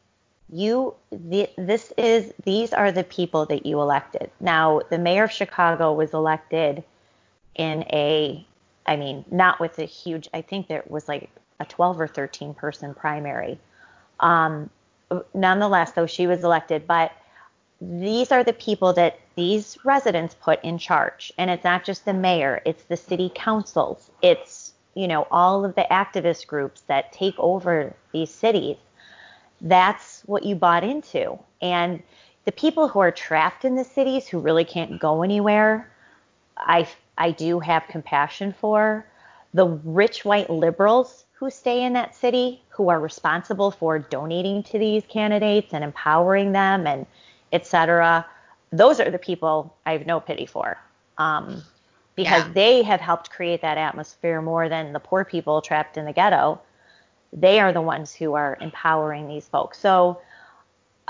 you 0.52 0.94
the, 1.10 1.48
this 1.56 1.92
is 1.96 2.32
these 2.44 2.72
are 2.72 2.92
the 2.92 3.04
people 3.04 3.46
that 3.46 3.66
you 3.66 3.80
elected. 3.80 4.30
Now, 4.40 4.80
the 4.90 4.98
mayor 4.98 5.24
of 5.24 5.32
Chicago 5.32 5.92
was 5.92 6.12
elected 6.12 6.82
in 7.54 7.84
a 7.92 8.46
I 8.86 8.96
mean, 8.96 9.24
not 9.30 9.60
with 9.60 9.78
a 9.78 9.84
huge 9.84 10.28
I 10.34 10.42
think 10.42 10.68
there 10.68 10.84
was 10.86 11.08
like 11.08 11.30
a 11.60 11.64
12 11.64 12.00
or 12.00 12.08
13 12.08 12.54
person 12.54 12.94
primary. 12.94 13.58
Um, 14.18 14.70
nonetheless, 15.34 15.92
though 15.92 16.06
she 16.06 16.26
was 16.26 16.44
elected, 16.44 16.86
but 16.86 17.12
these 17.80 18.30
are 18.30 18.44
the 18.44 18.52
people 18.52 18.92
that 18.92 19.18
these 19.36 19.78
residents 19.84 20.34
put 20.34 20.62
in 20.62 20.78
charge. 20.78 21.32
And 21.38 21.50
it's 21.50 21.64
not 21.64 21.84
just 21.84 22.04
the 22.04 22.12
mayor, 22.12 22.60
it's 22.64 22.84
the 22.84 22.96
city 22.96 23.32
councils, 23.34 24.10
it's, 24.22 24.72
you 24.94 25.08
know, 25.08 25.26
all 25.30 25.64
of 25.64 25.74
the 25.74 25.86
activist 25.90 26.46
groups 26.46 26.82
that 26.88 27.12
take 27.12 27.38
over 27.38 27.94
these 28.12 28.30
cities. 28.30 28.76
That's 29.60 30.22
what 30.26 30.44
you 30.44 30.54
bought 30.54 30.84
into. 30.84 31.38
And 31.62 32.02
the 32.44 32.52
people 32.52 32.88
who 32.88 33.00
are 33.00 33.10
trapped 33.12 33.64
in 33.64 33.76
the 33.76 33.84
cities 33.84 34.26
who 34.26 34.38
really 34.40 34.64
can't 34.64 35.00
go 35.00 35.22
anywhere, 35.22 35.90
I, 36.56 36.88
I 37.16 37.30
do 37.30 37.60
have 37.60 37.84
compassion 37.88 38.54
for. 38.60 39.06
The 39.52 39.66
rich 39.66 40.24
white 40.24 40.50
liberals 40.50 41.24
who 41.40 41.50
stay 41.50 41.82
in 41.82 41.94
that 41.94 42.14
city 42.14 42.62
who 42.68 42.90
are 42.90 43.00
responsible 43.00 43.70
for 43.70 43.98
donating 43.98 44.62
to 44.62 44.78
these 44.78 45.02
candidates 45.08 45.72
and 45.72 45.82
empowering 45.82 46.52
them 46.52 46.86
and 46.86 47.06
et 47.50 47.66
cetera, 47.66 48.26
those 48.70 49.00
are 49.00 49.10
the 49.10 49.18
people 49.18 49.74
I 49.86 49.92
have 49.92 50.06
no 50.06 50.20
pity 50.20 50.44
for. 50.44 50.78
Um, 51.16 51.62
because 52.14 52.44
yeah. 52.44 52.52
they 52.52 52.82
have 52.82 53.00
helped 53.00 53.30
create 53.30 53.62
that 53.62 53.78
atmosphere 53.78 54.42
more 54.42 54.68
than 54.68 54.92
the 54.92 55.00
poor 55.00 55.24
people 55.24 55.62
trapped 55.62 55.96
in 55.96 56.04
the 56.04 56.12
ghetto. 56.12 56.60
They 57.32 57.58
are 57.58 57.72
the 57.72 57.80
ones 57.80 58.12
who 58.12 58.34
are 58.34 58.58
empowering 58.60 59.26
these 59.26 59.48
folks. 59.48 59.78
So 59.78 60.20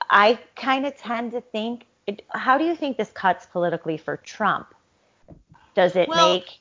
I 0.08 0.38
kind 0.54 0.86
of 0.86 0.96
tend 0.96 1.32
to 1.32 1.40
think, 1.40 1.86
how 2.28 2.56
do 2.56 2.64
you 2.64 2.76
think 2.76 2.96
this 2.96 3.10
cuts 3.10 3.46
politically 3.46 3.96
for 3.96 4.18
Trump? 4.18 4.72
Does 5.74 5.96
it 5.96 6.08
well, 6.08 6.34
make? 6.34 6.60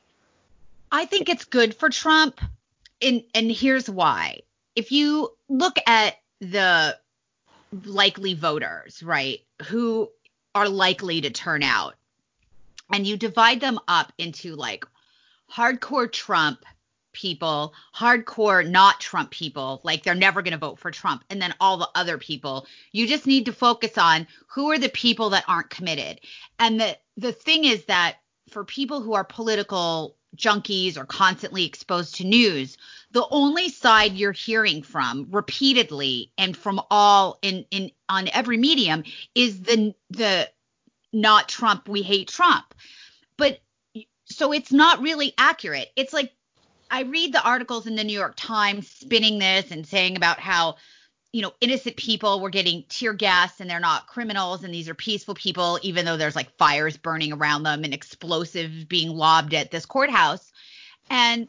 I 0.92 1.06
think 1.06 1.30
it's 1.30 1.46
good 1.46 1.76
for 1.76 1.90
Trump 1.90 2.42
and 3.02 3.24
and 3.34 3.52
here's 3.52 3.89
why. 3.89 4.41
If 4.76 4.91
you 4.91 5.32
look 5.47 5.78
at 5.88 6.16
the 6.39 6.97
likely 7.86 8.34
voters, 8.34 9.04
right, 9.04 9.39
who 9.68 10.10
are 10.56 10.70
likely 10.70 11.22
to 11.22 11.30
turn 11.30 11.64
out, 11.64 11.95
and 12.91 13.06
you 13.06 13.18
divide 13.18 13.62
them 13.62 13.80
up 13.88 14.12
into 14.18 14.56
like 14.56 14.86
hardcore 15.52 16.12
Trump 16.12 16.66
people, 17.12 17.74
hardcore 17.95 18.68
not 18.68 19.00
Trump 19.00 19.32
people, 19.32 19.82
like 19.84 20.04
they're 20.04 20.16
never 20.16 20.41
going 20.41 20.54
to 20.54 20.58
vote 20.58 20.80
for 20.80 20.91
Trump, 20.91 21.24
and 21.30 21.41
then 21.41 21.54
all 21.60 21.78
the 21.78 21.89
other 21.95 22.18
people. 22.18 22.68
You 22.91 23.08
just 23.08 23.28
need 23.28 23.45
to 23.45 23.54
focus 23.54 23.97
on 23.97 24.28
who 24.47 24.72
are 24.72 24.80
the 24.80 24.89
people 24.89 25.32
that 25.32 25.45
aren't 25.47 25.70
committed. 25.70 26.22
And 26.60 26.80
the 26.80 26.97
the 27.18 27.32
thing 27.32 27.66
is 27.66 27.86
that 27.86 28.18
for 28.50 28.64
people 28.64 29.02
who 29.02 29.14
are 29.14 29.24
political 29.24 30.16
junkies 30.36 30.98
or 30.98 31.06
constantly 31.06 31.66
exposed 31.66 32.16
to 32.16 32.24
news, 32.24 32.78
the 33.12 33.26
only 33.32 33.70
side 33.70 34.14
you're 34.14 34.32
hearing 34.32 34.84
from 34.84 35.28
repeatedly 35.32 36.32
and 36.38 36.56
from 36.56 36.82
all 36.92 37.40
in 37.42 37.66
in 37.72 37.92
on 38.08 38.30
every 38.34 38.58
medium 38.58 39.04
is 39.36 39.62
the 39.62 39.94
the 40.10 40.50
not 41.12 41.50
Trump, 41.50 41.88
we 41.88 42.04
hate 42.04 42.28
Trump. 42.28 42.76
But 43.38 43.60
so 44.26 44.52
it's 44.52 44.72
not 44.72 45.02
really 45.02 45.34
accurate. 45.38 45.90
It's 45.96 46.14
like 46.14 46.32
I 46.92 47.04
read 47.04 47.34
the 47.34 47.44
articles 47.44 47.88
in 47.88 47.96
the 47.96 48.04
New 48.04 48.18
York 48.18 48.34
Times 48.36 48.90
spinning 48.90 49.40
this 49.40 49.72
and 49.72 49.86
saying 49.86 50.16
about 50.16 50.40
how 50.40 50.78
you 51.32 51.42
know 51.42 51.54
innocent 51.62 51.96
people 51.96 52.40
were 52.40 52.50
getting 52.50 52.84
tear 52.90 53.14
gas 53.14 53.60
and 53.60 53.70
they're 53.70 53.80
not 53.80 54.08
criminals 54.08 54.64
and 54.64 54.74
these 54.74 54.90
are 54.90 54.96
peaceful 54.96 55.36
people 55.36 55.80
even 55.84 56.06
though 56.06 56.18
there's 56.18 56.36
like 56.36 56.56
fires 56.58 56.98
burning 56.98 57.34
around 57.34 57.64
them 57.64 57.84
and 57.84 57.94
explosives 57.94 58.84
being 58.86 59.10
lobbed 59.10 59.54
at 59.54 59.72
this 59.72 59.86
courthouse. 59.86 60.52
And 61.10 61.48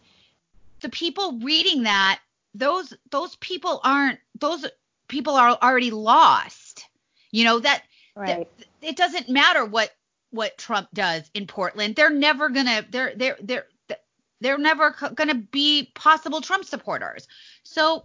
the 0.81 0.89
people 0.89 1.39
reading 1.43 1.85
that 1.85 2.21
those 2.55 2.93
those 3.11 3.37
people 3.37 3.81
aren't 3.85 4.19
those 4.39 4.67
people 5.09 5.35
are 5.35 5.59
already 5.63 5.91
lost. 5.91 6.87
You 7.31 7.45
know 7.45 7.59
that, 7.61 7.83
right. 8.17 8.49
that 8.59 8.67
it 8.87 8.97
doesn't 8.97 9.29
matter 9.29 9.65
what 9.65 9.91
what 10.31 10.59
Trump 10.59 10.89
does 10.93 11.31
in 11.35 11.47
Portland. 11.47 11.97
They're 11.97 12.11
never 12.11 12.49
gonna 12.49 12.85
they're 12.91 13.13
they're 13.15 13.37
they're 13.41 13.67
they're 14.41 14.59
never 14.59 14.95
gonna 15.15 15.35
be 15.35 15.91
possible 15.95 16.41
Trump 16.41 16.65
supporters 16.65 17.29
so 17.63 18.05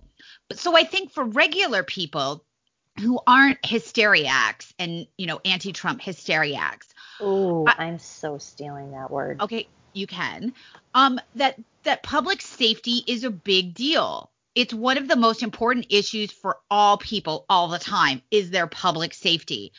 so 0.53 0.75
I 0.75 0.83
think 0.83 1.11
for 1.11 1.23
regular 1.23 1.83
people 1.83 2.43
who 2.99 3.19
aren't 3.27 3.61
hysteriacs 3.61 4.73
and 4.79 5.07
you 5.17 5.27
know 5.27 5.41
anti-Trump 5.43 6.01
hysteriacs 6.01 6.87
Oh, 7.19 7.65
I'm 7.67 7.99
so 7.99 8.37
stealing 8.37 8.91
that 8.91 9.09
word. 9.09 9.41
Okay, 9.41 9.67
you 9.93 10.07
can. 10.07 10.53
Um, 10.93 11.19
that 11.35 11.59
that 11.83 12.03
public 12.03 12.41
safety 12.41 13.03
is 13.07 13.23
a 13.23 13.29
big 13.29 13.73
deal. 13.73 14.29
It's 14.53 14.73
one 14.73 14.97
of 14.97 15.07
the 15.07 15.15
most 15.15 15.43
important 15.43 15.87
issues 15.89 16.31
for 16.31 16.57
all 16.69 16.97
people 16.97 17.45
all 17.49 17.67
the 17.67 17.79
time 17.79 18.21
is 18.31 18.49
their 18.49 18.67
public 18.67 19.13
safety. 19.13 19.73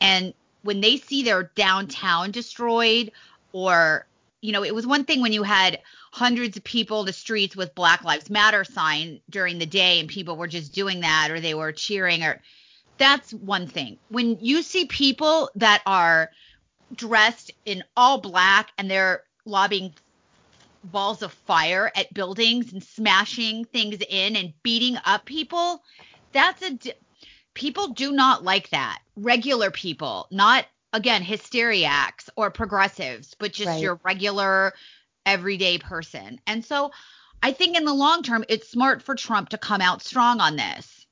And 0.00 0.34
when 0.62 0.80
they 0.80 0.96
see 0.96 1.22
their 1.22 1.44
downtown 1.54 2.32
destroyed 2.32 3.12
or 3.52 4.06
you 4.40 4.52
know, 4.52 4.64
it 4.64 4.74
was 4.74 4.86
one 4.86 5.04
thing 5.04 5.20
when 5.20 5.32
you 5.32 5.42
had 5.42 5.80
hundreds 6.12 6.56
of 6.56 6.64
people 6.64 7.00
in 7.00 7.06
the 7.06 7.12
streets 7.12 7.56
with 7.56 7.74
Black 7.74 8.04
Lives 8.04 8.30
Matter 8.30 8.64
sign 8.64 9.20
during 9.30 9.58
the 9.58 9.66
day 9.66 9.98
and 10.00 10.08
people 10.08 10.36
were 10.36 10.46
just 10.46 10.72
doing 10.72 11.00
that 11.00 11.30
or 11.30 11.40
they 11.40 11.54
were 11.54 11.72
cheering 11.72 12.22
or 12.22 12.40
that's 12.98 13.32
one 13.32 13.66
thing. 13.66 13.98
When 14.08 14.38
you 14.40 14.62
see 14.62 14.86
people 14.86 15.50
that 15.56 15.82
are 15.86 16.30
dressed 16.94 17.52
in 17.64 17.84
all 17.96 18.20
black 18.20 18.70
and 18.78 18.90
they're 18.90 19.22
lobbing 19.44 19.94
balls 20.84 21.22
of 21.22 21.32
fire 21.32 21.90
at 21.94 22.12
buildings 22.14 22.72
and 22.72 22.82
smashing 22.82 23.64
things 23.66 23.98
in 24.08 24.36
and 24.36 24.52
beating 24.62 24.96
up 25.04 25.24
people, 25.24 25.82
that's 26.32 26.62
a 26.62 26.78
people 27.54 27.88
do 27.88 28.12
not 28.12 28.44
like 28.44 28.70
that. 28.70 29.00
Regular 29.16 29.70
people, 29.70 30.28
not 30.30 30.66
again 30.92 31.22
hysteriacs 31.22 32.28
or 32.36 32.50
progressives, 32.50 33.34
but 33.38 33.52
just 33.52 33.68
right. 33.68 33.82
your 33.82 34.00
regular 34.04 34.72
everyday 35.26 35.78
person. 35.78 36.40
And 36.46 36.64
so 36.64 36.90
I 37.42 37.52
think 37.52 37.76
in 37.76 37.84
the 37.84 37.94
long 37.94 38.22
term 38.22 38.44
it's 38.48 38.70
smart 38.70 39.02
for 39.02 39.14
Trump 39.14 39.50
to 39.50 39.58
come 39.58 39.80
out 39.80 40.02
strong 40.02 40.40
on 40.40 40.56
this. 40.56 41.06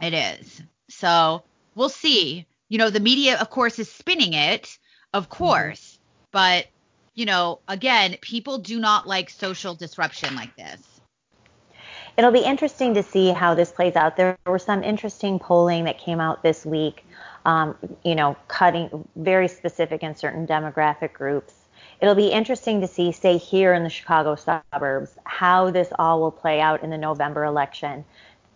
It 0.00 0.14
is. 0.14 0.62
So, 0.90 1.42
we'll 1.74 1.88
see. 1.88 2.46
You 2.68 2.78
know, 2.78 2.90
the 2.90 3.00
media 3.00 3.38
of 3.38 3.50
course 3.50 3.78
is 3.78 3.90
spinning 3.90 4.34
it 4.34 4.78
of 5.12 5.24
mm-hmm. 5.24 5.44
course. 5.44 5.80
Mm-hmm. 5.80 6.04
But, 6.30 6.66
you 7.14 7.24
know, 7.24 7.60
again, 7.68 8.16
people 8.20 8.58
do 8.58 8.78
not 8.78 9.06
like 9.06 9.30
social 9.30 9.74
disruption 9.74 10.34
like 10.36 10.54
this. 10.56 10.97
It'll 12.18 12.32
be 12.32 12.40
interesting 12.40 12.94
to 12.94 13.02
see 13.04 13.28
how 13.28 13.54
this 13.54 13.70
plays 13.70 13.94
out. 13.94 14.16
There 14.16 14.36
were 14.44 14.58
some 14.58 14.82
interesting 14.82 15.38
polling 15.38 15.84
that 15.84 15.98
came 15.98 16.18
out 16.18 16.42
this 16.42 16.66
week, 16.66 17.06
um, 17.46 17.76
you 18.04 18.16
know, 18.16 18.36
cutting 18.48 19.08
very 19.14 19.46
specific 19.46 20.02
in 20.02 20.16
certain 20.16 20.44
demographic 20.44 21.12
groups. 21.12 21.54
It'll 22.00 22.16
be 22.16 22.26
interesting 22.26 22.80
to 22.80 22.88
see, 22.88 23.12
say, 23.12 23.36
here 23.36 23.72
in 23.72 23.84
the 23.84 23.88
Chicago 23.88 24.34
suburbs, 24.34 25.12
how 25.22 25.70
this 25.70 25.92
all 25.96 26.20
will 26.20 26.32
play 26.32 26.60
out 26.60 26.82
in 26.82 26.90
the 26.90 26.98
November 26.98 27.44
election. 27.44 28.04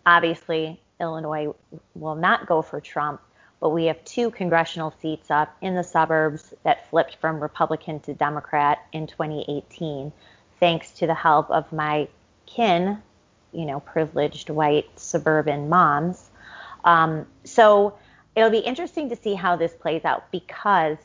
Obviously, 0.04 0.80
Illinois 1.00 1.54
will 1.94 2.16
not 2.16 2.48
go 2.48 2.62
for 2.62 2.80
Trump, 2.80 3.20
but 3.60 3.70
we 3.70 3.84
have 3.84 4.04
two 4.04 4.32
congressional 4.32 4.92
seats 5.00 5.30
up 5.30 5.56
in 5.60 5.76
the 5.76 5.84
suburbs 5.84 6.52
that 6.64 6.90
flipped 6.90 7.14
from 7.20 7.38
Republican 7.38 8.00
to 8.00 8.12
Democrat 8.12 8.80
in 8.92 9.06
2018, 9.06 10.12
thanks 10.58 10.90
to 10.90 11.06
the 11.06 11.14
help 11.14 11.48
of 11.48 11.72
my 11.72 12.08
kin, 12.44 13.00
you 13.52 13.64
know, 13.64 13.80
privileged 13.80 14.50
white 14.50 14.88
suburban 14.98 15.68
moms. 15.68 16.30
Um, 16.84 17.26
so 17.44 17.94
it'll 18.34 18.50
be 18.50 18.58
interesting 18.58 19.08
to 19.10 19.16
see 19.16 19.34
how 19.34 19.56
this 19.56 19.72
plays 19.72 20.04
out 20.04 20.30
because 20.30 20.98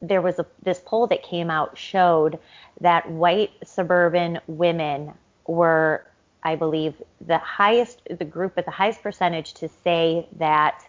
there 0.00 0.22
was 0.22 0.38
a 0.38 0.46
this 0.62 0.80
poll 0.84 1.06
that 1.08 1.22
came 1.22 1.50
out 1.50 1.76
showed 1.76 2.38
that 2.80 3.10
white 3.10 3.50
suburban 3.64 4.38
women 4.46 5.12
were 5.46 6.04
I 6.42 6.54
believe 6.54 6.94
the 7.26 7.38
highest 7.38 8.02
the 8.08 8.24
group 8.24 8.54
with 8.54 8.64
the 8.64 8.70
highest 8.70 9.02
percentage 9.02 9.54
to 9.54 9.68
say 9.82 10.28
that 10.36 10.86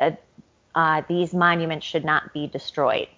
uh, 0.00 0.10
uh, 0.74 1.02
these 1.08 1.32
monuments 1.32 1.86
should 1.86 2.04
not 2.04 2.34
be 2.34 2.46
destroyed. 2.46 3.08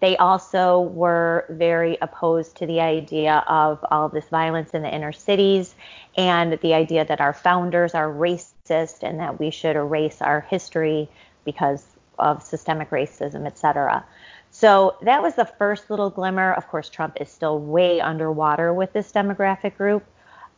They 0.00 0.16
also 0.16 0.80
were 0.80 1.44
very 1.50 1.98
opposed 2.00 2.56
to 2.56 2.66
the 2.66 2.80
idea 2.80 3.44
of 3.46 3.84
all 3.90 4.06
of 4.06 4.12
this 4.12 4.28
violence 4.28 4.70
in 4.70 4.82
the 4.82 4.94
inner 4.94 5.12
cities 5.12 5.74
and 6.16 6.58
the 6.60 6.74
idea 6.74 7.04
that 7.04 7.20
our 7.20 7.34
founders 7.34 7.94
are 7.94 8.08
racist 8.08 9.02
and 9.02 9.20
that 9.20 9.38
we 9.38 9.50
should 9.50 9.76
erase 9.76 10.22
our 10.22 10.40
history 10.40 11.08
because 11.44 11.84
of 12.18 12.42
systemic 12.42 12.90
racism, 12.90 13.46
et 13.46 13.58
cetera. 13.58 14.04
So 14.50 14.96
that 15.02 15.22
was 15.22 15.34
the 15.34 15.44
first 15.44 15.90
little 15.90 16.10
glimmer. 16.10 16.52
Of 16.54 16.66
course, 16.68 16.88
Trump 16.88 17.18
is 17.20 17.30
still 17.30 17.58
way 17.58 18.00
underwater 18.00 18.72
with 18.74 18.92
this 18.92 19.12
demographic 19.12 19.76
group 19.76 20.04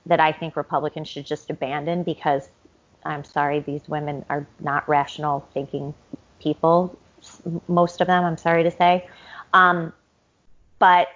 that 0.07 0.21
I 0.21 0.33
think 0.33 0.57
Republicans 0.57 1.09
should 1.09 1.27
just 1.27 1.51
abandon 1.51 2.03
because 2.03 2.49
I'm 3.05 3.25
sorry, 3.25 3.61
these 3.61 3.89
women 3.89 4.25
are 4.31 4.47
not 4.61 4.89
rational 4.89 5.47
thinking 5.53 5.95
people, 6.41 6.97
most 7.69 8.01
of 8.01 8.07
them, 8.07 8.25
I'm 8.25 8.37
sorry 8.37 8.63
to 8.63 8.71
say. 8.71 9.09
Um, 9.53 9.93
but 10.79 11.09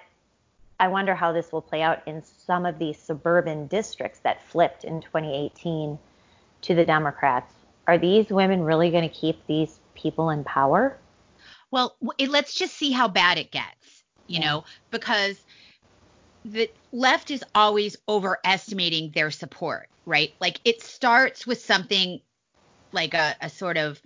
I 0.79 0.87
wonder 0.87 1.15
how 1.15 1.31
this 1.31 1.51
will 1.51 1.61
play 1.61 1.81
out 1.81 2.07
in 2.07 2.23
some 2.23 2.65
of 2.65 2.77
these 2.77 2.97
suburban 2.97 3.67
districts 3.67 4.19
that 4.19 4.43
flipped 4.47 4.83
in 4.83 5.01
2018 5.01 5.97
to 6.61 6.75
the 6.75 6.85
Democrats. 6.85 7.53
Are 7.87 7.97
these 7.97 8.29
women 8.29 8.61
really 8.61 8.91
going 8.91 9.07
to 9.07 9.15
keep 9.15 9.45
these 9.47 9.79
people 9.95 10.29
in 10.29 10.43
power? 10.43 10.97
Well, 11.71 11.95
let's 12.19 12.53
just 12.53 12.75
see 12.75 12.91
how 12.91 13.07
bad 13.07 13.37
it 13.37 13.51
gets, 13.51 14.03
you 14.27 14.39
yeah. 14.39 14.45
know, 14.45 14.63
because 14.91 15.41
the 16.45 16.69
left 16.91 17.31
is 17.31 17.43
always 17.55 17.97
overestimating 18.07 19.11
their 19.13 19.31
support, 19.31 19.89
right? 20.05 20.33
Like 20.39 20.61
it 20.63 20.81
starts 20.81 21.45
with 21.45 21.59
something 21.59 22.21
like 22.91 23.13
a, 23.13 23.35
a 23.41 23.49
sort 23.49 23.77
of 23.77 24.01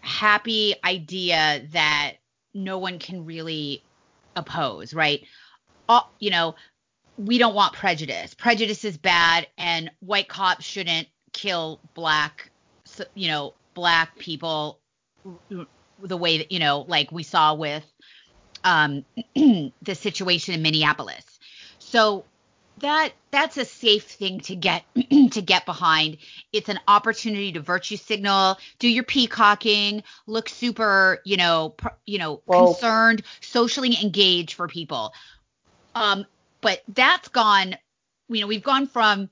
happy 0.00 0.74
idea 0.84 1.66
that 1.72 2.14
no 2.54 2.78
one 2.78 2.98
can 2.98 3.24
really 3.24 3.82
oppose, 4.36 4.94
right? 4.94 5.24
All, 5.88 6.12
you 6.18 6.30
know, 6.30 6.54
we 7.18 7.38
don't 7.38 7.54
want 7.54 7.74
prejudice. 7.74 8.34
Prejudice 8.34 8.84
is 8.84 8.96
bad, 8.96 9.46
and 9.58 9.90
white 10.00 10.28
cops 10.28 10.64
shouldn't 10.64 11.08
kill 11.32 11.80
black, 11.94 12.50
you 13.14 13.28
know, 13.28 13.54
black 13.74 14.16
people 14.18 14.78
the 16.00 16.16
way 16.16 16.38
that 16.38 16.50
you 16.50 16.58
know, 16.58 16.84
like 16.88 17.12
we 17.12 17.22
saw 17.22 17.54
with 17.54 17.84
um, 18.64 19.04
the 19.34 19.94
situation 19.94 20.54
in 20.54 20.62
Minneapolis. 20.62 21.24
So 21.78 22.24
that 22.82 23.12
that's 23.30 23.56
a 23.56 23.64
safe 23.64 24.04
thing 24.04 24.40
to 24.40 24.54
get 24.54 24.84
to 25.30 25.42
get 25.42 25.64
behind. 25.64 26.18
It's 26.52 26.68
an 26.68 26.78
opportunity 26.86 27.52
to 27.52 27.60
virtue 27.60 27.96
signal, 27.96 28.58
do 28.78 28.88
your 28.88 29.04
peacocking, 29.04 30.02
look 30.26 30.48
super, 30.48 31.20
you 31.24 31.36
know, 31.36 31.70
pr- 31.70 31.88
you 32.06 32.18
know, 32.18 32.42
Whoa. 32.44 32.66
concerned, 32.74 33.22
socially 33.40 33.96
engaged 34.02 34.54
for 34.54 34.68
people. 34.68 35.12
Um, 35.94 36.26
but 36.60 36.82
that's 36.88 37.28
gone. 37.28 37.76
You 38.28 38.42
know, 38.42 38.46
we've 38.46 38.62
gone 38.62 38.86
from 38.86 39.30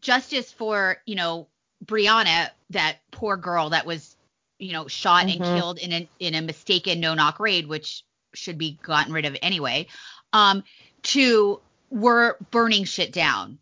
justice 0.00 0.52
for 0.52 0.98
you 1.06 1.14
know 1.14 1.48
Breonna, 1.84 2.50
that 2.70 2.98
poor 3.10 3.36
girl 3.36 3.70
that 3.70 3.86
was 3.86 4.16
you 4.58 4.72
know 4.72 4.88
shot 4.88 5.26
mm-hmm. 5.26 5.42
and 5.42 5.58
killed 5.58 5.78
in 5.78 5.92
a 5.92 6.08
in 6.18 6.34
a 6.34 6.42
mistaken 6.42 7.00
no 7.00 7.14
knock 7.14 7.40
raid, 7.40 7.66
which 7.68 8.04
should 8.34 8.58
be 8.58 8.78
gotten 8.82 9.12
rid 9.12 9.24
of 9.24 9.36
anyway. 9.42 9.86
Um, 10.32 10.62
to 11.02 11.60
we're 11.90 12.34
burning 12.50 12.84
shit 12.84 13.12
down 13.12 13.58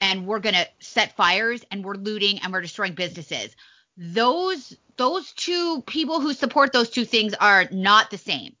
and 0.00 0.26
we're 0.26 0.38
going 0.38 0.54
to 0.54 0.68
set 0.80 1.16
fires 1.16 1.64
and 1.70 1.84
we're 1.84 1.94
looting 1.94 2.38
and 2.40 2.52
we're 2.52 2.60
destroying 2.60 2.94
businesses. 2.94 3.54
Those 3.96 4.76
those 4.96 5.32
two 5.32 5.82
people 5.82 6.20
who 6.20 6.34
support 6.34 6.72
those 6.72 6.90
two 6.90 7.04
things 7.04 7.34
are 7.34 7.66
not 7.70 8.10
the 8.10 8.18
same. 8.18 8.56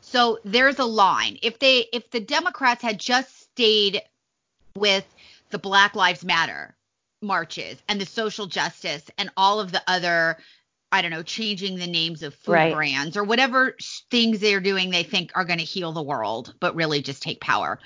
So 0.00 0.38
there's 0.44 0.78
a 0.78 0.84
line. 0.84 1.38
If 1.42 1.58
they 1.58 1.86
if 1.92 2.10
the 2.10 2.20
Democrats 2.20 2.82
had 2.82 2.98
just 2.98 3.42
stayed 3.42 4.02
with 4.74 5.04
the 5.50 5.58
Black 5.58 5.94
Lives 5.94 6.24
Matter 6.24 6.76
marches 7.20 7.82
and 7.88 8.00
the 8.00 8.06
social 8.06 8.46
justice 8.46 9.02
and 9.18 9.30
all 9.36 9.60
of 9.60 9.72
the 9.72 9.82
other 9.86 10.38
I 10.90 11.02
don't 11.02 11.10
know, 11.10 11.22
changing 11.22 11.76
the 11.76 11.86
names 11.86 12.22
of 12.22 12.34
food 12.34 12.52
right. 12.52 12.74
brands 12.74 13.16
or 13.16 13.24
whatever 13.24 13.76
things 14.10 14.40
they're 14.40 14.60
doing 14.60 14.90
they 14.90 15.02
think 15.02 15.32
are 15.34 15.44
going 15.44 15.58
to 15.58 15.64
heal 15.64 15.92
the 15.92 16.02
world, 16.02 16.54
but 16.60 16.74
really 16.74 17.02
just 17.02 17.22
take 17.22 17.40
power. 17.42 17.78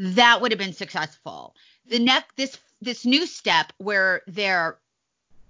That 0.00 0.40
would 0.40 0.50
have 0.50 0.58
been 0.58 0.72
successful. 0.72 1.54
The 1.86 1.98
next 1.98 2.34
this 2.36 2.58
this 2.80 3.04
new 3.04 3.26
step 3.26 3.70
where 3.76 4.22
they're 4.26 4.78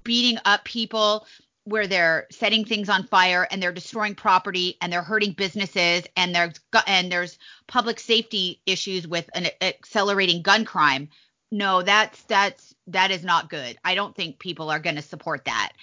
beating 0.02 0.38
up 0.44 0.64
people, 0.64 1.24
where 1.62 1.86
they're 1.86 2.26
setting 2.32 2.64
things 2.64 2.88
on 2.88 3.06
fire 3.06 3.46
and 3.52 3.62
they're 3.62 3.70
destroying 3.70 4.16
property 4.16 4.76
and 4.80 4.92
they're 4.92 5.04
hurting 5.04 5.34
businesses 5.34 6.02
and 6.16 6.34
there's 6.34 6.58
and 6.88 7.12
there's 7.12 7.38
public 7.68 8.00
safety 8.00 8.60
issues 8.66 9.06
with 9.06 9.30
an 9.34 9.46
accelerating 9.60 10.42
gun 10.42 10.64
crime. 10.64 11.08
No, 11.52 11.82
that's 11.82 12.20
that's 12.24 12.74
that 12.88 13.12
is 13.12 13.22
not 13.22 13.50
good. 13.50 13.78
I 13.84 13.94
don't 13.94 14.16
think 14.16 14.40
people 14.40 14.68
are 14.68 14.80
going 14.80 14.96
to 14.96 15.02
support 15.02 15.44
that. 15.44 15.74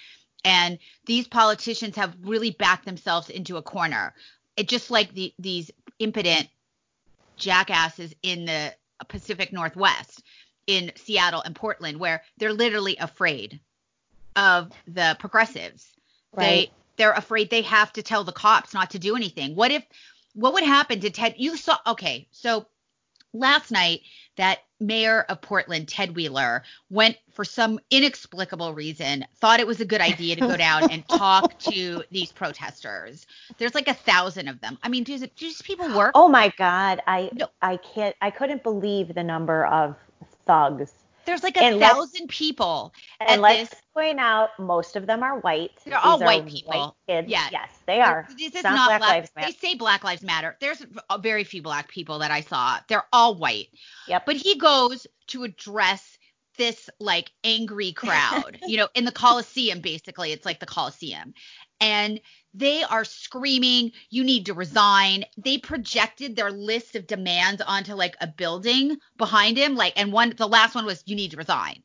And 0.44 0.78
these 1.06 1.26
politicians 1.26 1.96
have 1.96 2.14
really 2.22 2.50
backed 2.50 2.84
themselves 2.84 3.30
into 3.30 3.56
a 3.56 3.62
corner. 3.62 4.14
It 4.58 4.68
just 4.68 4.90
like 4.90 5.14
the, 5.14 5.32
these 5.38 5.70
impotent 5.98 6.48
jackasses 7.38 8.14
in 8.22 8.44
the 8.44 8.74
Pacific 9.08 9.52
Northwest, 9.52 10.22
in 10.66 10.92
Seattle 10.96 11.42
and 11.42 11.54
Portland, 11.54 11.98
where 11.98 12.22
they're 12.36 12.52
literally 12.52 12.96
afraid 12.98 13.60
of 14.36 14.70
the 14.86 15.16
progressives. 15.18 15.86
Right. 16.32 16.44
They 16.44 16.72
they're 16.96 17.12
afraid 17.12 17.48
they 17.48 17.62
have 17.62 17.92
to 17.92 18.02
tell 18.02 18.24
the 18.24 18.32
cops 18.32 18.74
not 18.74 18.90
to 18.90 18.98
do 18.98 19.16
anything. 19.16 19.54
What 19.54 19.70
if 19.70 19.84
what 20.34 20.52
would 20.52 20.64
happen 20.64 21.00
to 21.00 21.10
Ted? 21.10 21.34
You 21.38 21.56
saw 21.56 21.78
okay, 21.86 22.28
so 22.30 22.66
last 23.32 23.70
night 23.70 24.00
that 24.36 24.58
mayor 24.80 25.22
of 25.28 25.40
Portland, 25.40 25.88
Ted 25.88 26.14
Wheeler, 26.14 26.62
went 26.90 27.16
for 27.32 27.44
some 27.44 27.78
inexplicable 27.90 28.74
reason, 28.74 29.24
thought 29.40 29.60
it 29.60 29.66
was 29.66 29.80
a 29.80 29.84
good 29.84 30.00
idea 30.00 30.36
to 30.36 30.40
go 30.42 30.56
down 30.58 30.90
and 30.90 31.06
talk 31.08 31.58
to 31.60 32.02
these 32.10 32.32
protesters. 32.32 33.26
There's 33.58 33.74
like 33.74 33.88
a 33.88 33.94
thousand 33.94 34.48
of 34.48 34.60
them. 34.60 34.78
I 34.82 34.88
mean, 34.88 35.04
do, 35.04 35.18
do 35.18 35.28
these 35.38 35.62
people 35.62 35.94
work? 35.96 36.12
Oh 36.14 36.28
my 36.28 36.52
God. 36.56 37.00
I 37.06 37.30
no. 37.32 37.48
I 37.62 37.76
can't 37.76 38.14
I 38.20 38.30
couldn't 38.30 38.62
believe 38.62 39.14
the 39.14 39.24
number 39.24 39.66
of 39.66 39.96
thugs 40.46 40.92
there's 41.28 41.42
like 41.42 41.56
a 41.58 41.62
and 41.62 41.78
thousand 41.78 42.28
people. 42.28 42.94
And 43.20 43.42
let's 43.42 43.70
this. 43.70 43.80
point 43.94 44.18
out, 44.18 44.50
most 44.58 44.96
of 44.96 45.06
them 45.06 45.22
are 45.22 45.38
white. 45.40 45.72
They're 45.84 45.94
These 45.94 46.02
all 46.02 46.20
white 46.20 46.46
people. 46.46 46.72
White 46.72 46.92
kids. 47.06 47.28
Yeah. 47.28 47.48
Yes, 47.52 47.70
they 47.86 48.00
are. 48.00 48.26
This 48.38 48.54
is 48.54 48.64
not 48.64 48.88
Black, 48.88 49.00
Black 49.00 49.10
Lives 49.10 49.30
Matter. 49.36 49.46
They 49.46 49.68
say 49.68 49.74
Black 49.74 50.04
Lives 50.04 50.22
Matter. 50.22 50.56
There's 50.58 50.84
uh, 51.10 51.18
very 51.18 51.44
few 51.44 51.60
black 51.60 51.88
people 51.88 52.18
that 52.20 52.30
I 52.30 52.40
saw. 52.40 52.78
They're 52.88 53.04
all 53.12 53.34
white. 53.34 53.68
Yep. 54.08 54.24
But 54.24 54.36
he 54.36 54.56
goes 54.56 55.06
to 55.28 55.44
address 55.44 56.18
this 56.56 56.88
like 56.98 57.30
angry 57.44 57.92
crowd, 57.92 58.58
you 58.66 58.78
know, 58.78 58.88
in 58.94 59.04
the 59.04 59.12
Coliseum, 59.12 59.80
basically. 59.80 60.32
It's 60.32 60.46
like 60.46 60.60
the 60.60 60.66
Coliseum. 60.66 61.34
And 61.80 62.20
they 62.54 62.82
are 62.82 63.04
screaming, 63.04 63.92
you 64.10 64.24
need 64.24 64.46
to 64.46 64.54
resign. 64.54 65.24
They 65.36 65.58
projected 65.58 66.34
their 66.34 66.50
list 66.50 66.96
of 66.96 67.06
demands 67.06 67.62
onto 67.62 67.94
like 67.94 68.16
a 68.20 68.26
building 68.26 68.96
behind 69.16 69.56
him. 69.56 69.76
Like, 69.76 69.92
and 69.96 70.12
one, 70.12 70.34
the 70.36 70.48
last 70.48 70.74
one 70.74 70.86
was, 70.86 71.02
you 71.06 71.14
need 71.14 71.30
to 71.32 71.36
resign. 71.36 71.82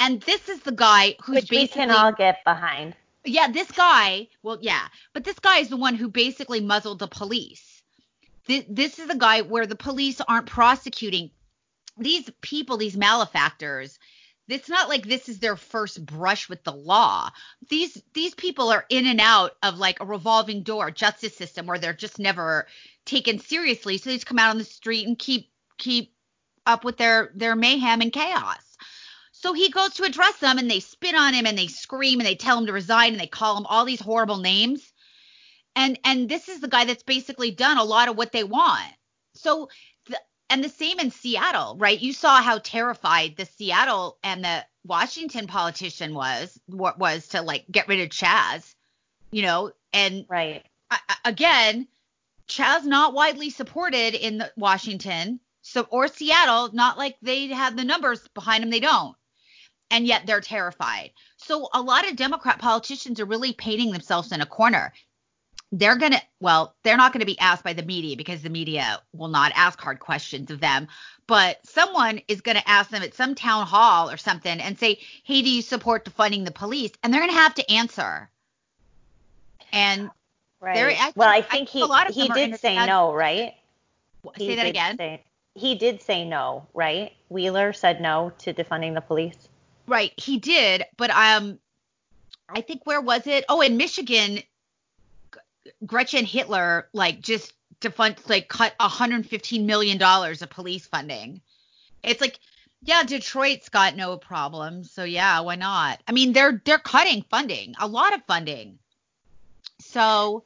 And 0.00 0.20
this 0.22 0.48
is 0.48 0.60
the 0.60 0.72
guy 0.72 1.16
who's 1.22 1.42
Which 1.42 1.50
we 1.50 1.68
can 1.68 1.90
all 1.90 2.12
get 2.12 2.42
behind. 2.44 2.96
Yeah, 3.24 3.48
this 3.50 3.70
guy, 3.70 4.28
well, 4.42 4.58
yeah, 4.60 4.86
but 5.12 5.24
this 5.24 5.38
guy 5.38 5.58
is 5.58 5.68
the 5.68 5.76
one 5.76 5.94
who 5.94 6.08
basically 6.08 6.60
muzzled 6.60 6.98
the 6.98 7.08
police. 7.08 7.82
This, 8.46 8.64
this 8.68 8.98
is 8.98 9.08
the 9.08 9.16
guy 9.16 9.42
where 9.42 9.66
the 9.66 9.76
police 9.76 10.20
aren't 10.20 10.46
prosecuting 10.46 11.30
these 11.96 12.28
people, 12.42 12.76
these 12.76 12.96
malefactors 12.96 13.98
it's 14.48 14.68
not 14.68 14.88
like 14.88 15.06
this 15.06 15.28
is 15.28 15.38
their 15.38 15.56
first 15.56 16.04
brush 16.04 16.48
with 16.48 16.62
the 16.64 16.72
law. 16.72 17.30
These 17.68 18.02
these 18.12 18.34
people 18.34 18.70
are 18.70 18.84
in 18.88 19.06
and 19.06 19.20
out 19.20 19.52
of 19.62 19.78
like 19.78 20.00
a 20.00 20.06
revolving 20.06 20.62
door 20.62 20.90
justice 20.90 21.36
system 21.36 21.66
where 21.66 21.78
they're 21.78 21.94
just 21.94 22.18
never 22.18 22.66
taken 23.06 23.38
seriously. 23.38 23.96
So 23.96 24.10
they 24.10 24.16
just 24.16 24.26
come 24.26 24.38
out 24.38 24.50
on 24.50 24.58
the 24.58 24.64
street 24.64 25.06
and 25.06 25.18
keep 25.18 25.50
keep 25.78 26.12
up 26.66 26.84
with 26.84 26.98
their 26.98 27.30
their 27.34 27.56
mayhem 27.56 28.02
and 28.02 28.12
chaos. 28.12 28.76
So 29.32 29.52
he 29.52 29.70
goes 29.70 29.94
to 29.94 30.04
address 30.04 30.36
them 30.38 30.58
and 30.58 30.70
they 30.70 30.80
spit 30.80 31.14
on 31.14 31.34
him 31.34 31.46
and 31.46 31.56
they 31.56 31.66
scream 31.66 32.20
and 32.20 32.26
they 32.26 32.34
tell 32.36 32.58
him 32.58 32.66
to 32.66 32.72
resign 32.72 33.12
and 33.12 33.20
they 33.20 33.26
call 33.26 33.56
him 33.56 33.66
all 33.66 33.84
these 33.84 34.00
horrible 34.00 34.38
names. 34.38 34.92
And 35.74 35.98
and 36.04 36.28
this 36.28 36.48
is 36.48 36.60
the 36.60 36.68
guy 36.68 36.84
that's 36.84 37.02
basically 37.02 37.50
done 37.50 37.78
a 37.78 37.84
lot 37.84 38.08
of 38.08 38.16
what 38.16 38.32
they 38.32 38.44
want. 38.44 38.92
So 39.34 39.68
and 40.50 40.62
the 40.62 40.68
same 40.68 41.00
in 41.00 41.10
Seattle, 41.10 41.76
right? 41.78 41.98
You 41.98 42.12
saw 42.12 42.42
how 42.42 42.58
terrified 42.58 43.36
the 43.36 43.46
Seattle 43.46 44.18
and 44.22 44.44
the 44.44 44.64
Washington 44.84 45.46
politician 45.46 46.14
was 46.14 46.58
what 46.66 46.98
was 46.98 47.28
to 47.28 47.42
like 47.42 47.64
get 47.70 47.88
rid 47.88 48.00
of 48.00 48.10
Chaz, 48.10 48.74
you 49.30 49.42
know, 49.42 49.72
and 49.92 50.26
right 50.28 50.64
again, 51.24 51.88
Chaz 52.48 52.84
not 52.84 53.14
widely 53.14 53.50
supported 53.50 54.14
in 54.14 54.38
the 54.38 54.52
Washington, 54.56 55.40
so 55.62 55.86
or 55.90 56.08
Seattle, 56.08 56.70
not 56.72 56.98
like 56.98 57.16
they 57.22 57.46
have 57.46 57.76
the 57.76 57.84
numbers 57.84 58.26
behind 58.34 58.62
them, 58.62 58.70
they 58.70 58.80
don't, 58.80 59.16
and 59.90 60.06
yet 60.06 60.26
they're 60.26 60.40
terrified. 60.40 61.12
So 61.38 61.68
a 61.72 61.80
lot 61.80 62.08
of 62.08 62.16
Democrat 62.16 62.58
politicians 62.58 63.18
are 63.18 63.24
really 63.24 63.54
painting 63.54 63.92
themselves 63.92 64.30
in 64.32 64.42
a 64.42 64.46
corner 64.46 64.92
they're 65.78 65.96
going 65.96 66.12
to, 66.12 66.22
well, 66.38 66.76
they're 66.84 66.96
not 66.96 67.12
going 67.12 67.20
to 67.20 67.26
be 67.26 67.38
asked 67.40 67.64
by 67.64 67.72
the 67.72 67.82
media 67.82 68.16
because 68.16 68.42
the 68.42 68.48
media 68.48 69.00
will 69.12 69.28
not 69.28 69.50
ask 69.56 69.80
hard 69.80 69.98
questions 69.98 70.52
of 70.52 70.60
them. 70.60 70.86
But 71.26 71.66
someone 71.66 72.20
is 72.28 72.42
going 72.42 72.56
to 72.56 72.68
ask 72.68 72.90
them 72.90 73.02
at 73.02 73.14
some 73.14 73.34
town 73.34 73.66
hall 73.66 74.08
or 74.08 74.16
something 74.16 74.60
and 74.60 74.78
say, 74.78 75.00
hey, 75.24 75.42
do 75.42 75.50
you 75.50 75.62
support 75.62 76.04
defunding 76.04 76.44
the 76.44 76.52
police? 76.52 76.92
And 77.02 77.12
they're 77.12 77.20
going 77.20 77.32
to 77.32 77.38
have 77.38 77.54
to 77.54 77.72
answer. 77.72 78.30
And 79.72 80.10
right. 80.60 80.96
I, 80.96 81.12
well, 81.16 81.28
I 81.28 81.42
think 81.42 81.68
I, 81.68 81.72
he, 81.72 81.80
a 81.80 81.86
lot 81.86 82.08
of 82.08 82.14
he 82.14 82.28
did 82.28 82.60
say 82.60 82.76
no, 82.86 83.12
right? 83.12 83.54
Say 84.38 84.46
he 84.46 84.54
that 84.54 84.66
again. 84.66 84.96
Say, 84.96 85.24
he 85.56 85.74
did 85.74 86.00
say 86.02 86.24
no, 86.24 86.68
right? 86.72 87.12
Wheeler 87.30 87.72
said 87.72 88.00
no 88.00 88.32
to 88.38 88.54
defunding 88.54 88.94
the 88.94 89.00
police. 89.00 89.48
Right, 89.88 90.12
he 90.16 90.38
did, 90.38 90.84
but 90.96 91.10
um, 91.10 91.58
I 92.48 92.60
think 92.60 92.86
where 92.86 93.00
was 93.00 93.26
it? 93.26 93.44
Oh, 93.48 93.60
in 93.60 93.76
Michigan, 93.76 94.38
Gretchen 95.86 96.24
Hitler 96.24 96.88
like 96.92 97.20
just 97.20 97.52
to 97.80 97.90
fund 97.90 98.16
like 98.28 98.48
cut 98.48 98.74
115 98.78 99.66
million 99.66 99.98
dollars 99.98 100.42
of 100.42 100.50
police 100.50 100.86
funding. 100.86 101.40
It's 102.02 102.20
like 102.20 102.38
yeah, 102.86 103.02
Detroit's 103.02 103.70
got 103.70 103.96
no 103.96 104.18
problem, 104.18 104.84
so 104.84 105.04
yeah, 105.04 105.40
why 105.40 105.54
not? 105.54 106.02
I 106.06 106.12
mean, 106.12 106.32
they're 106.32 106.60
they're 106.64 106.78
cutting 106.78 107.24
funding, 107.30 107.74
a 107.80 107.86
lot 107.86 108.14
of 108.14 108.24
funding. 108.26 108.78
So 109.80 110.44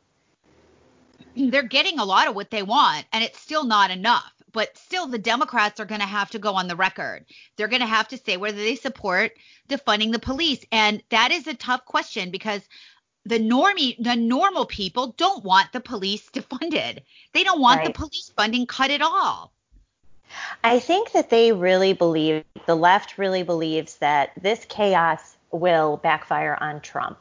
they're 1.37 1.63
getting 1.63 1.99
a 1.99 2.05
lot 2.05 2.29
of 2.29 2.35
what 2.35 2.51
they 2.51 2.63
want 2.63 3.07
and 3.13 3.23
it's 3.23 3.41
still 3.41 3.65
not 3.65 3.91
enough. 3.91 4.33
But 4.51 4.77
still 4.79 5.07
the 5.07 5.19
Democrats 5.19 5.79
are 5.79 5.85
going 5.85 6.01
to 6.01 6.07
have 6.07 6.31
to 6.31 6.39
go 6.39 6.55
on 6.55 6.69
the 6.69 6.77
record. 6.77 7.27
They're 7.57 7.69
going 7.69 7.83
to 7.83 7.87
have 7.87 8.09
to 8.09 8.19
say 8.19 8.37
whether 8.37 8.57
they 8.57 8.77
support 8.77 9.33
defunding 9.69 10.11
the 10.11 10.19
police 10.19 10.65
and 10.73 11.03
that 11.11 11.31
is 11.31 11.47
a 11.47 11.55
tough 11.55 11.85
question 11.85 12.31
because 12.31 12.63
the 13.29 13.39
normie 13.39 14.03
the 14.03 14.17
normal 14.17 14.65
people 14.67 15.09
don't 15.17 15.45
want 15.45 15.73
the 15.73 15.81
police 15.81 16.29
defunded. 16.33 17.01
They 17.33 17.45
don't 17.45 17.61
want 17.61 17.79
right. 17.79 17.87
the 17.87 17.93
police 17.93 18.33
funding 18.37 18.67
cut 18.67 18.91
at 18.91 19.03
all. 19.03 19.53
I 20.63 20.79
think 20.79 21.13
that 21.13 21.31
they 21.31 21.53
really 21.53 21.95
believe 21.95 22.45
the 22.67 22.75
left 22.75 23.17
really 23.17 23.43
believes 23.43 23.97
that 23.97 24.33
this 24.41 24.67
chaos 24.69 25.37
will 25.51 25.97
backfire 25.99 26.59
on 26.61 26.81
Trump. 26.81 27.19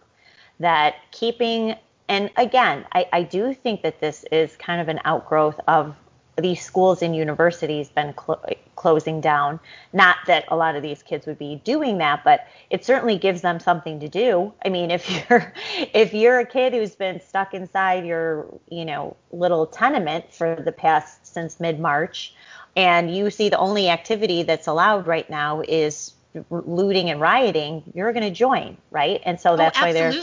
That 0.59 0.95
keeping 1.11 1.75
and 2.09 2.31
again, 2.37 2.85
I, 2.93 3.07
I 3.11 3.23
do 3.23 3.53
think 3.53 3.81
that 3.81 3.99
this 3.99 4.23
is 4.31 4.55
kind 4.55 4.79
of 4.79 4.87
an 4.87 5.01
outgrowth 5.03 5.59
of 5.67 5.95
these 6.37 6.63
schools 6.63 7.01
and 7.01 7.15
universities 7.15 7.89
been 7.89 8.13
cl- 8.13 8.43
closing 8.75 9.19
down. 9.21 9.59
Not 9.93 10.17
that 10.27 10.45
a 10.49 10.55
lot 10.55 10.75
of 10.75 10.83
these 10.83 11.01
kids 11.01 11.25
would 11.25 11.39
be 11.39 11.61
doing 11.63 11.97
that, 11.97 12.23
but 12.23 12.47
it 12.69 12.85
certainly 12.85 13.17
gives 13.17 13.41
them 13.41 13.59
something 13.59 13.99
to 13.99 14.07
do. 14.07 14.53
I 14.63 14.69
mean, 14.69 14.91
if 14.97 15.29
you're 15.29 15.53
if 15.93 16.13
you're 16.13 16.39
a 16.39 16.45
kid 16.45 16.73
who's 16.73 16.95
been 16.95 17.19
stuck 17.19 17.53
inside 17.53 18.05
your, 18.05 18.47
you 18.69 18.85
know, 18.85 19.15
little 19.31 19.65
tenement 19.65 20.33
for 20.33 20.55
the 20.63 20.71
past 20.71 21.25
since 21.25 21.59
mid-March 21.59 22.33
and 22.75 23.13
you 23.13 23.29
see 23.31 23.49
the 23.49 23.57
only 23.57 23.89
activity 23.89 24.43
that's 24.43 24.67
allowed 24.67 25.07
right 25.07 25.29
now 25.29 25.61
is 25.67 26.13
looting 26.51 27.09
and 27.09 27.19
rioting, 27.19 27.83
you're 27.95 28.13
going 28.13 28.23
to 28.23 28.31
join, 28.31 28.77
right? 28.91 29.21
And 29.25 29.41
so 29.41 29.53
oh, 29.53 29.57
that's 29.57 29.77
oh, 29.79 29.81
why 29.81 29.93
they're 29.93 30.13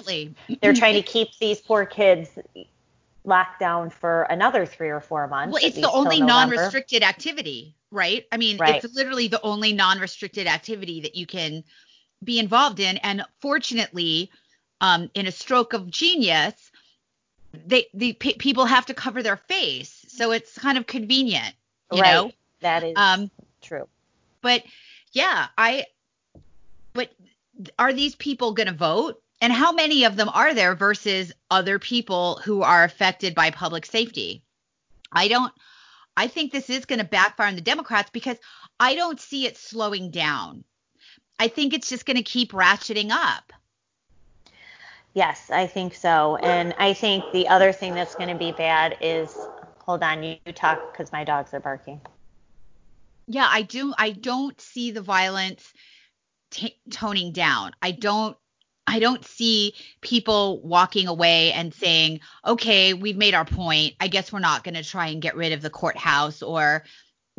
they're 0.63 0.73
trying 0.73 0.95
to 0.95 1.03
keep 1.15 1.37
these 1.41 1.61
poor 1.61 1.85
kids 1.85 2.31
lockdown 3.27 3.93
for 3.93 4.23
another 4.25 4.67
three 4.67 4.91
or 4.91 5.01
four 5.01 5.27
months. 5.27 5.55
Well, 5.55 5.65
it's 5.65 5.77
the 5.77 5.91
only 5.91 6.21
non-restricted 6.21 7.03
activity, 7.03 7.75
right? 7.91 8.25
I 8.31 8.37
mean, 8.37 8.59
right. 8.59 8.83
it's 8.83 8.95
literally 8.95 9.29
the 9.29 9.41
only 9.43 9.73
non-restricted 9.73 10.47
activity 10.47 11.01
that 11.03 11.15
you 11.15 11.27
can 11.27 11.65
be 12.23 12.39
involved 12.39 12.81
in. 12.81 12.99
And 12.99 13.25
fortunately, 13.41 14.31
um, 14.81 15.11
in 15.15 15.27
a 15.27 15.33
stroke 15.33 15.73
of 15.73 15.91
genius, 15.91 16.71
they 17.67 17.87
the 17.95 18.13
p- 18.15 18.35
people 18.35 18.67
have 18.67 18.87
to 18.87 18.95
cover 18.95 19.23
their 19.23 19.37
face, 19.37 20.05
so 20.09 20.33
it's 20.33 20.59
kind 20.59 20.77
of 20.77 20.87
convenient, 20.87 21.55
you 21.93 22.03
right. 22.03 22.13
know. 22.13 22.33
That 22.61 22.83
is 22.83 22.95
um, 22.97 23.31
true. 23.63 23.89
But 24.43 24.65
yeah, 25.13 25.47
I. 25.57 25.87
But 26.93 27.11
are 27.79 27.93
these 27.93 28.15
people 28.17 28.53
going 28.53 28.67
to 28.67 28.75
vote? 28.75 29.23
And 29.41 29.53
how 29.53 29.73
many 29.73 30.05
of 30.05 30.17
them 30.17 30.29
are 30.29 30.55
there 30.55 30.75
versus 30.75 31.33
other 31.51 31.79
people 31.79 32.41
who 32.45 32.63
are 32.63 32.85
affected 32.85 33.35
by 33.35 33.51
public 33.51 33.85
safety? 33.85 34.43
I 35.13 35.29
don't. 35.29 35.53
I 36.17 36.29
think 36.29 36.53
this 36.53 36.71
is 36.71 36.87
going 36.87 37.01
to 37.01 37.05
backfire 37.05 37.49
on 37.49 37.57
the 37.57 37.61
Democrats 37.61 38.11
because 38.13 38.37
I 38.79 38.95
don't 38.95 39.21
see 39.21 39.47
it 39.47 39.57
slowing 39.57 40.11
down. 40.11 40.65
I 41.39 41.49
think 41.49 41.75
it's 41.75 41.89
just 41.89 42.07
going 42.07 42.17
to 42.17 42.23
keep 42.23 42.53
ratcheting 42.53 43.11
up. 43.11 43.53
Yes, 45.15 45.51
I 45.51 45.67
think 45.67 45.95
so. 45.95 46.37
And 46.37 46.75
I 46.79 46.93
think 46.93 47.25
the 47.33 47.49
other 47.49 47.73
thing 47.73 47.95
that's 47.95 48.15
going 48.15 48.29
to 48.29 48.35
be 48.35 48.53
bad 48.53 48.97
is 49.01 49.37
hold 49.85 50.03
on, 50.03 50.23
you, 50.23 50.37
talk 50.55 50.93
because 50.93 51.13
my 51.13 51.25
dogs 51.25 51.53
are 51.55 51.61
barking. 51.61 52.01
Yeah, 53.27 53.49
I 53.49 53.63
do. 53.63 53.95
I 53.97 54.11
don't 54.11 54.61
see 54.61 54.91
the 54.91 55.03
violence 55.03 55.73
t- 56.51 56.79
toning 56.91 57.33
down. 57.33 57.73
I 57.81 57.93
don't. 57.93 58.37
I 58.87 58.99
don't 58.99 59.25
see 59.25 59.75
people 60.01 60.61
walking 60.63 61.09
away 61.09 61.53
and 61.53 61.73
saying, 61.73 62.21
"Okay, 62.45 62.95
we've 62.95 63.17
made 63.17 63.35
our 63.35 63.45
point. 63.45 63.95
I 64.01 64.09
guess 64.09 64.33
we're 64.33 64.41
not 64.41 64.65
going 64.65 64.75
to 64.75 64.85
try 64.85 65.09
and 65.09 65.23
get 65.23 65.37
rid 65.37 65.53
of 65.53 65.63
the 65.63 65.71
courthouse 65.71 66.43
or 66.43 66.85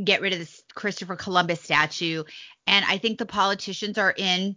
get 0.03 0.21
rid 0.21 0.33
of 0.33 0.39
this 0.39 0.63
Christopher 0.73 1.15
Columbus 1.15 1.61
statue." 1.61 2.23
And 2.67 2.83
I 2.85 2.97
think 2.97 3.19
the 3.19 3.25
politicians 3.25 3.97
are 3.97 4.13
in 4.15 4.55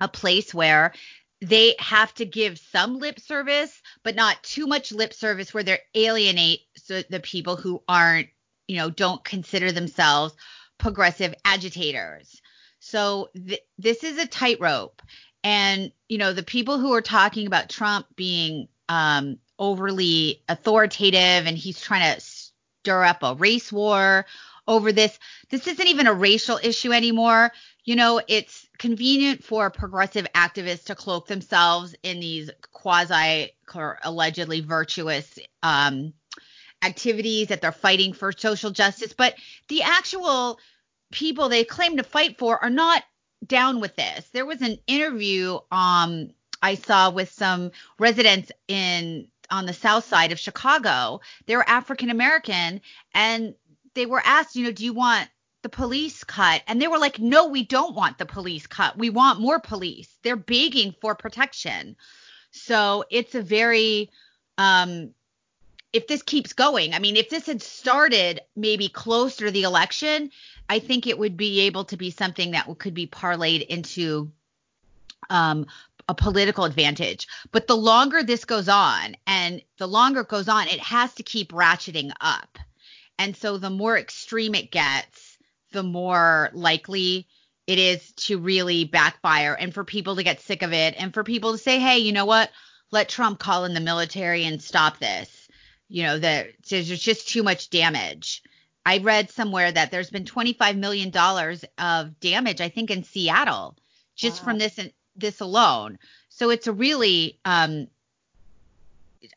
a 0.00 0.08
place 0.08 0.52
where 0.52 0.92
they 1.40 1.76
have 1.78 2.12
to 2.14 2.24
give 2.24 2.58
some 2.58 2.98
lip 2.98 3.20
service, 3.20 3.80
but 4.02 4.16
not 4.16 4.42
too 4.42 4.66
much 4.66 4.90
lip 4.90 5.14
service 5.14 5.54
where 5.54 5.62
they 5.62 5.78
alienate 5.94 6.60
the 6.88 7.20
people 7.22 7.56
who 7.56 7.82
aren't, 7.88 8.28
you 8.66 8.76
know, 8.76 8.90
don't 8.90 9.24
consider 9.24 9.70
themselves 9.70 10.34
progressive 10.78 11.34
agitators. 11.44 12.40
So 12.80 13.28
th- 13.34 13.62
this 13.78 14.02
is 14.04 14.18
a 14.18 14.26
tightrope. 14.26 15.02
And, 15.48 15.92
you 16.10 16.18
know, 16.18 16.34
the 16.34 16.42
people 16.42 16.78
who 16.78 16.92
are 16.92 17.00
talking 17.00 17.46
about 17.46 17.70
Trump 17.70 18.04
being 18.16 18.68
um, 18.90 19.38
overly 19.58 20.42
authoritative 20.46 21.46
and 21.46 21.56
he's 21.56 21.80
trying 21.80 22.14
to 22.14 22.20
stir 22.20 23.02
up 23.02 23.22
a 23.22 23.34
race 23.34 23.72
war 23.72 24.26
over 24.66 24.92
this, 24.92 25.18
this 25.48 25.66
isn't 25.66 25.88
even 25.88 26.06
a 26.06 26.12
racial 26.12 26.60
issue 26.62 26.92
anymore. 26.92 27.50
You 27.86 27.96
know, 27.96 28.20
it's 28.28 28.68
convenient 28.76 29.42
for 29.42 29.70
progressive 29.70 30.26
activists 30.34 30.84
to 30.84 30.94
cloak 30.94 31.28
themselves 31.28 31.94
in 32.02 32.20
these 32.20 32.50
quasi 32.72 33.56
allegedly 34.04 34.60
virtuous 34.60 35.38
um, 35.62 36.12
activities 36.84 37.48
that 37.48 37.62
they're 37.62 37.72
fighting 37.72 38.12
for 38.12 38.32
social 38.32 38.70
justice, 38.70 39.14
but 39.14 39.34
the 39.68 39.80
actual 39.80 40.58
people 41.10 41.48
they 41.48 41.64
claim 41.64 41.96
to 41.96 42.02
fight 42.02 42.36
for 42.36 42.62
are 42.62 42.68
not 42.68 43.02
down 43.46 43.80
with 43.80 43.96
this. 43.96 44.28
There 44.30 44.46
was 44.46 44.62
an 44.62 44.78
interview 44.86 45.58
um 45.70 46.30
I 46.60 46.74
saw 46.74 47.10
with 47.10 47.30
some 47.30 47.70
residents 47.98 48.50
in 48.66 49.28
on 49.50 49.66
the 49.66 49.72
south 49.72 50.04
side 50.04 50.32
of 50.32 50.38
Chicago. 50.38 51.20
They 51.46 51.56
were 51.56 51.68
African 51.68 52.10
American 52.10 52.80
and 53.14 53.54
they 53.94 54.06
were 54.06 54.22
asked, 54.24 54.56
you 54.56 54.64
know, 54.64 54.72
do 54.72 54.84
you 54.84 54.92
want 54.92 55.28
the 55.62 55.68
police 55.68 56.24
cut 56.24 56.62
and 56.66 56.80
they 56.80 56.86
were 56.86 56.98
like 56.98 57.18
no 57.18 57.48
we 57.48 57.64
don't 57.64 57.94
want 57.94 58.16
the 58.18 58.26
police 58.26 58.66
cut 58.66 58.96
we 58.96 59.10
want 59.10 59.40
more 59.40 59.58
police 59.58 60.08
they're 60.22 60.36
begging 60.36 60.94
for 61.00 61.14
protection 61.14 61.96
so 62.52 63.04
it's 63.10 63.34
a 63.34 63.42
very 63.42 64.08
um 64.56 65.10
if 65.92 66.06
this 66.06 66.22
keeps 66.22 66.52
going 66.52 66.94
i 66.94 66.98
mean 66.98 67.16
if 67.16 67.28
this 67.28 67.46
had 67.46 67.60
started 67.60 68.40
maybe 68.54 68.88
closer 68.88 69.46
to 69.46 69.50
the 69.50 69.64
election 69.64 70.30
i 70.68 70.78
think 70.78 71.06
it 71.06 71.18
would 71.18 71.36
be 71.36 71.60
able 71.60 71.84
to 71.84 71.96
be 71.96 72.10
something 72.10 72.52
that 72.52 72.66
could 72.78 72.94
be 72.94 73.06
parlayed 73.06 73.66
into 73.66 74.30
um 75.30 75.66
a 76.08 76.14
political 76.14 76.64
advantage 76.64 77.26
but 77.52 77.66
the 77.66 77.76
longer 77.76 78.22
this 78.22 78.44
goes 78.44 78.68
on 78.68 79.14
and 79.26 79.60
the 79.76 79.86
longer 79.86 80.20
it 80.20 80.28
goes 80.28 80.48
on 80.48 80.66
it 80.68 80.80
has 80.80 81.14
to 81.14 81.22
keep 81.22 81.52
ratcheting 81.52 82.10
up 82.20 82.58
and 83.18 83.36
so 83.36 83.58
the 83.58 83.70
more 83.70 83.98
extreme 83.98 84.54
it 84.54 84.70
gets 84.70 85.38
the 85.72 85.82
more 85.82 86.50
likely 86.52 87.26
it 87.68 87.78
is 87.78 88.12
to 88.12 88.38
really 88.38 88.84
backfire 88.86 89.52
and 89.52 89.74
for 89.74 89.84
people 89.84 90.16
to 90.16 90.22
get 90.22 90.40
sick 90.40 90.62
of 90.62 90.72
it 90.72 90.94
and 90.96 91.12
for 91.12 91.22
people 91.22 91.52
to 91.52 91.58
say, 91.58 91.78
hey, 91.78 91.98
you 91.98 92.12
know 92.12 92.24
what? 92.24 92.50
Let 92.90 93.10
Trump 93.10 93.38
call 93.38 93.66
in 93.66 93.74
the 93.74 93.80
military 93.80 94.46
and 94.46 94.60
stop 94.60 94.98
this. 94.98 95.48
You 95.90 96.04
know, 96.04 96.18
that 96.18 96.48
there's 96.68 96.88
just 96.88 97.28
too 97.28 97.42
much 97.42 97.68
damage. 97.68 98.42
I 98.86 98.98
read 98.98 99.30
somewhere 99.30 99.70
that 99.70 99.90
there's 99.90 100.10
been 100.10 100.24
25 100.24 100.76
million 100.76 101.10
dollars 101.10 101.64
of 101.78 102.18
damage, 102.20 102.60
I 102.60 102.68
think, 102.68 102.90
in 102.90 103.04
Seattle 103.04 103.76
just 104.16 104.40
wow. 104.40 104.44
from 104.44 104.58
this 104.58 104.78
this 105.16 105.40
alone. 105.40 105.98
So 106.28 106.50
it's 106.50 106.66
a 106.66 106.72
really 106.72 107.38
um, 107.44 107.88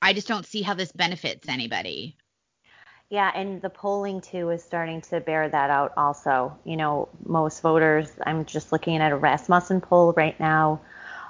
I 0.02 0.14
just 0.14 0.28
don't 0.28 0.46
see 0.46 0.62
how 0.62 0.74
this 0.74 0.92
benefits 0.92 1.48
anybody. 1.48 2.16
Yeah, 3.10 3.30
and 3.36 3.62
the 3.62 3.70
polling 3.70 4.22
too 4.22 4.52
is 4.52 4.64
starting 4.64 5.02
to 5.02 5.20
bear 5.20 5.50
that 5.50 5.70
out 5.70 5.94
also. 5.98 6.58
You 6.64 6.78
know, 6.78 7.10
most 7.26 7.62
voters, 7.62 8.10
I'm 8.26 8.46
just 8.46 8.72
looking 8.72 8.98
at 8.98 9.12
a 9.12 9.18
Rasmussen 9.18 9.82
poll 9.82 10.14
right 10.16 10.40
now, 10.40 10.80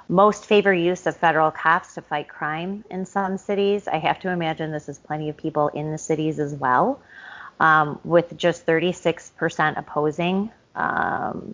most 0.07 0.45
favor 0.45 0.73
use 0.73 1.07
of 1.07 1.17
federal 1.17 1.49
cops 1.49 1.95
to 1.95 2.01
fight 2.01 2.27
crime 2.27 2.83
in 2.91 3.05
some 3.05 3.37
cities. 3.37 3.87
I 3.87 3.97
have 3.97 4.19
to 4.19 4.29
imagine 4.29 4.71
this 4.71 4.89
is 4.89 4.99
plenty 4.99 5.29
of 5.29 5.37
people 5.37 5.69
in 5.69 5.91
the 5.91 5.97
cities 5.97 6.37
as 6.37 6.53
well, 6.53 7.01
um, 7.61 7.99
with 8.03 8.35
just 8.35 8.65
36% 8.65 9.77
opposing. 9.77 10.51
Um, 10.75 11.53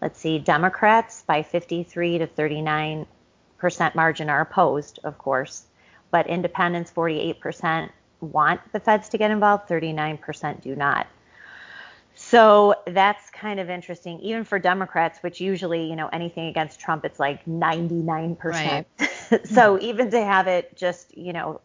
let's 0.00 0.20
see, 0.20 0.38
Democrats 0.38 1.24
by 1.26 1.42
53 1.42 2.18
to 2.18 2.26
39% 2.28 3.06
margin 3.96 4.30
are 4.30 4.40
opposed, 4.40 5.00
of 5.02 5.18
course, 5.18 5.64
but 6.12 6.28
independents 6.28 6.92
48%, 6.92 7.90
want 8.20 8.60
the 8.72 8.78
feds 8.78 9.08
to 9.08 9.18
get 9.18 9.32
involved, 9.32 9.68
39% 9.68 10.62
do 10.62 10.76
not. 10.76 11.08
So 12.14 12.76
that's 12.86 13.28
kind 13.30 13.58
of 13.58 13.68
interesting, 13.68 14.20
even 14.20 14.44
for 14.44 14.60
Democrats, 14.60 15.24
which 15.24 15.40
usually, 15.40 15.88
you 15.90 15.96
know, 15.96 16.08
anything 16.08 16.46
against 16.46 16.78
Trump, 16.78 17.04
it's 17.04 17.18
like 17.18 17.44
99%. 17.46 18.44
Right. 18.44 18.86
so 19.46 19.80
even 19.80 20.10
to 20.12 20.24
have 20.24 20.46
it 20.46 20.76
just, 20.76 21.16
you 21.18 21.32
know, 21.32 21.60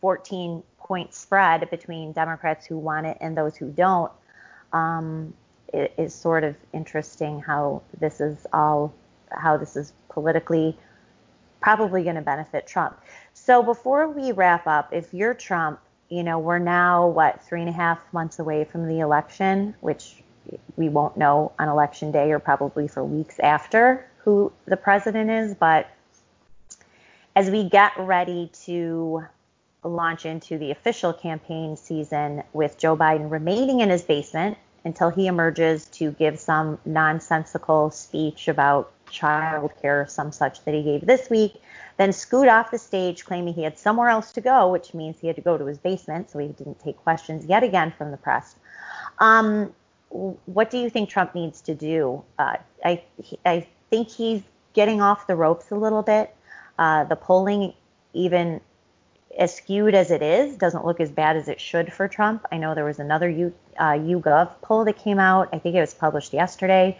14 0.00 0.62
point 0.88 1.14
spread 1.14 1.68
between 1.70 2.12
Democrats 2.12 2.66
who 2.66 2.78
want 2.78 3.06
it 3.06 3.18
and 3.20 3.36
those 3.36 3.54
who 3.56 3.70
don't, 3.70 4.10
um, 4.72 5.34
it 5.72 5.92
is 5.98 6.14
sort 6.14 6.42
of 6.42 6.56
interesting 6.72 7.40
how 7.40 7.82
this 8.00 8.20
is 8.20 8.46
all, 8.54 8.94
how 9.30 9.58
this 9.58 9.76
is 9.76 9.92
politically 10.08 10.76
probably 11.60 12.02
going 12.02 12.14
to 12.16 12.22
benefit 12.22 12.66
Trump. 12.66 12.98
So 13.34 13.62
before 13.62 14.08
we 14.08 14.32
wrap 14.32 14.66
up, 14.66 14.92
if 14.92 15.12
you're 15.12 15.34
Trump, 15.34 15.78
you 16.08 16.22
know, 16.22 16.38
we're 16.38 16.58
now, 16.58 17.06
what, 17.06 17.44
three 17.44 17.60
and 17.60 17.68
a 17.68 17.72
half 17.72 18.00
months 18.12 18.38
away 18.38 18.64
from 18.64 18.88
the 18.88 19.00
election, 19.00 19.74
which 19.80 20.22
we 20.76 20.88
won't 20.88 21.18
know 21.18 21.52
on 21.58 21.68
election 21.68 22.10
day 22.10 22.32
or 22.32 22.38
probably 22.38 22.88
for 22.88 23.04
weeks 23.04 23.38
after 23.40 24.08
who 24.24 24.50
the 24.64 24.76
president 24.76 25.28
is. 25.28 25.54
But 25.54 25.90
as 27.36 27.50
we 27.50 27.68
get 27.68 27.92
ready 27.98 28.50
to 28.64 29.24
launch 29.84 30.26
into 30.26 30.58
the 30.58 30.70
official 30.70 31.12
campaign 31.12 31.76
season 31.76 32.42
with 32.52 32.78
Joe 32.78 32.96
Biden 32.96 33.30
remaining 33.30 33.80
in 33.80 33.90
his 33.90 34.02
basement 34.02 34.58
until 34.84 35.10
he 35.10 35.26
emerges 35.26 35.86
to 35.86 36.12
give 36.12 36.38
some 36.38 36.78
nonsensical 36.84 37.90
speech 37.90 38.48
about 38.48 38.92
child 39.10 39.72
care, 39.80 40.06
some 40.06 40.32
such 40.32 40.64
that 40.64 40.74
he 40.74 40.82
gave 40.82 41.06
this 41.06 41.30
week, 41.30 41.54
then 41.96 42.12
scoot 42.12 42.48
off 42.48 42.70
the 42.70 42.78
stage 42.78 43.24
claiming 43.24 43.54
he 43.54 43.62
had 43.62 43.78
somewhere 43.78 44.08
else 44.08 44.32
to 44.32 44.40
go, 44.40 44.70
which 44.70 44.94
means 44.94 45.18
he 45.20 45.26
had 45.26 45.36
to 45.36 45.42
go 45.42 45.56
to 45.56 45.64
his 45.66 45.78
basement, 45.78 46.30
so 46.30 46.38
he 46.38 46.48
didn't 46.48 46.78
take 46.80 46.96
questions 46.98 47.44
yet 47.46 47.62
again 47.62 47.92
from 47.96 48.10
the 48.10 48.16
press. 48.16 48.56
Um, 49.18 49.72
what 50.10 50.70
do 50.70 50.78
you 50.78 50.88
think 50.90 51.08
Trump 51.08 51.34
needs 51.34 51.60
to 51.62 51.74
do? 51.74 52.22
Uh, 52.38 52.56
I, 52.84 53.02
I 53.44 53.66
think 53.90 54.08
he's 54.10 54.42
getting 54.72 55.00
off 55.00 55.26
the 55.26 55.36
ropes 55.36 55.70
a 55.70 55.76
little 55.76 56.02
bit. 56.02 56.34
Uh, 56.78 57.04
the 57.04 57.16
polling, 57.16 57.74
even 58.12 58.60
as 59.38 59.54
skewed 59.54 59.94
as 59.94 60.10
it 60.10 60.20
is, 60.22 60.56
doesn't 60.56 60.84
look 60.84 61.00
as 61.00 61.10
bad 61.10 61.36
as 61.36 61.48
it 61.48 61.60
should 61.60 61.92
for 61.92 62.08
Trump. 62.08 62.44
I 62.52 62.58
know 62.58 62.74
there 62.74 62.84
was 62.84 62.98
another 62.98 63.28
U, 63.30 63.54
uh, 63.78 63.92
YouGov 63.92 64.50
poll 64.60 64.84
that 64.84 64.98
came 64.98 65.18
out. 65.18 65.48
I 65.52 65.58
think 65.58 65.76
it 65.76 65.80
was 65.80 65.94
published 65.94 66.32
yesterday 66.32 66.98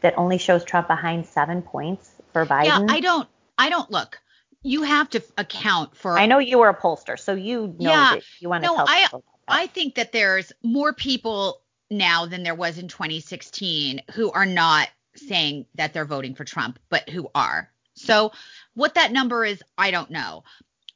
that 0.00 0.16
only 0.16 0.38
shows 0.38 0.64
Trump 0.64 0.86
behind 0.88 1.26
seven 1.26 1.60
points 1.60 2.10
for 2.32 2.46
Biden. 2.46 2.64
Yeah, 2.66 2.86
I 2.88 3.00
don't. 3.00 3.28
I 3.58 3.68
don't 3.68 3.90
look 3.90 4.20
you 4.62 4.82
have 4.82 5.08
to 5.10 5.22
account 5.38 5.96
for. 5.96 6.18
I 6.18 6.26
know 6.26 6.38
you 6.38 6.58
were 6.58 6.68
a 6.68 6.76
pollster, 6.78 7.18
so 7.18 7.32
you 7.32 7.74
know 7.78 7.90
Yeah. 7.90 8.14
that 8.14 8.22
you 8.40 8.48
want 8.48 8.64
to 8.64 8.68
No, 8.68 8.76
tell 8.76 8.86
I-. 8.88 9.08
I 9.48 9.66
think 9.66 9.94
that 9.96 10.12
there's 10.12 10.52
more 10.62 10.92
people 10.92 11.62
now 11.90 12.26
than 12.26 12.42
there 12.42 12.54
was 12.54 12.78
in 12.78 12.88
2016 12.88 14.02
who 14.12 14.30
are 14.30 14.46
not 14.46 14.88
saying 15.16 15.66
that 15.74 15.92
they're 15.92 16.04
voting 16.04 16.34
for 16.34 16.44
Trump, 16.44 16.78
but 16.88 17.08
who 17.08 17.30
are. 17.34 17.70
So 17.94 18.32
what 18.74 18.94
that 18.94 19.12
number 19.12 19.44
is, 19.44 19.62
I 19.76 19.90
don't 19.90 20.10
know. 20.10 20.44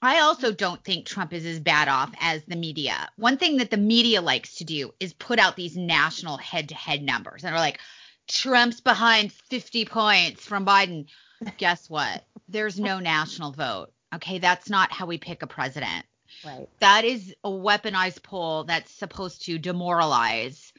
I 0.04 0.20
also 0.20 0.52
don't 0.52 0.82
think 0.84 1.06
Trump 1.06 1.32
is 1.32 1.46
as 1.46 1.60
bad 1.60 1.88
off 1.88 2.12
as 2.20 2.44
the 2.44 2.56
media. 2.56 3.08
One 3.16 3.36
thing 3.36 3.58
that 3.58 3.70
the 3.70 3.76
media 3.76 4.20
likes 4.20 4.56
to 4.56 4.64
do 4.64 4.92
is 5.00 5.12
put 5.14 5.38
out 5.38 5.56
these 5.56 5.76
national 5.76 6.36
head 6.36 6.68
to 6.70 6.74
head 6.74 7.02
numbers 7.02 7.44
and 7.44 7.54
are 7.54 7.60
like, 7.60 7.80
Trump's 8.28 8.80
behind 8.80 9.32
50 9.32 9.84
points 9.84 10.44
from 10.44 10.64
Biden. 10.64 11.06
Guess 11.58 11.90
what? 11.90 12.24
There's 12.48 12.78
no 12.78 12.98
national 12.98 13.52
vote. 13.52 13.92
Okay. 14.14 14.38
That's 14.38 14.70
not 14.70 14.92
how 14.92 15.06
we 15.06 15.18
pick 15.18 15.42
a 15.42 15.46
president 15.46 16.06
right. 16.44 16.68
that 16.80 17.04
is 17.04 17.34
a 17.44 17.50
weaponized 17.50 18.22
poll 18.22 18.64
that's 18.64 18.92
supposed 18.92 19.44
to 19.46 19.58
demoralize 19.58 20.72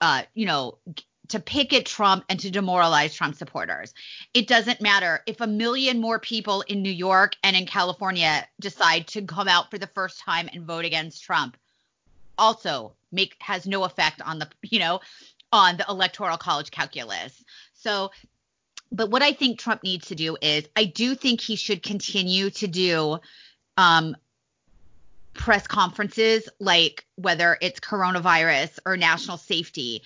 uh 0.00 0.22
you 0.34 0.46
know 0.46 0.78
to 1.32 1.40
picket 1.40 1.86
Trump 1.86 2.24
and 2.28 2.38
to 2.40 2.50
demoralize 2.50 3.14
Trump 3.14 3.34
supporters. 3.34 3.94
It 4.34 4.46
doesn't 4.46 4.82
matter 4.82 5.22
if 5.26 5.40
a 5.40 5.46
million 5.46 5.98
more 5.98 6.18
people 6.18 6.60
in 6.68 6.82
New 6.82 6.92
York 6.92 7.36
and 7.42 7.56
in 7.56 7.64
California 7.64 8.46
decide 8.60 9.06
to 9.08 9.22
come 9.22 9.48
out 9.48 9.70
for 9.70 9.78
the 9.78 9.86
first 9.86 10.20
time 10.20 10.50
and 10.52 10.66
vote 10.66 10.84
against 10.84 11.24
Trump. 11.24 11.56
Also, 12.36 12.92
make 13.12 13.34
has 13.40 13.66
no 13.66 13.84
effect 13.84 14.20
on 14.20 14.40
the, 14.40 14.48
you 14.62 14.78
know, 14.78 15.00
on 15.52 15.78
the 15.78 15.86
electoral 15.88 16.36
college 16.36 16.70
calculus. 16.70 17.42
So 17.72 18.10
but 18.94 19.10
what 19.10 19.22
I 19.22 19.32
think 19.32 19.58
Trump 19.58 19.82
needs 19.82 20.08
to 20.08 20.14
do 20.14 20.36
is 20.42 20.68
I 20.76 20.84
do 20.84 21.14
think 21.14 21.40
he 21.40 21.56
should 21.56 21.82
continue 21.82 22.50
to 22.50 22.66
do 22.66 23.18
um 23.78 24.16
press 25.32 25.66
conferences 25.66 26.46
like 26.60 27.06
whether 27.16 27.56
it's 27.62 27.80
coronavirus 27.80 28.78
or 28.84 28.98
national 28.98 29.38
safety 29.38 30.02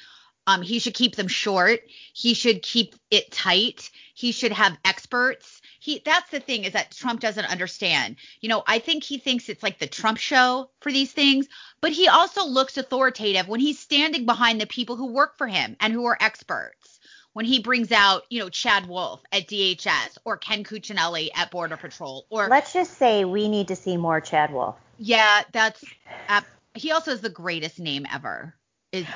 um 0.46 0.62
he 0.62 0.78
should 0.78 0.94
keep 0.94 1.16
them 1.16 1.28
short. 1.28 1.80
He 2.12 2.34
should 2.34 2.62
keep 2.62 2.94
it 3.10 3.30
tight. 3.30 3.90
He 4.14 4.32
should 4.32 4.52
have 4.52 4.76
experts. 4.84 5.60
He 5.80 6.02
that's 6.04 6.30
the 6.30 6.40
thing 6.40 6.64
is 6.64 6.72
that 6.72 6.90
Trump 6.90 7.20
doesn't 7.20 7.44
understand. 7.50 8.16
You 8.40 8.48
know 8.48 8.62
I 8.66 8.78
think 8.78 9.04
he 9.04 9.18
thinks 9.18 9.48
it's 9.48 9.62
like 9.62 9.78
the 9.78 9.86
Trump 9.86 10.18
show 10.18 10.70
for 10.80 10.90
these 10.92 11.12
things 11.12 11.46
but 11.80 11.92
he 11.92 12.08
also 12.08 12.44
looks 12.46 12.76
authoritative 12.76 13.48
when 13.48 13.60
he's 13.60 13.78
standing 13.78 14.26
behind 14.26 14.60
the 14.60 14.66
people 14.66 14.96
who 14.96 15.12
work 15.12 15.36
for 15.36 15.46
him 15.46 15.76
and 15.80 15.92
who 15.92 16.04
are 16.06 16.16
experts. 16.20 16.98
When 17.34 17.44
he 17.44 17.60
brings 17.60 17.92
out, 17.92 18.22
you 18.30 18.40
know, 18.40 18.48
Chad 18.48 18.86
Wolf 18.86 19.22
at 19.30 19.46
DHS 19.46 20.16
or 20.24 20.38
Ken 20.38 20.64
Cuccinelli 20.64 21.28
at 21.34 21.50
Border 21.50 21.76
Patrol 21.76 22.24
or 22.30 22.48
Let's 22.48 22.72
just 22.72 22.96
say 22.96 23.26
we 23.26 23.46
need 23.48 23.68
to 23.68 23.76
see 23.76 23.98
more 23.98 24.22
Chad 24.22 24.52
Wolf. 24.54 24.76
yeah, 24.98 25.42
that's 25.52 25.84
uh, 26.30 26.40
he 26.74 26.92
also 26.92 27.10
has 27.10 27.20
the 27.20 27.28
greatest 27.28 27.78
name 27.78 28.06
ever. 28.10 28.54
Is 28.90 29.06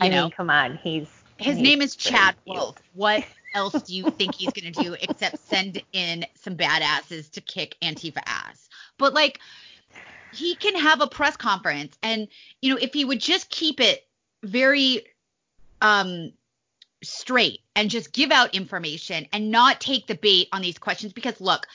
I 0.00 0.08
know 0.08 0.24
mean, 0.24 0.30
come 0.32 0.50
on, 0.50 0.76
he's 0.76 1.08
his 1.36 1.56
he's 1.56 1.62
name 1.62 1.82
is 1.82 1.96
Chad. 1.96 2.34
Wolf. 2.46 2.76
What 2.94 3.24
else 3.54 3.82
do 3.82 3.94
you 3.94 4.10
think 4.10 4.34
he's 4.34 4.52
gonna 4.52 4.70
do 4.70 4.96
except 5.00 5.38
send 5.48 5.82
in 5.92 6.24
some 6.36 6.56
badasses 6.56 7.30
to 7.32 7.40
kick 7.40 7.76
Antifa 7.82 8.22
ass? 8.26 8.68
But 8.98 9.14
like 9.14 9.40
he 10.32 10.54
can 10.54 10.76
have 10.76 11.00
a 11.00 11.06
press 11.06 11.36
conference 11.36 11.96
and 12.02 12.28
you 12.62 12.72
know 12.72 12.78
if 12.80 12.92
he 12.92 13.04
would 13.04 13.20
just 13.20 13.50
keep 13.50 13.80
it 13.80 14.06
very 14.42 15.04
um 15.82 16.32
straight 17.02 17.60
and 17.74 17.90
just 17.90 18.12
give 18.12 18.30
out 18.30 18.54
information 18.54 19.26
and 19.32 19.50
not 19.50 19.80
take 19.80 20.06
the 20.06 20.14
bait 20.14 20.48
on 20.52 20.62
these 20.62 20.78
questions 20.78 21.12
because 21.12 21.40
look 21.40 21.66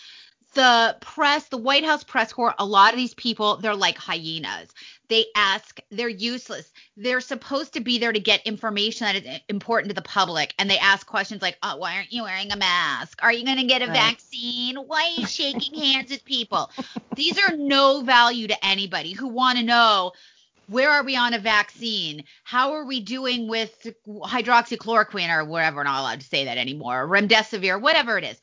the 0.53 0.95
press 1.01 1.47
the 1.49 1.57
white 1.57 1.83
house 1.83 2.03
press 2.03 2.31
corps 2.31 2.55
a 2.59 2.65
lot 2.65 2.93
of 2.93 2.97
these 2.97 3.13
people 3.13 3.57
they're 3.57 3.75
like 3.75 3.97
hyenas 3.97 4.69
they 5.09 5.25
ask 5.35 5.79
they're 5.91 6.09
useless 6.09 6.71
they're 6.97 7.21
supposed 7.21 7.73
to 7.73 7.81
be 7.81 7.99
there 7.99 8.13
to 8.13 8.19
get 8.19 8.45
information 8.45 9.05
that 9.05 9.15
is 9.15 9.41
important 9.49 9.89
to 9.89 9.95
the 9.95 10.01
public 10.01 10.53
and 10.59 10.69
they 10.69 10.77
ask 10.79 11.07
questions 11.07 11.41
like 11.41 11.57
oh, 11.63 11.77
why 11.77 11.95
aren't 11.95 12.11
you 12.13 12.23
wearing 12.23 12.51
a 12.51 12.57
mask 12.57 13.19
are 13.23 13.33
you 13.33 13.45
going 13.45 13.57
to 13.57 13.65
get 13.65 13.81
a 13.81 13.87
Right. 13.87 13.93
vaccine 13.93 14.77
why 14.77 15.03
are 15.17 15.21
you 15.21 15.27
shaking 15.27 15.79
hands 15.79 16.11
with 16.11 16.25
people 16.25 16.71
these 17.15 17.37
are 17.39 17.55
no 17.57 18.01
value 18.03 18.47
to 18.47 18.65
anybody 18.65 19.13
who 19.13 19.27
want 19.29 19.57
to 19.59 19.63
know 19.65 20.11
where 20.67 20.89
are 20.91 21.03
we 21.03 21.15
on 21.15 21.33
a 21.33 21.39
vaccine? 21.39 22.23
How 22.43 22.73
are 22.73 22.85
we 22.85 23.01
doing 23.01 23.47
with 23.47 23.71
hydroxychloroquine 24.07 25.35
or 25.35 25.45
whatever? 25.45 25.77
We're 25.77 25.83
not 25.83 25.99
allowed 25.99 26.21
to 26.21 26.27
say 26.27 26.45
that 26.45 26.57
anymore. 26.57 27.07
Remdesivir, 27.07 27.81
whatever 27.81 28.17
it 28.17 28.23
is. 28.23 28.39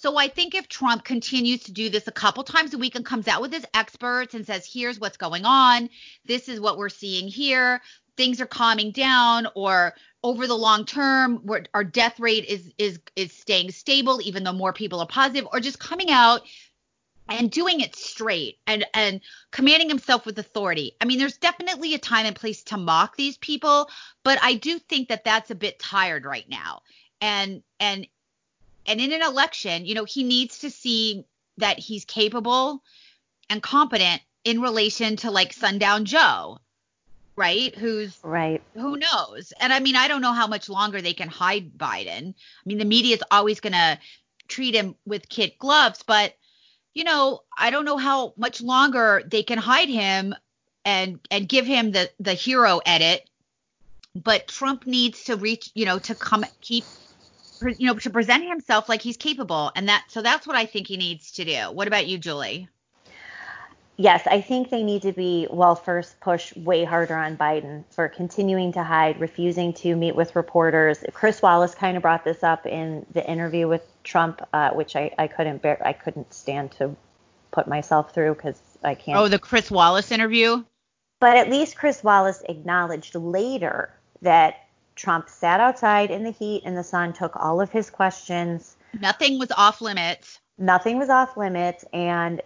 So 0.00 0.16
I 0.16 0.28
think 0.28 0.54
if 0.54 0.66
Trump 0.66 1.04
continues 1.04 1.62
to 1.64 1.72
do 1.72 1.90
this 1.90 2.08
a 2.08 2.12
couple 2.12 2.42
times 2.42 2.72
a 2.72 2.78
week 2.78 2.94
and 2.94 3.04
comes 3.04 3.28
out 3.28 3.42
with 3.42 3.52
his 3.52 3.66
experts 3.74 4.32
and 4.32 4.46
says, 4.46 4.66
here's 4.66 4.98
what's 4.98 5.18
going 5.18 5.44
on, 5.44 5.90
this 6.24 6.48
is 6.48 6.58
what 6.58 6.78
we're 6.78 6.88
seeing 6.88 7.28
here, 7.28 7.82
things 8.16 8.40
are 8.40 8.46
calming 8.46 8.92
down, 8.92 9.46
or 9.54 9.92
over 10.22 10.46
the 10.46 10.56
long 10.56 10.86
term, 10.86 11.46
our 11.74 11.84
death 11.84 12.18
rate 12.18 12.46
is 12.46 12.72
is 12.78 12.98
is 13.14 13.30
staying 13.30 13.72
stable, 13.72 14.22
even 14.22 14.42
though 14.42 14.54
more 14.54 14.72
people 14.72 15.00
are 15.00 15.06
positive, 15.06 15.46
or 15.52 15.60
just 15.60 15.78
coming 15.78 16.10
out 16.10 16.40
and 17.28 17.50
doing 17.50 17.80
it 17.80 17.94
straight 17.94 18.56
and 18.66 18.86
and 18.94 19.20
commanding 19.50 19.90
himself 19.90 20.24
with 20.24 20.38
authority. 20.38 20.96
I 21.02 21.04
mean, 21.04 21.18
there's 21.18 21.36
definitely 21.36 21.92
a 21.92 21.98
time 21.98 22.24
and 22.24 22.34
place 22.34 22.62
to 22.64 22.78
mock 22.78 23.18
these 23.18 23.36
people, 23.36 23.90
but 24.24 24.38
I 24.40 24.54
do 24.54 24.78
think 24.78 25.10
that 25.10 25.24
that's 25.24 25.50
a 25.50 25.54
bit 25.54 25.78
tired 25.78 26.24
right 26.24 26.48
now. 26.48 26.80
And 27.20 27.62
and 27.78 28.06
and 28.86 29.00
in 29.00 29.12
an 29.12 29.22
election, 29.22 29.84
you 29.84 29.94
know, 29.94 30.04
he 30.04 30.22
needs 30.24 30.58
to 30.60 30.70
see 30.70 31.24
that 31.58 31.78
he's 31.78 32.04
capable 32.04 32.82
and 33.48 33.62
competent 33.62 34.22
in 34.44 34.60
relation 34.60 35.16
to 35.16 35.30
like 35.30 35.52
Sundown 35.52 36.04
Joe, 36.04 36.58
right? 37.36 37.74
Who's 37.74 38.18
Right. 38.22 38.62
who 38.74 38.96
knows? 38.96 39.52
And 39.60 39.72
I 39.72 39.80
mean, 39.80 39.96
I 39.96 40.08
don't 40.08 40.22
know 40.22 40.32
how 40.32 40.46
much 40.46 40.68
longer 40.68 41.02
they 41.02 41.12
can 41.12 41.28
hide 41.28 41.76
Biden. 41.76 42.34
I 42.34 42.62
mean, 42.64 42.78
the 42.78 42.84
media 42.84 43.16
is 43.16 43.22
always 43.30 43.60
going 43.60 43.72
to 43.72 43.98
treat 44.48 44.74
him 44.74 44.96
with 45.04 45.28
kid 45.28 45.52
gloves, 45.58 46.02
but 46.06 46.34
you 46.94 47.04
know, 47.04 47.40
I 47.56 47.70
don't 47.70 47.84
know 47.84 47.98
how 47.98 48.34
much 48.36 48.60
longer 48.60 49.22
they 49.26 49.42
can 49.42 49.58
hide 49.58 49.88
him 49.88 50.34
and 50.84 51.20
and 51.30 51.48
give 51.48 51.66
him 51.66 51.92
the 51.92 52.10
the 52.18 52.34
hero 52.34 52.80
edit. 52.84 53.28
But 54.14 54.48
Trump 54.48 54.86
needs 54.86 55.24
to 55.24 55.36
reach, 55.36 55.70
you 55.74 55.84
know, 55.84 56.00
to 56.00 56.14
come 56.16 56.44
keep 56.60 56.84
you 57.62 57.86
know, 57.86 57.94
to 57.94 58.10
present 58.10 58.44
himself 58.44 58.88
like 58.88 59.02
he's 59.02 59.16
capable 59.16 59.72
and 59.76 59.88
that 59.88 60.04
so 60.08 60.22
that's 60.22 60.46
what 60.46 60.56
I 60.56 60.66
think 60.66 60.86
he 60.86 60.96
needs 60.96 61.32
to 61.32 61.44
do. 61.44 61.72
What 61.72 61.86
about 61.88 62.06
you, 62.06 62.18
Julie? 62.18 62.68
Yes, 64.00 64.26
I 64.26 64.40
think 64.40 64.70
they 64.70 64.82
need 64.82 65.02
to 65.02 65.12
be, 65.12 65.46
well, 65.50 65.74
first 65.74 66.18
push 66.20 66.56
way 66.56 66.84
harder 66.84 67.14
on 67.14 67.36
Biden 67.36 67.84
for 67.90 68.08
continuing 68.08 68.72
to 68.72 68.82
hide, 68.82 69.20
refusing 69.20 69.74
to 69.74 69.94
meet 69.94 70.16
with 70.16 70.34
reporters. 70.34 71.04
Chris 71.12 71.42
Wallace 71.42 71.74
kind 71.74 71.98
of 71.98 72.02
brought 72.02 72.24
this 72.24 72.42
up 72.42 72.64
in 72.64 73.04
the 73.12 73.28
interview 73.30 73.68
with 73.68 73.86
Trump, 74.02 74.40
uh, 74.54 74.70
which 74.70 74.96
I, 74.96 75.14
I 75.18 75.26
couldn't 75.26 75.60
bear, 75.60 75.86
I 75.86 75.92
couldn't 75.92 76.32
stand 76.32 76.72
to 76.78 76.96
put 77.50 77.68
myself 77.68 78.14
through 78.14 78.36
because 78.36 78.58
I 78.82 78.94
can't. 78.94 79.18
Oh, 79.18 79.28
the 79.28 79.38
Chris 79.38 79.70
Wallace 79.70 80.10
interview? 80.10 80.64
But 81.20 81.36
at 81.36 81.50
least 81.50 81.76
Chris 81.76 82.02
Wallace 82.02 82.42
acknowledged 82.48 83.14
later 83.14 83.90
that 84.22 84.64
Trump 85.00 85.28
sat 85.30 85.60
outside 85.60 86.10
in 86.10 86.24
the 86.24 86.30
heat 86.30 86.62
and 86.66 86.76
the 86.76 86.84
sun, 86.84 87.12
took 87.12 87.34
all 87.36 87.60
of 87.60 87.70
his 87.70 87.88
questions, 87.90 88.76
Nothing 89.00 89.38
was 89.38 89.50
off 89.56 89.80
limits. 89.80 90.40
nothing 90.58 90.98
was 90.98 91.08
off 91.08 91.36
limits, 91.36 91.84
and 91.92 92.42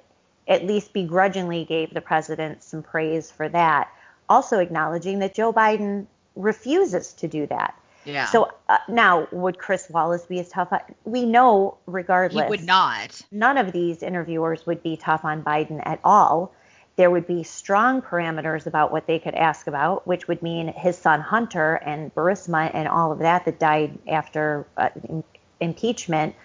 at 0.47 0.65
least 0.65 0.93
begrudgingly 0.93 1.65
gave 1.65 1.93
the 1.95 2.01
president 2.01 2.63
some 2.63 2.83
praise 2.83 3.31
for 3.31 3.49
that. 3.49 3.89
Also 4.29 4.59
acknowledging 4.59 5.19
that 5.19 5.35
Joe 5.35 5.53
Biden 5.53 6.07
refuses 6.37 7.13
to 7.15 7.27
do 7.27 7.47
that. 7.47 7.75
Yeah. 8.05 8.27
So 8.27 8.53
uh, 8.69 8.77
now, 8.89 9.27
would 9.33 9.59
Chris 9.59 9.89
Wallace 9.89 10.27
be 10.27 10.39
as 10.39 10.51
tough? 10.51 10.71
On, 10.73 10.81
we 11.05 11.25
know, 11.25 11.79
regardless, 11.87 12.45
he 12.45 12.51
would 12.51 12.65
not. 12.65 13.23
none 13.33 13.57
of 13.57 13.73
these 13.73 14.03
interviewers 14.03 14.67
would 14.67 14.83
be 14.83 14.97
tough 14.97 15.25
on 15.25 15.43
Biden 15.43 15.81
at 15.87 15.99
all. 16.05 16.53
There 16.97 17.11
would 17.11 17.27
be 17.27 17.43
strong 17.43 18.03
parameters 18.03 18.67
about 18.67 18.93
what 18.93 19.07
they 19.07 19.19
could 19.19 19.35
ask 19.35 19.67
about, 19.67 20.07
which 20.07 20.29
would 20.29 20.43
mean 20.43 20.69
his 20.69 20.97
son 20.97 21.21
Hunter 21.21 21.75
and 21.85 22.15
Burisma 22.15 22.71
and 22.73 22.87
all 22.87 23.11
of 23.11 23.19
that 23.19 23.45
that 23.47 23.59
died 23.59 23.99
after 24.07 24.67
uh, 24.77 24.91
im- 25.09 25.25
impeachment. 25.61 26.37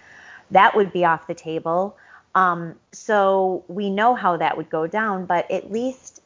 That 0.51 0.75
would 0.75 0.91
be 0.91 1.05
off 1.05 1.27
the 1.27 1.35
table. 1.35 1.95
Um, 2.33 2.75
so 2.91 3.63
we 3.67 3.89
know 3.89 4.15
how 4.15 4.37
that 4.37 4.57
would 4.57 4.69
go 4.69 4.87
down, 4.87 5.25
but 5.25 5.49
at 5.51 5.71
least 5.71 6.21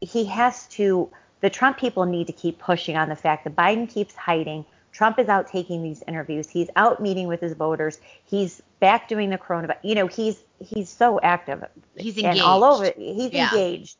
he 0.00 0.24
has 0.26 0.66
to. 0.68 1.10
The 1.42 1.50
Trump 1.50 1.76
people 1.76 2.06
need 2.06 2.26
to 2.28 2.32
keep 2.32 2.58
pushing 2.58 2.96
on 2.96 3.10
the 3.10 3.16
fact 3.16 3.44
that 3.44 3.54
Biden 3.54 3.88
keeps 3.88 4.14
hiding. 4.14 4.64
Trump 4.96 5.18
is 5.18 5.28
out 5.28 5.46
taking 5.46 5.82
these 5.82 6.02
interviews. 6.08 6.48
He's 6.48 6.70
out 6.74 7.02
meeting 7.02 7.28
with 7.28 7.38
his 7.38 7.52
voters. 7.52 8.00
He's 8.24 8.62
back 8.80 9.08
doing 9.08 9.28
the 9.28 9.36
coronavirus. 9.36 9.76
You 9.82 9.94
know, 9.94 10.06
he's 10.06 10.42
he's 10.58 10.88
so 10.88 11.20
active 11.20 11.62
He's 11.98 12.16
and 12.16 12.40
all 12.40 12.64
over. 12.64 12.86
engaged. 12.86 13.20
He's 13.20 13.32
Yeah. 13.32 13.50
engaged. 13.50 13.98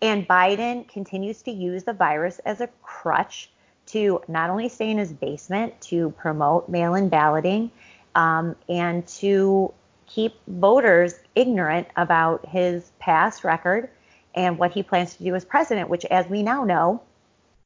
And 0.00 0.28
Biden 0.28 0.88
continues 0.88 1.42
to 1.42 1.50
use 1.50 1.82
the 1.82 1.94
virus 1.94 2.38
as 2.46 2.60
a 2.60 2.68
crutch 2.80 3.50
to 3.86 4.22
not 4.28 4.50
only 4.50 4.68
stay 4.68 4.88
in 4.88 4.98
his 4.98 5.12
basement, 5.12 5.80
to 5.80 6.10
promote 6.10 6.68
mail-in 6.68 7.08
balloting, 7.08 7.72
um, 8.14 8.54
and 8.68 9.04
to 9.08 9.74
keep 10.06 10.36
voters 10.46 11.14
ignorant 11.34 11.88
about 11.96 12.46
his 12.46 12.92
past 13.00 13.42
record 13.42 13.90
and 14.36 14.58
what 14.58 14.70
he 14.70 14.84
plans 14.84 15.16
to 15.16 15.24
do 15.24 15.34
as 15.34 15.44
president, 15.44 15.88
which, 15.88 16.04
as 16.04 16.28
we 16.28 16.44
now 16.44 16.62
know, 16.62 17.02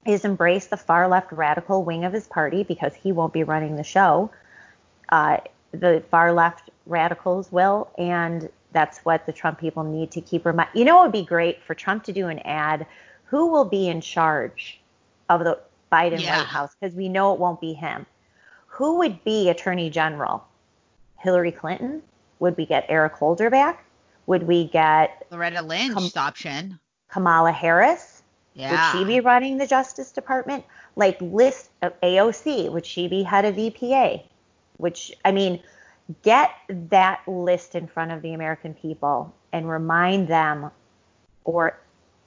is 0.07 0.25
embrace 0.25 0.67
the 0.67 0.77
far 0.77 1.09
left 1.09 1.33
radical 1.33 1.83
wing 1.83 2.05
of 2.05 2.13
his 2.13 2.27
party 2.27 2.63
because 2.63 2.95
he 2.95 3.13
won't 3.13 3.33
be 3.33 3.43
running 3.43 3.77
the 3.77 3.85
show. 3.85 4.31
Uh, 5.09 5.39
the 5.73 6.03
far 6.11 6.33
left 6.33 6.71
radicals 6.87 7.51
will, 7.51 7.91
and 7.99 8.49
that's 8.73 8.99
what 9.01 9.25
the 9.27 9.33
Trump 9.33 9.59
people 9.59 9.85
need 9.85 10.11
to 10.13 10.21
keep 10.21 10.45
remind. 10.45 10.69
You 10.75 10.85
know, 10.85 11.01
it 11.01 11.03
would 11.05 11.13
be 11.13 11.25
great 11.25 11.63
for 11.63 11.75
Trump 11.75 12.05
to 12.05 12.13
do 12.13 12.29
an 12.29 12.41
ad. 12.41 12.87
Who 13.27 13.47
will 13.47 13.65
be 13.65 13.89
in 13.89 14.01
charge 14.01 14.81
of 15.29 15.45
the 15.45 15.59
Biden 15.91 16.21
yeah. 16.21 16.39
White 16.39 16.47
House? 16.47 16.77
Because 16.79 16.95
we 16.95 17.09
know 17.09 17.33
it 17.33 17.41
won't 17.41 17.61
be 17.61 17.73
him. 17.73 18.07
Who 18.67 18.99
would 18.99 19.23
be 19.25 19.49
Attorney 19.49 19.91
General? 19.91 20.45
Hillary 21.19 21.53
Clinton? 21.53 22.03
Would 22.41 22.57
we 22.57 22.67
get 22.67 22.85
Eric 22.89 23.15
Holder 23.15 23.49
back? 23.49 23.85
Would 24.27 24.45
we 24.45 24.69
get 24.69 25.27
Loretta 25.31 25.63
Lynch 25.63 25.95
Kam- 25.95 26.11
option? 26.17 26.79
Kamala 27.09 27.53
Harris? 27.53 28.14
Yeah. 28.55 28.71
Would 28.71 28.99
she 28.99 29.05
be 29.05 29.21
running 29.21 29.59
the 29.59 29.67
Justice 29.67 30.13
Department? 30.13 30.65
Like 30.97 31.21
list 31.21 31.71
of 31.83 31.99
AOC, 32.01 32.71
would 32.71 32.87
she 32.87 33.09
be 33.09 33.23
head 33.23 33.45
of 33.45 33.57
EPA? 33.57 34.23
Which 34.77 35.13
I 35.25 35.33
mean, 35.33 35.61
get 36.23 36.51
that 36.69 37.21
list 37.27 37.75
in 37.75 37.87
front 37.87 38.13
of 38.13 38.23
the 38.23 38.33
American 38.33 38.75
people 38.75 39.35
and 39.53 39.69
remind 39.69 40.29
them 40.29 40.71
or 41.45 41.79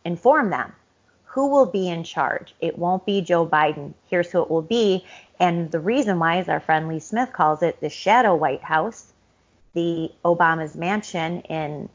inform 0.04 0.50
them 0.50 0.74
who 1.24 1.48
will 1.50 1.66
be 1.66 1.88
in 1.88 2.04
charge. 2.04 2.56
It 2.60 2.78
won't 2.78 3.06
be 3.06 3.22
Joe 3.22 3.46
Biden. 3.46 3.94
Here's 4.10 4.32
who 4.32 4.42
it 4.42 4.50
will 4.50 4.62
be. 4.62 5.06
And 5.40 5.70
the 5.72 5.80
reason 5.80 6.18
why, 6.20 6.38
as 6.38 6.50
our 6.50 6.60
friend 6.60 6.88
Lee 6.88 7.00
Smith 7.00 7.32
calls 7.32 7.62
it, 7.62 7.80
the 7.80 7.90
shadow 7.90 8.36
White 8.36 8.64
House, 8.64 9.14
the 9.74 10.12
Obama's 10.26 10.76
mansion 10.76 11.42
in 11.42 11.90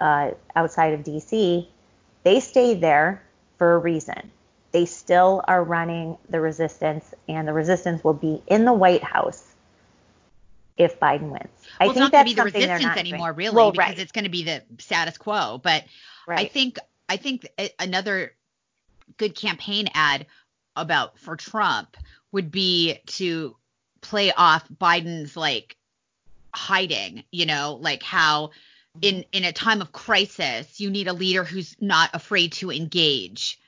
uh, 0.00 0.32
outside 0.56 0.92
of 0.94 1.04
D.C., 1.04 1.68
they 2.24 2.40
stayed 2.40 2.80
there 2.80 3.22
for 3.60 3.74
a 3.74 3.78
reason. 3.78 4.32
They 4.72 4.86
still 4.86 5.44
are 5.46 5.62
running 5.62 6.16
the 6.30 6.40
resistance, 6.40 7.12
and 7.28 7.46
the 7.46 7.52
resistance 7.52 8.02
will 8.02 8.14
be 8.14 8.42
in 8.46 8.64
the 8.64 8.72
White 8.72 9.04
House 9.04 9.44
if 10.78 10.98
Biden 10.98 11.28
wins. 11.28 11.44
I 11.78 11.84
well, 11.84 11.92
think 11.92 12.06
it's 12.06 12.12
not 12.12 12.12
going 12.12 12.24
to 12.24 12.30
be 12.30 12.34
the 12.34 12.44
resistance 12.44 12.96
anymore, 12.96 13.34
doing. 13.34 13.36
really, 13.36 13.56
well, 13.56 13.70
because 13.70 13.88
right. 13.88 13.98
it's 13.98 14.12
going 14.12 14.24
to 14.24 14.30
be 14.30 14.44
the 14.44 14.62
status 14.78 15.18
quo. 15.18 15.60
But 15.62 15.84
right. 16.26 16.38
I 16.38 16.44
think 16.46 16.78
I 17.06 17.18
think 17.18 17.46
another 17.78 18.32
good 19.18 19.34
campaign 19.34 19.90
ad 19.92 20.24
about 20.74 21.18
for 21.18 21.36
Trump 21.36 21.98
would 22.32 22.50
be 22.50 22.98
to 23.08 23.56
play 24.00 24.32
off 24.32 24.66
Biden's 24.70 25.36
like 25.36 25.76
hiding, 26.54 27.24
you 27.30 27.44
know, 27.44 27.76
like 27.78 28.02
how 28.02 28.52
in 29.02 29.24
in 29.32 29.44
a 29.44 29.52
time 29.52 29.80
of 29.80 29.92
crisis 29.92 30.80
you 30.80 30.90
need 30.90 31.08
a 31.08 31.12
leader 31.12 31.44
who's 31.44 31.74
not 31.80 32.10
afraid 32.14 32.52
to 32.52 32.70
engage 32.70 33.58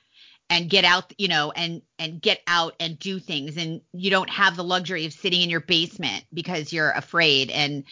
and 0.49 0.69
get 0.69 0.85
out, 0.85 1.13
you 1.17 1.27
know, 1.27 1.51
and 1.51 1.81
and 1.97 2.21
get 2.21 2.41
out 2.47 2.75
and 2.79 2.99
do 2.99 3.19
things 3.19 3.57
and 3.57 3.81
you 3.93 4.11
don't 4.11 4.29
have 4.29 4.55
the 4.55 4.63
luxury 4.63 5.05
of 5.05 5.13
sitting 5.13 5.41
in 5.41 5.49
your 5.49 5.61
basement 5.61 6.25
because 6.33 6.71
you're 6.71 6.91
afraid 6.91 7.49
and 7.49 7.83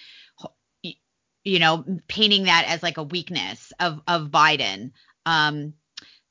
you 1.43 1.57
know, 1.57 1.83
painting 2.07 2.43
that 2.43 2.65
as 2.67 2.83
like 2.83 2.97
a 2.97 3.03
weakness 3.03 3.73
of 3.79 4.01
of 4.07 4.27
Biden. 4.27 4.91
Um 5.25 5.73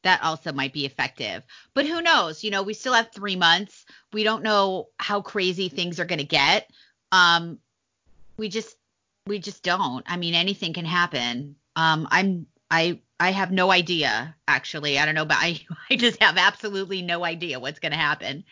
that 0.03 0.23
also 0.23 0.53
might 0.53 0.73
be 0.73 0.87
effective. 0.87 1.43
But 1.75 1.87
who 1.87 2.01
knows? 2.01 2.43
You 2.43 2.51
know, 2.51 2.63
we 2.63 2.73
still 2.73 2.95
have 2.95 3.11
3 3.13 3.37
months. 3.37 3.85
We 4.15 4.23
don't 4.23 4.43
know 4.43 4.89
how 4.99 5.21
crazy 5.21 5.69
things 5.69 6.01
are 6.01 6.07
going 6.07 6.21
to 6.21 6.25
get. 6.25 6.71
Um 7.13 7.59
we 8.37 8.49
just 8.49 8.77
we 9.27 9.39
just 9.39 9.63
don't. 9.63 10.05
I 10.07 10.17
mean, 10.17 10.35
anything 10.35 10.73
can 10.73 10.85
happen. 10.85 11.57
Um, 11.77 12.09
I'm 12.11 12.47
I 12.71 13.01
I 13.19 13.33
have 13.33 13.51
no 13.51 13.71
idea 13.71 14.35
actually. 14.49 14.99
I 14.99 15.07
don't 15.07 15.15
know, 15.15 15.25
but 15.25 15.39
I 15.39 15.61
I 15.91 15.97
just 15.97 16.23
have 16.23 16.37
absolutely 16.37 17.03
no 17.03 17.25
idea 17.25 17.61
what's 17.61 17.79
going 17.79 17.93
to 17.93 17.99
happen 17.99 18.45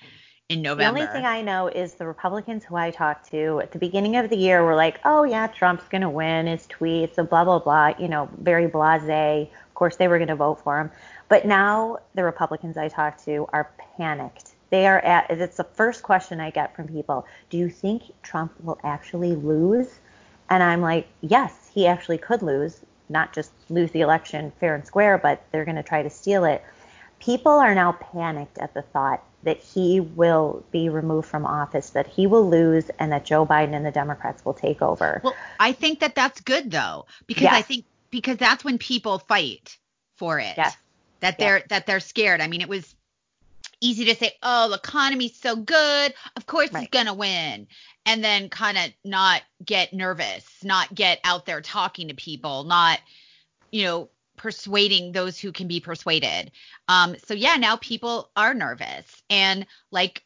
in 0.49 0.63
November. 0.63 1.01
The 1.01 1.05
only 1.05 1.13
thing 1.13 1.27
I 1.27 1.43
know 1.43 1.69
is 1.69 1.95
the 1.95 2.07
Republicans 2.07 2.65
who 2.65 2.77
I 2.77 2.91
talked 2.91 3.31
to 3.31 3.61
at 3.61 3.73
the 3.73 3.79
beginning 3.79 4.17
of 4.17 4.31
the 4.31 4.37
year 4.37 4.65
were 4.65 4.75
like, 4.75 5.01
"Oh 5.05 5.25
yeah, 5.25 5.47
Trump's 5.47 5.89
going 5.89 6.03
to 6.03 6.11
win. 6.11 6.47
His 6.47 6.67
tweets, 6.67 7.19
and 7.19 7.29
blah 7.29 7.45
blah 7.45 7.59
blah." 7.59 7.95
You 7.99 8.09
know, 8.09 8.29
very 8.39 8.69
blasé. 8.69 9.43
Of 9.43 9.75
course, 9.75 9.97
they 9.97 10.09
were 10.09 10.19
going 10.19 10.29
to 10.29 10.37
vote 10.37 10.61
for 10.63 10.81
him. 10.81 10.91
But 11.29 11.47
now 11.47 11.99
the 12.15 12.25
Republicans 12.25 12.77
I 12.77 12.89
talked 12.89 13.25
to 13.27 13.47
are 13.53 13.71
panicked. 13.97 14.53
They 14.71 14.87
are 14.87 14.99
at. 15.01 15.31
It's 15.31 15.57
the 15.57 15.65
first 15.65 16.03
question 16.03 16.41
I 16.41 16.51
get 16.51 16.75
from 16.75 16.89
people. 16.89 17.27
Do 17.51 17.59
you 17.59 17.69
think 17.69 18.03
Trump 18.23 18.53
will 18.63 18.79
actually 18.83 19.35
lose? 19.35 20.01
And 20.51 20.63
I'm 20.63 20.81
like, 20.81 21.07
yes, 21.21 21.71
he 21.73 21.87
actually 21.87 22.19
could 22.19 22.43
lose, 22.43 22.81
not 23.09 23.33
just 23.33 23.53
lose 23.69 23.91
the 23.91 24.01
election 24.01 24.53
fair 24.61 24.75
and 24.75 24.87
square, 24.87 25.19
but 25.19 25.43
they're 25.51 25.65
going 25.65 25.77
to 25.77 25.83
try 25.83 26.03
to 26.03 26.11
steal 26.11 26.45
it. 26.45 26.63
People 27.21 27.53
are 27.53 27.75
now 27.75 27.93
panicked 27.93 28.59
at 28.59 28.75
the 28.75 28.83
thought 28.83 29.23
that 29.43 29.59
he 29.59 30.01
will 30.01 30.65
be 30.73 30.89
removed 30.89 31.29
from 31.29 31.47
office, 31.47 31.91
that 31.91 32.07
he 32.07 32.27
will 32.27 32.49
lose, 32.49 32.91
and 32.99 33.13
that 33.13 33.25
Joe 33.25 33.47
Biden 33.47 33.75
and 33.75 33.87
the 33.87 33.91
Democrats 33.91 34.45
will 34.45 34.55
take 34.55 34.83
over. 34.83 35.21
Well, 35.23 35.35
I 35.61 35.73
think 35.73 36.01
that 36.01 36.15
that's 36.15 36.41
good 36.41 36.71
though, 36.71 37.07
because 37.27 37.45
yes. 37.45 37.55
I 37.55 37.63
think 37.63 37.85
because 38.11 38.37
that's 38.37 38.65
when 38.65 38.79
people 38.79 39.19
fight 39.19 39.77
for 40.17 40.39
it. 40.41 40.55
Yes. 40.57 40.77
That 41.21 41.39
they're 41.39 41.59
yes. 41.59 41.67
that 41.71 41.87
they're 41.87 42.01
scared. 42.01 42.41
I 42.41 42.47
mean, 42.47 42.61
it 42.61 42.69
was 42.69 42.95
easy 43.81 44.05
to 44.07 44.15
say, 44.15 44.33
oh, 44.43 44.69
the 44.69 44.77
economy's 44.77 45.39
so 45.39 45.57
good. 45.57 46.15
Of 46.37 46.47
course 46.47 46.73
right. 46.73 46.81
he's 46.81 46.91
going 46.91 47.07
to 47.07 47.15
win. 47.15 47.67
And 48.07 48.25
then 48.25 48.49
kind 48.49 48.79
of 48.79 48.85
not 49.05 49.43
get 49.65 49.93
nervous, 49.93 50.47
not 50.65 50.95
get 50.95 51.21
out 51.25 51.47
there 51.47 51.61
talking 51.61 52.09
to 52.09 52.15
people, 52.15 52.65
not, 52.65 53.01
you 53.71 53.85
know, 53.85 54.09
persuading 54.37 55.13
those 55.13 55.39
who 55.39 55.53
can 55.53 55.69
be 55.69 55.81
persuaded. 55.81 56.51
Um, 56.89 57.17
so 57.27 57.35
yeah, 57.35 57.57
now 57.57 57.77
people 57.77 58.31
are 58.35 58.55
nervous. 58.55 59.23
And 59.29 59.67
like, 59.91 60.23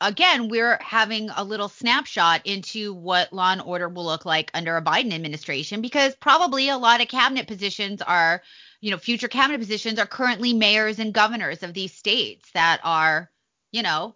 again, 0.00 0.48
we're 0.48 0.78
having 0.80 1.30
a 1.30 1.42
little 1.42 1.68
snapshot 1.68 2.42
into 2.44 2.92
what 2.92 3.32
law 3.32 3.52
and 3.52 3.62
order 3.62 3.88
will 3.88 4.04
look 4.04 4.24
like 4.24 4.50
under 4.54 4.76
a 4.76 4.82
Biden 4.82 5.12
administration 5.12 5.80
because 5.80 6.14
probably 6.16 6.68
a 6.68 6.78
lot 6.78 7.00
of 7.00 7.08
cabinet 7.08 7.48
positions 7.48 8.02
are 8.02 8.42
you 8.84 8.90
know, 8.90 8.98
future 8.98 9.28
cabinet 9.28 9.58
positions 9.58 9.98
are 9.98 10.04
currently 10.04 10.52
mayors 10.52 10.98
and 10.98 11.14
governors 11.14 11.62
of 11.62 11.72
these 11.72 11.90
states 11.90 12.50
that 12.52 12.80
are, 12.84 13.30
you 13.72 13.82
know, 13.82 14.14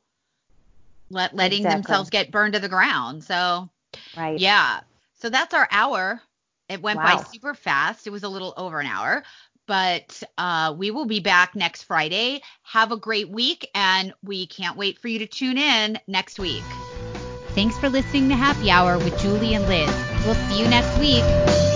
let, 1.08 1.34
letting 1.34 1.60
exactly. 1.60 1.80
themselves 1.80 2.10
get 2.10 2.30
burned 2.30 2.52
to 2.52 2.58
the 2.60 2.68
ground. 2.68 3.24
So, 3.24 3.70
right. 4.14 4.38
Yeah. 4.38 4.80
So 5.20 5.30
that's 5.30 5.54
our 5.54 5.66
hour. 5.70 6.20
It 6.68 6.82
went 6.82 6.98
wow. 6.98 7.16
by 7.16 7.22
super 7.22 7.54
fast. 7.54 8.06
It 8.06 8.10
was 8.10 8.24
a 8.24 8.28
little 8.28 8.52
over 8.58 8.78
an 8.78 8.86
hour, 8.86 9.22
but 9.66 10.22
uh, 10.36 10.74
we 10.76 10.90
will 10.90 11.06
be 11.06 11.20
back 11.20 11.56
next 11.56 11.84
Friday. 11.84 12.42
Have 12.64 12.92
a 12.92 12.98
great 12.98 13.30
week, 13.30 13.70
and 13.74 14.12
we 14.22 14.46
can't 14.48 14.76
wait 14.76 14.98
for 14.98 15.08
you 15.08 15.20
to 15.20 15.26
tune 15.26 15.56
in 15.56 15.98
next 16.06 16.38
week. 16.38 16.62
Thanks 17.54 17.78
for 17.78 17.88
listening 17.88 18.28
to 18.28 18.36
Happy 18.36 18.70
Hour 18.70 18.98
with 18.98 19.18
Julie 19.18 19.54
and 19.54 19.66
Liz. 19.66 19.88
We'll 20.26 20.34
see 20.34 20.62
you 20.62 20.68
next 20.68 20.94
week. 20.98 21.67